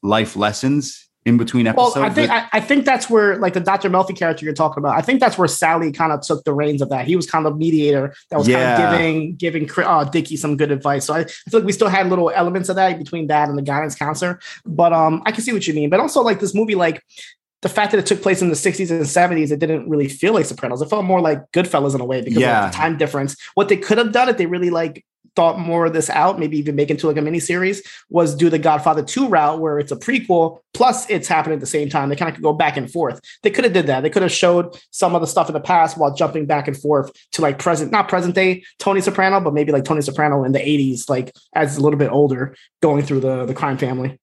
[0.03, 1.97] life lessons in between episodes.
[1.97, 3.91] Well, I think I, I, think that's where like the Dr.
[3.91, 4.97] Melfi character you're talking about.
[4.97, 7.05] I think that's where Sally kind of took the reins of that.
[7.05, 8.77] He was kind of mediator that was yeah.
[8.77, 9.35] kind of giving
[9.67, 11.05] giving uh, Dickie some good advice.
[11.05, 13.59] So I, I, feel like we still had little elements of that between that and
[13.59, 14.39] the guidance counselor.
[14.65, 15.91] But um, I can see what you mean.
[15.91, 17.03] But also like this movie, like
[17.63, 20.33] the fact that it took place in the 60s and 70s, it didn't really feel
[20.33, 20.81] like Sopranos.
[20.81, 22.67] It felt more like Goodfellas in a way because yeah.
[22.67, 23.37] of the time difference.
[23.55, 25.05] What they could have done if they really like
[25.37, 28.51] thought more of this out, maybe even make into like a mini series, was do
[28.51, 32.09] the Godfather 2 route where it's a prequel plus it's happening at the same time.
[32.09, 33.21] They kind of could go back and forth.
[33.43, 34.01] They could have did that.
[34.01, 36.77] They could have showed some of the stuff in the past while jumping back and
[36.77, 40.53] forth to like present, not present day Tony Soprano, but maybe like Tony Soprano in
[40.53, 44.19] the 80s, like as a little bit older, going through the the crime family.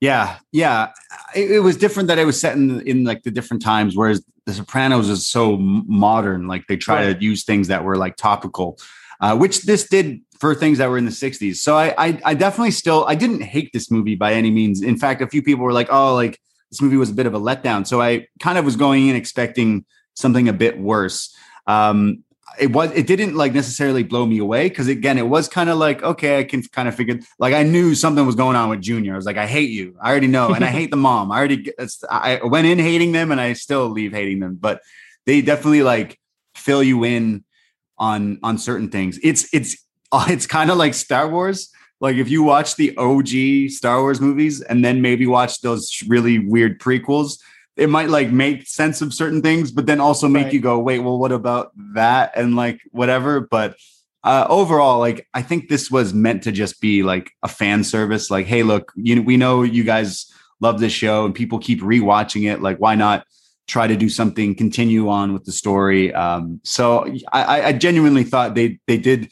[0.00, 0.92] Yeah, yeah.
[1.34, 4.24] It, it, was different that it was set in in like the different times, whereas
[4.46, 6.46] The Sopranos is so modern.
[6.46, 7.18] Like they try right.
[7.18, 8.78] to use things that were like topical,
[9.20, 11.56] uh, which this did for things that were in the 60s.
[11.56, 14.82] So I, I, I definitely still I didn't hate this movie by any means.
[14.82, 16.40] In fact, a few people were like, "Oh, like
[16.70, 19.16] this movie was a bit of a letdown." So I kind of was going in
[19.16, 19.84] expecting
[20.14, 21.34] something a bit worse.
[21.66, 22.24] Um,
[22.58, 25.78] it was it didn't like necessarily blow me away because again it was kind of
[25.78, 28.80] like okay I can kind of figure like I knew something was going on with
[28.80, 31.30] Junior I was like I hate you I already know and I hate the mom
[31.30, 31.72] I already
[32.10, 34.82] I went in hating them and I still leave hating them but
[35.26, 36.18] they definitely like
[36.56, 37.44] fill you in
[38.00, 39.76] on on certain things it's it's
[40.28, 41.70] it's kind of like Star Wars.
[42.00, 46.38] Like if you watch the OG Star Wars movies and then maybe watch those really
[46.38, 47.38] weird prequels,
[47.76, 50.52] it might like make sense of certain things, but then also make right.
[50.52, 52.32] you go, wait, well, what about that?
[52.34, 53.40] And like whatever.
[53.40, 53.76] But
[54.24, 58.30] uh, overall, like I think this was meant to just be like a fan service.
[58.30, 61.80] Like, hey, look, you know we know you guys love this show and people keep
[61.80, 62.62] rewatching it.
[62.62, 63.26] Like, why not
[63.70, 66.12] try to do something, continue on with the story?
[66.12, 69.30] Um, so I, I genuinely thought they they did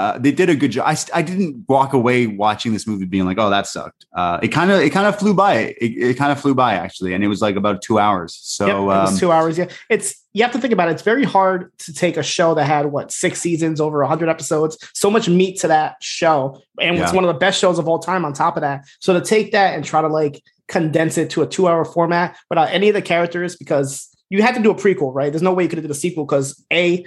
[0.00, 0.86] uh, they did a good job.
[0.88, 4.48] I, I didn't walk away watching this movie being like, "Oh, that sucked." Uh, it
[4.48, 5.74] kind of it kind of flew by.
[5.78, 8.34] It, it kind of flew by actually, and it was like about two hours.
[8.42, 9.58] So yep, it was um, two hours.
[9.58, 10.92] Yeah, it's you have to think about it.
[10.92, 14.78] It's very hard to take a show that had what six seasons, over hundred episodes,
[14.94, 17.02] so much meat to that show, and yeah.
[17.02, 18.24] it's one of the best shows of all time.
[18.24, 21.42] On top of that, so to take that and try to like condense it to
[21.42, 25.12] a two-hour format without any of the characters, because you had to do a prequel,
[25.12, 25.30] right?
[25.30, 27.04] There's no way you could have did a sequel because a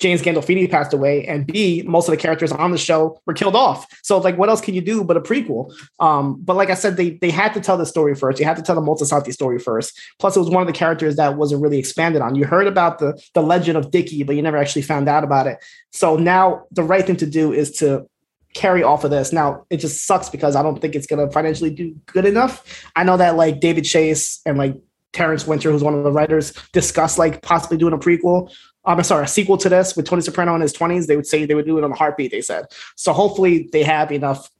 [0.00, 3.56] James Gandolfini passed away, and B, most of the characters on the show were killed
[3.56, 3.84] off.
[4.04, 5.74] So like, what else can you do but a prequel?
[5.98, 8.38] Um, but like I said, they they had to tell the story first.
[8.38, 9.98] You had to tell the Moltisanti story first.
[10.20, 12.36] Plus, it was one of the characters that wasn't really expanded on.
[12.36, 15.48] You heard about the the legend of Dickie, but you never actually found out about
[15.48, 15.58] it.
[15.92, 18.06] So now the right thing to do is to
[18.54, 19.32] carry off of this.
[19.32, 22.84] Now it just sucks because I don't think it's gonna financially do good enough.
[22.96, 24.76] I know that like David Chase and like
[25.12, 28.52] Terrence Winter, who's one of the writers, discussed like possibly doing a prequel.
[28.84, 31.06] I'm sorry, a sequel to this with Tony Soprano in his 20s.
[31.06, 32.30] They would say they would do it on a heartbeat.
[32.30, 32.66] They said
[32.96, 33.12] so.
[33.12, 34.50] Hopefully, they have enough,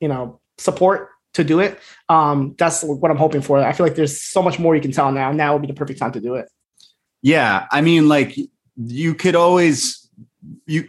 [0.00, 1.78] you know, support to do it.
[2.08, 3.58] Um, that's what I'm hoping for.
[3.58, 5.32] I feel like there's so much more you can tell now.
[5.32, 6.48] Now would be the perfect time to do it.
[7.22, 8.36] Yeah, I mean, like
[8.76, 10.10] you could always
[10.66, 10.88] you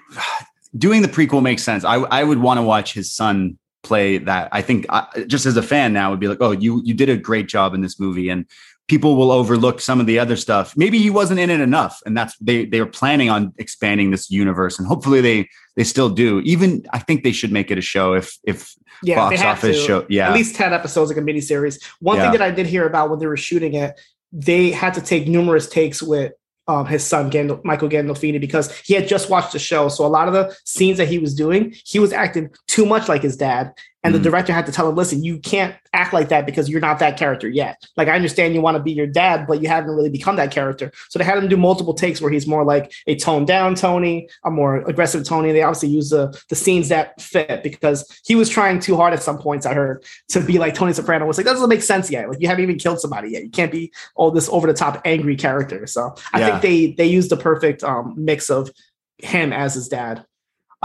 [0.77, 1.83] doing the prequel makes sense.
[1.83, 4.49] I I would want to watch his son play that.
[4.51, 6.93] I think I, uh, just as a fan now would be like, oh, you you
[6.93, 8.45] did a great job in this movie, and
[8.87, 10.75] people will overlook some of the other stuff.
[10.75, 14.29] Maybe he wasn't in it enough, and that's they they are planning on expanding this
[14.29, 16.41] universe, and hopefully they they still do.
[16.41, 18.73] Even I think they should make it a show if if
[19.03, 21.81] yeah, box office show yeah at least ten episodes like a miniseries.
[21.99, 22.23] One yeah.
[22.23, 23.99] thing that I did hear about when they were shooting it,
[24.31, 26.33] they had to take numerous takes with
[26.67, 29.87] um, his son Gandol- Michael Gandolfini because he had just watched the show.
[29.89, 33.07] So a lot of the scenes that he was doing, he was acting too much
[33.07, 33.73] like his dad,
[34.05, 34.23] and mm-hmm.
[34.23, 36.99] the director had to tell him, "Listen, you can't act like that because you're not
[36.99, 37.83] that character yet.
[37.97, 40.51] Like I understand you want to be your dad, but you haven't really become that
[40.51, 43.73] character." So they had him do multiple takes where he's more like a toned down
[43.73, 45.51] Tony, a more aggressive Tony.
[45.51, 49.23] They obviously use the the scenes that fit because he was trying too hard at
[49.23, 49.65] some points.
[49.65, 52.29] I heard to be like Tony Soprano was like that doesn't make sense yet.
[52.29, 53.43] Like you haven't even killed somebody yet.
[53.43, 55.87] You can't be all this over the top angry character.
[55.87, 56.59] So I yeah.
[56.59, 58.69] think they they used the perfect um, mix of
[59.17, 60.25] him as his dad.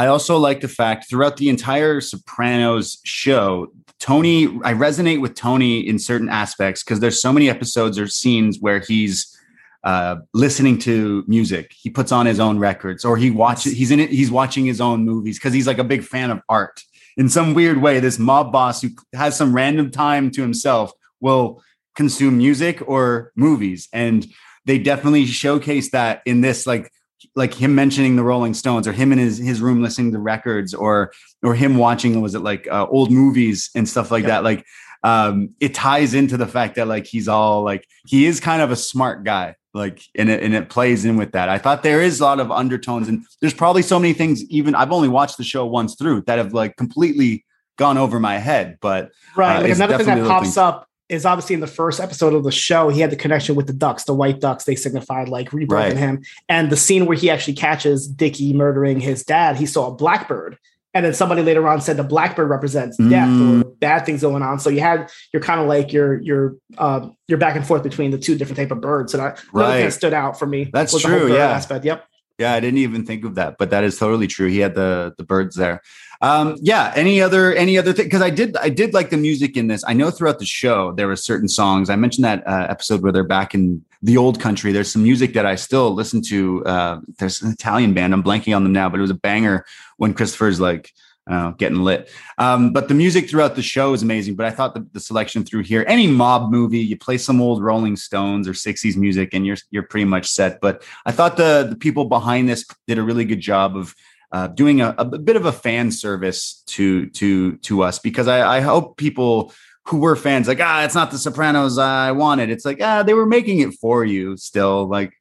[0.01, 5.87] I also like the fact throughout the entire Sopranos show, Tony, I resonate with Tony
[5.87, 9.39] in certain aspects because there's so many episodes or scenes where he's
[9.85, 11.75] uh, listening to music.
[11.79, 14.81] He puts on his own records or he watches, he's in it, he's watching his
[14.81, 16.83] own movies because he's like a big fan of art.
[17.19, 21.63] in some weird way, this mob boss who has some random time to himself will
[21.95, 23.87] consume music or movies.
[23.93, 24.27] And
[24.65, 26.91] they definitely showcase that in this, like,
[27.37, 30.75] like him mentioning the Rolling Stones or him in his, his room listening to records
[30.75, 31.13] or
[31.43, 34.45] or him watching was it like uh, old movies and stuff like that?
[34.45, 34.65] Like
[35.03, 38.71] um it ties into the fact that like he's all like he is kind of
[38.71, 41.49] a smart guy like and it, and it plays in with that.
[41.49, 44.75] I thought there is a lot of undertones and there's probably so many things even
[44.75, 47.47] i've only watched the show once through that have like completely
[47.79, 49.57] gone over my head but Right.
[49.57, 52.45] uh, like another thing that pops looking- up is obviously in the first episode of
[52.45, 54.65] the show, he had the connection with the ducks, the white ducks.
[54.65, 55.93] They signified like rebirth Right.
[55.93, 56.23] in him.
[56.49, 60.57] And the scene where he actually catches Dickie murdering his dad, he saw a blackbird.
[60.93, 63.63] And then somebody later on said the blackbird represents death Mm.
[63.63, 64.59] or bad things going on.
[64.59, 68.11] So you had you're kind of like you're you're uh, you're back and forth between
[68.11, 69.13] the two different type of birds.
[69.13, 69.93] So that another thing Right.
[69.93, 70.69] stood out for me.
[70.73, 71.51] That's true, yeah.
[71.51, 71.85] Aspect.
[71.85, 72.05] Yep.
[72.41, 74.49] Yeah, I didn't even think of that, but that is totally true.
[74.49, 75.81] He had the the birds there.
[76.23, 76.93] Um, yeah.
[76.95, 78.07] Any other any other thing?
[78.07, 79.83] Because I did I did like the music in this.
[79.87, 81.89] I know throughout the show there were certain songs.
[81.89, 84.73] I mentioned that uh, episode where they're back in the old country.
[84.73, 86.65] There's some music that I still listen to.
[86.65, 88.13] Uh, there's an Italian band.
[88.13, 89.65] I'm blanking on them now, but it was a banger
[89.97, 90.93] when Christopher's like.
[91.31, 92.11] Uh, getting lit.
[92.39, 94.35] Um, but the music throughout the show is amazing.
[94.35, 97.63] But I thought the, the selection through here, any mob movie, you play some old
[97.63, 100.61] Rolling Stones or 60s music and you're you're pretty much set.
[100.61, 103.95] But I thought the the people behind this did a really good job of
[104.33, 108.59] uh, doing a, a bit of a fan service to to to us because I,
[108.59, 109.53] I hope people
[109.87, 112.51] who were fans like ah it's not the Sopranos I wanted.
[112.51, 114.87] It's like ah they were making it for you still.
[114.87, 115.13] Like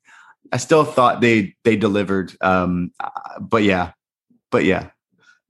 [0.52, 2.36] I still thought they they delivered.
[2.41, 3.91] Um, uh, but yeah,
[4.52, 4.90] but yeah,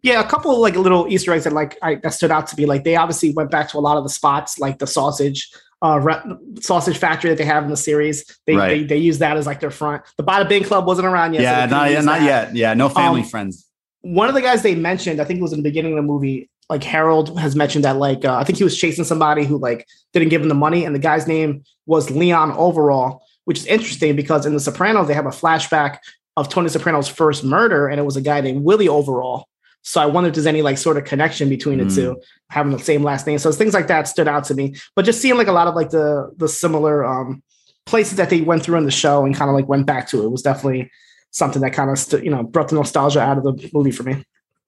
[0.02, 2.56] Yeah, a couple of like little Easter eggs that like I, that stood out to
[2.56, 2.66] me.
[2.66, 6.00] Like they obviously went back to a lot of the spots, like the sausage, uh,
[6.00, 6.22] re-
[6.62, 8.26] sausage factory that they have in the series.
[8.46, 8.68] They, Right.
[8.80, 10.04] they they use that as like their front.
[10.18, 11.44] The Bada Bing Club wasn't around yet.
[11.44, 12.56] yeah, couldn't not, not yet.
[12.56, 13.66] Yeah, no family Um, friends.
[14.02, 16.08] One of the guys they mentioned, I think it was in the beginning of the
[16.08, 16.50] movie.
[16.70, 19.88] Like Harold has mentioned that, like uh, I think he was chasing somebody who like
[20.14, 24.16] didn't give him the money, and the guy's name was Leon Overall, which is interesting
[24.16, 25.98] because in The Sopranos they have a flashback
[26.38, 29.48] of Tony Soprano's first murder, and it was a guy named Willie Overall.
[29.82, 31.96] So I wonder if there's any like sort of connection between the Mm.
[31.96, 33.40] two, having the same last name.
[33.40, 34.76] So things like that stood out to me.
[34.96, 37.42] But just seeing like a lot of like the the similar um
[37.86, 40.24] places that they went through in the show and kind of like went back to
[40.24, 40.92] it was definitely
[41.32, 44.04] something that kind of st- you know brought the nostalgia out of the movie for
[44.04, 44.24] me.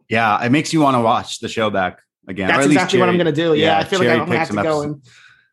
[0.10, 2.48] Yeah, it makes you want to watch the show back again.
[2.48, 3.54] That's exactly what I'm gonna do.
[3.54, 4.86] Yeah, yeah, I feel like I'm gonna have to go episodes.
[4.86, 5.02] and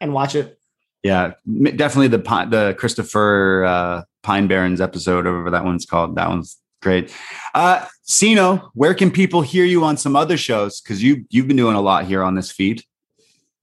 [0.00, 0.58] and watch it.
[1.02, 1.32] Yeah,
[1.76, 6.16] definitely the the Christopher uh, Pine Barrens episode, or whatever that one's called.
[6.16, 7.14] That one's great.
[7.54, 10.80] Uh, Siino, where can people hear you on some other shows?
[10.80, 12.82] Because you you've been doing a lot here on this feed.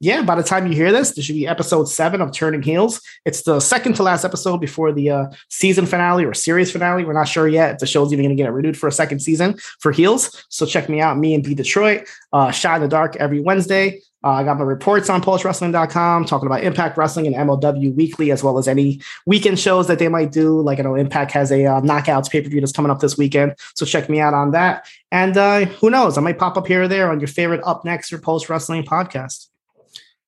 [0.01, 3.01] Yeah, by the time you hear this, this should be episode seven of Turning Heels.
[3.23, 7.05] It's the second to last episode before the uh, season finale or series finale.
[7.05, 9.19] We're not sure yet if the show's even going to get renewed for a second
[9.21, 10.45] season for Heels.
[10.49, 14.01] So check me out, me and B Detroit, uh, Shot in the Dark every Wednesday.
[14.25, 18.43] Uh, I got my reports on PulseWrestling.com talking about Impact Wrestling and MLW weekly, as
[18.43, 20.59] well as any weekend shows that they might do.
[20.61, 23.19] Like I know Impact has a uh, Knockouts pay per view that's coming up this
[23.19, 24.87] weekend, so check me out on that.
[25.11, 28.13] And uh, who knows, I might pop up here or there on your favorite upNXT
[28.13, 29.49] or Post Wrestling podcast.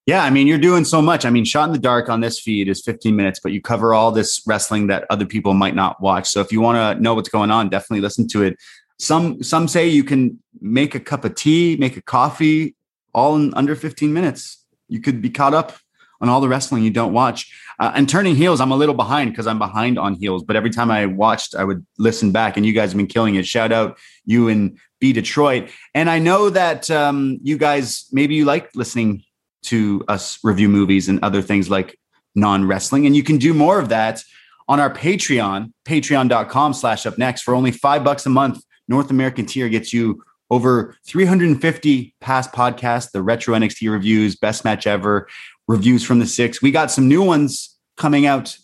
[0.05, 1.25] Yeah, I mean, you're doing so much.
[1.25, 3.95] I mean, Shot in the Dark on this feed is 15 minutes, but you cover
[3.95, 6.29] all this wrestling that other people might not watch.
[6.29, 8.57] So if you want to know what's going on, definitely listen to it.
[8.99, 12.75] Some some say you can make a cup of tea, make a coffee,
[13.17, 14.63] all in under 15 minutes.
[14.87, 15.75] You could be caught up
[16.21, 17.51] on all the wrestling you don't watch.
[17.79, 20.43] Uh, and turning heels, I'm a little behind because I'm behind on heels.
[20.43, 23.35] But every time I watched, I would listen back, and you guys have been killing
[23.35, 23.45] it.
[23.47, 25.69] Shout out you and B Detroit.
[25.95, 29.23] And I know that um, you guys maybe you like listening
[29.63, 31.99] to us review movies and other things like
[32.35, 33.07] non-wrestling.
[33.07, 34.23] And you can do more of that
[34.67, 38.59] on our Patreon, patreon.com slash up next for only five bucks a month.
[38.87, 44.87] North American tier gets you over 350 past podcasts, the retro NXT reviews, best match
[44.87, 45.27] ever,
[45.67, 46.61] reviews from the six.
[46.61, 48.57] We got some new ones coming out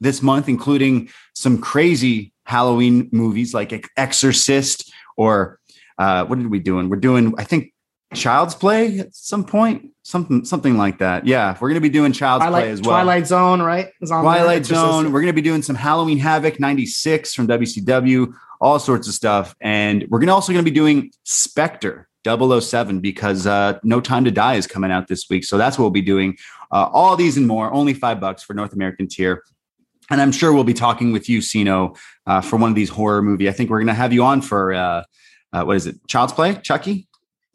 [0.00, 5.58] this month, including some crazy Halloween movies like Exorcist or
[5.98, 6.88] uh, what did we doing?
[6.88, 7.72] We're doing, I think,
[8.14, 11.26] Child's Play at some point, something something like that.
[11.26, 12.90] Yeah, we're gonna be doing Child's Twilight, Play as well.
[12.92, 13.88] Twilight Zone, right?
[14.00, 14.20] There.
[14.20, 14.80] Twilight Exorcist.
[14.80, 15.12] Zone.
[15.12, 19.54] We're going to be doing some Halloween Havoc 96 from WCW, all sorts of stuff.
[19.60, 24.30] And we're to also going to be doing Spectre 007 because uh, No Time to
[24.30, 25.44] Die is coming out this week.
[25.44, 26.36] So that's what we'll be doing.
[26.70, 29.42] Uh, all these and more, only five bucks for North American tier.
[30.10, 33.22] And I'm sure we'll be talking with you, Siino, uh, for one of these horror
[33.22, 33.48] movie.
[33.48, 35.04] I think we're going to have you on for uh,
[35.52, 35.96] uh, what is it?
[36.08, 37.07] Child's Play, Chucky?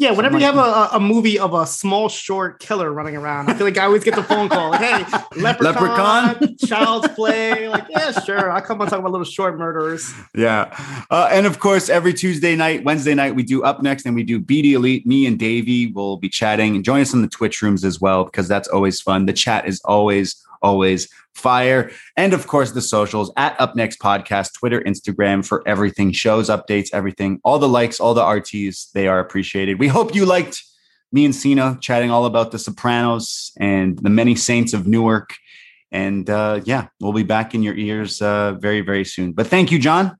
[0.03, 3.53] Yeah, whenever you have a, a movie of a small, short killer running around, I
[3.53, 6.57] feel like I always get the phone call, like, "Hey, leprechaun, Leprechaun?
[6.67, 10.13] child's play." Like, yeah, sure, I'll come and talk about little short murderers.
[10.35, 10.75] Yeah.
[11.09, 14.41] Uh, and of course, every Tuesday night, Wednesday night, we do upNXT and we do
[14.41, 15.05] BDElite.
[15.05, 16.83] Me and Davie will be chatting.
[16.83, 19.25] Join us in the Twitch rooms as well, because that's always fun.
[19.25, 21.91] The chat is always, always fire.
[22.17, 27.39] And of course, the socials at upNXT Podcast, Twitter, Instagram for everything, shows, updates, everything.
[27.43, 29.79] All the likes, all the RTs, they are appreciated.
[29.79, 30.63] We hope you liked
[31.11, 35.35] me and Siino chatting all about the Sopranos and the many saints of Newark.
[35.91, 39.33] And uh, yeah, we'll be back in your ears uh, very, very soon.
[39.33, 40.17] But thank you, John,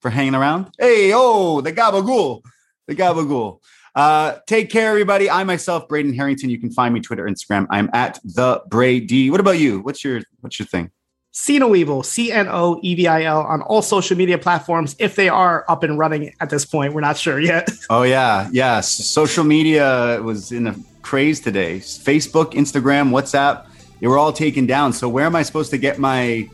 [0.00, 0.70] for hanging around.
[0.80, 2.42] Hey, oh, the gabagool,
[2.88, 3.60] the gabagool.
[3.94, 5.28] Uh, take care, everybody.
[5.28, 6.48] I myself, Braden Herrington.
[6.48, 7.66] You can find me Twitter, Instagram.
[7.70, 9.30] I'm at the Brady.
[9.30, 9.80] What about you?
[9.80, 10.90] What's your What's your thing?
[11.34, 14.94] Ceno Evil, C N O E V I L, on all social media platforms.
[14.98, 17.68] If they are up and running at this point, we're not sure yet.
[17.90, 18.88] Oh yeah, yes.
[18.88, 21.78] Social media was in a craze today.
[21.78, 23.66] Facebook, Instagram, WhatsApp.
[24.00, 24.92] They were all taken down.
[24.92, 26.48] So where am I supposed to get my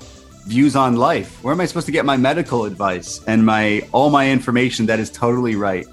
[0.46, 1.42] views on life?
[1.44, 4.98] Where am I supposed to get my medical advice and my all my information that
[4.98, 5.86] is totally right?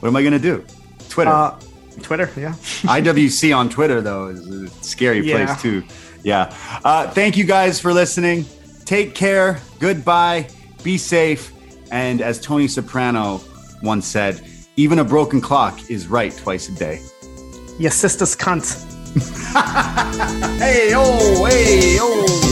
[0.00, 0.64] What am I going to do?
[1.12, 1.30] Twitter.
[1.30, 1.60] Uh,
[2.00, 2.52] Twitter, yeah.
[2.98, 5.44] IWC on Twitter though is a scary Yeah.
[5.46, 5.82] place too.
[6.24, 6.54] Yeah.
[6.84, 8.46] Uh, thank you guys for listening.
[8.86, 9.58] Take care.
[9.78, 10.48] Goodbye.
[10.82, 11.52] Be safe.
[11.90, 13.42] And as Tony Soprano
[13.82, 14.40] once said,
[14.76, 17.00] even a broken clock is right twice a day.
[17.78, 18.88] Your sister's cunt.
[20.58, 22.51] Hey, oh, hey, oh.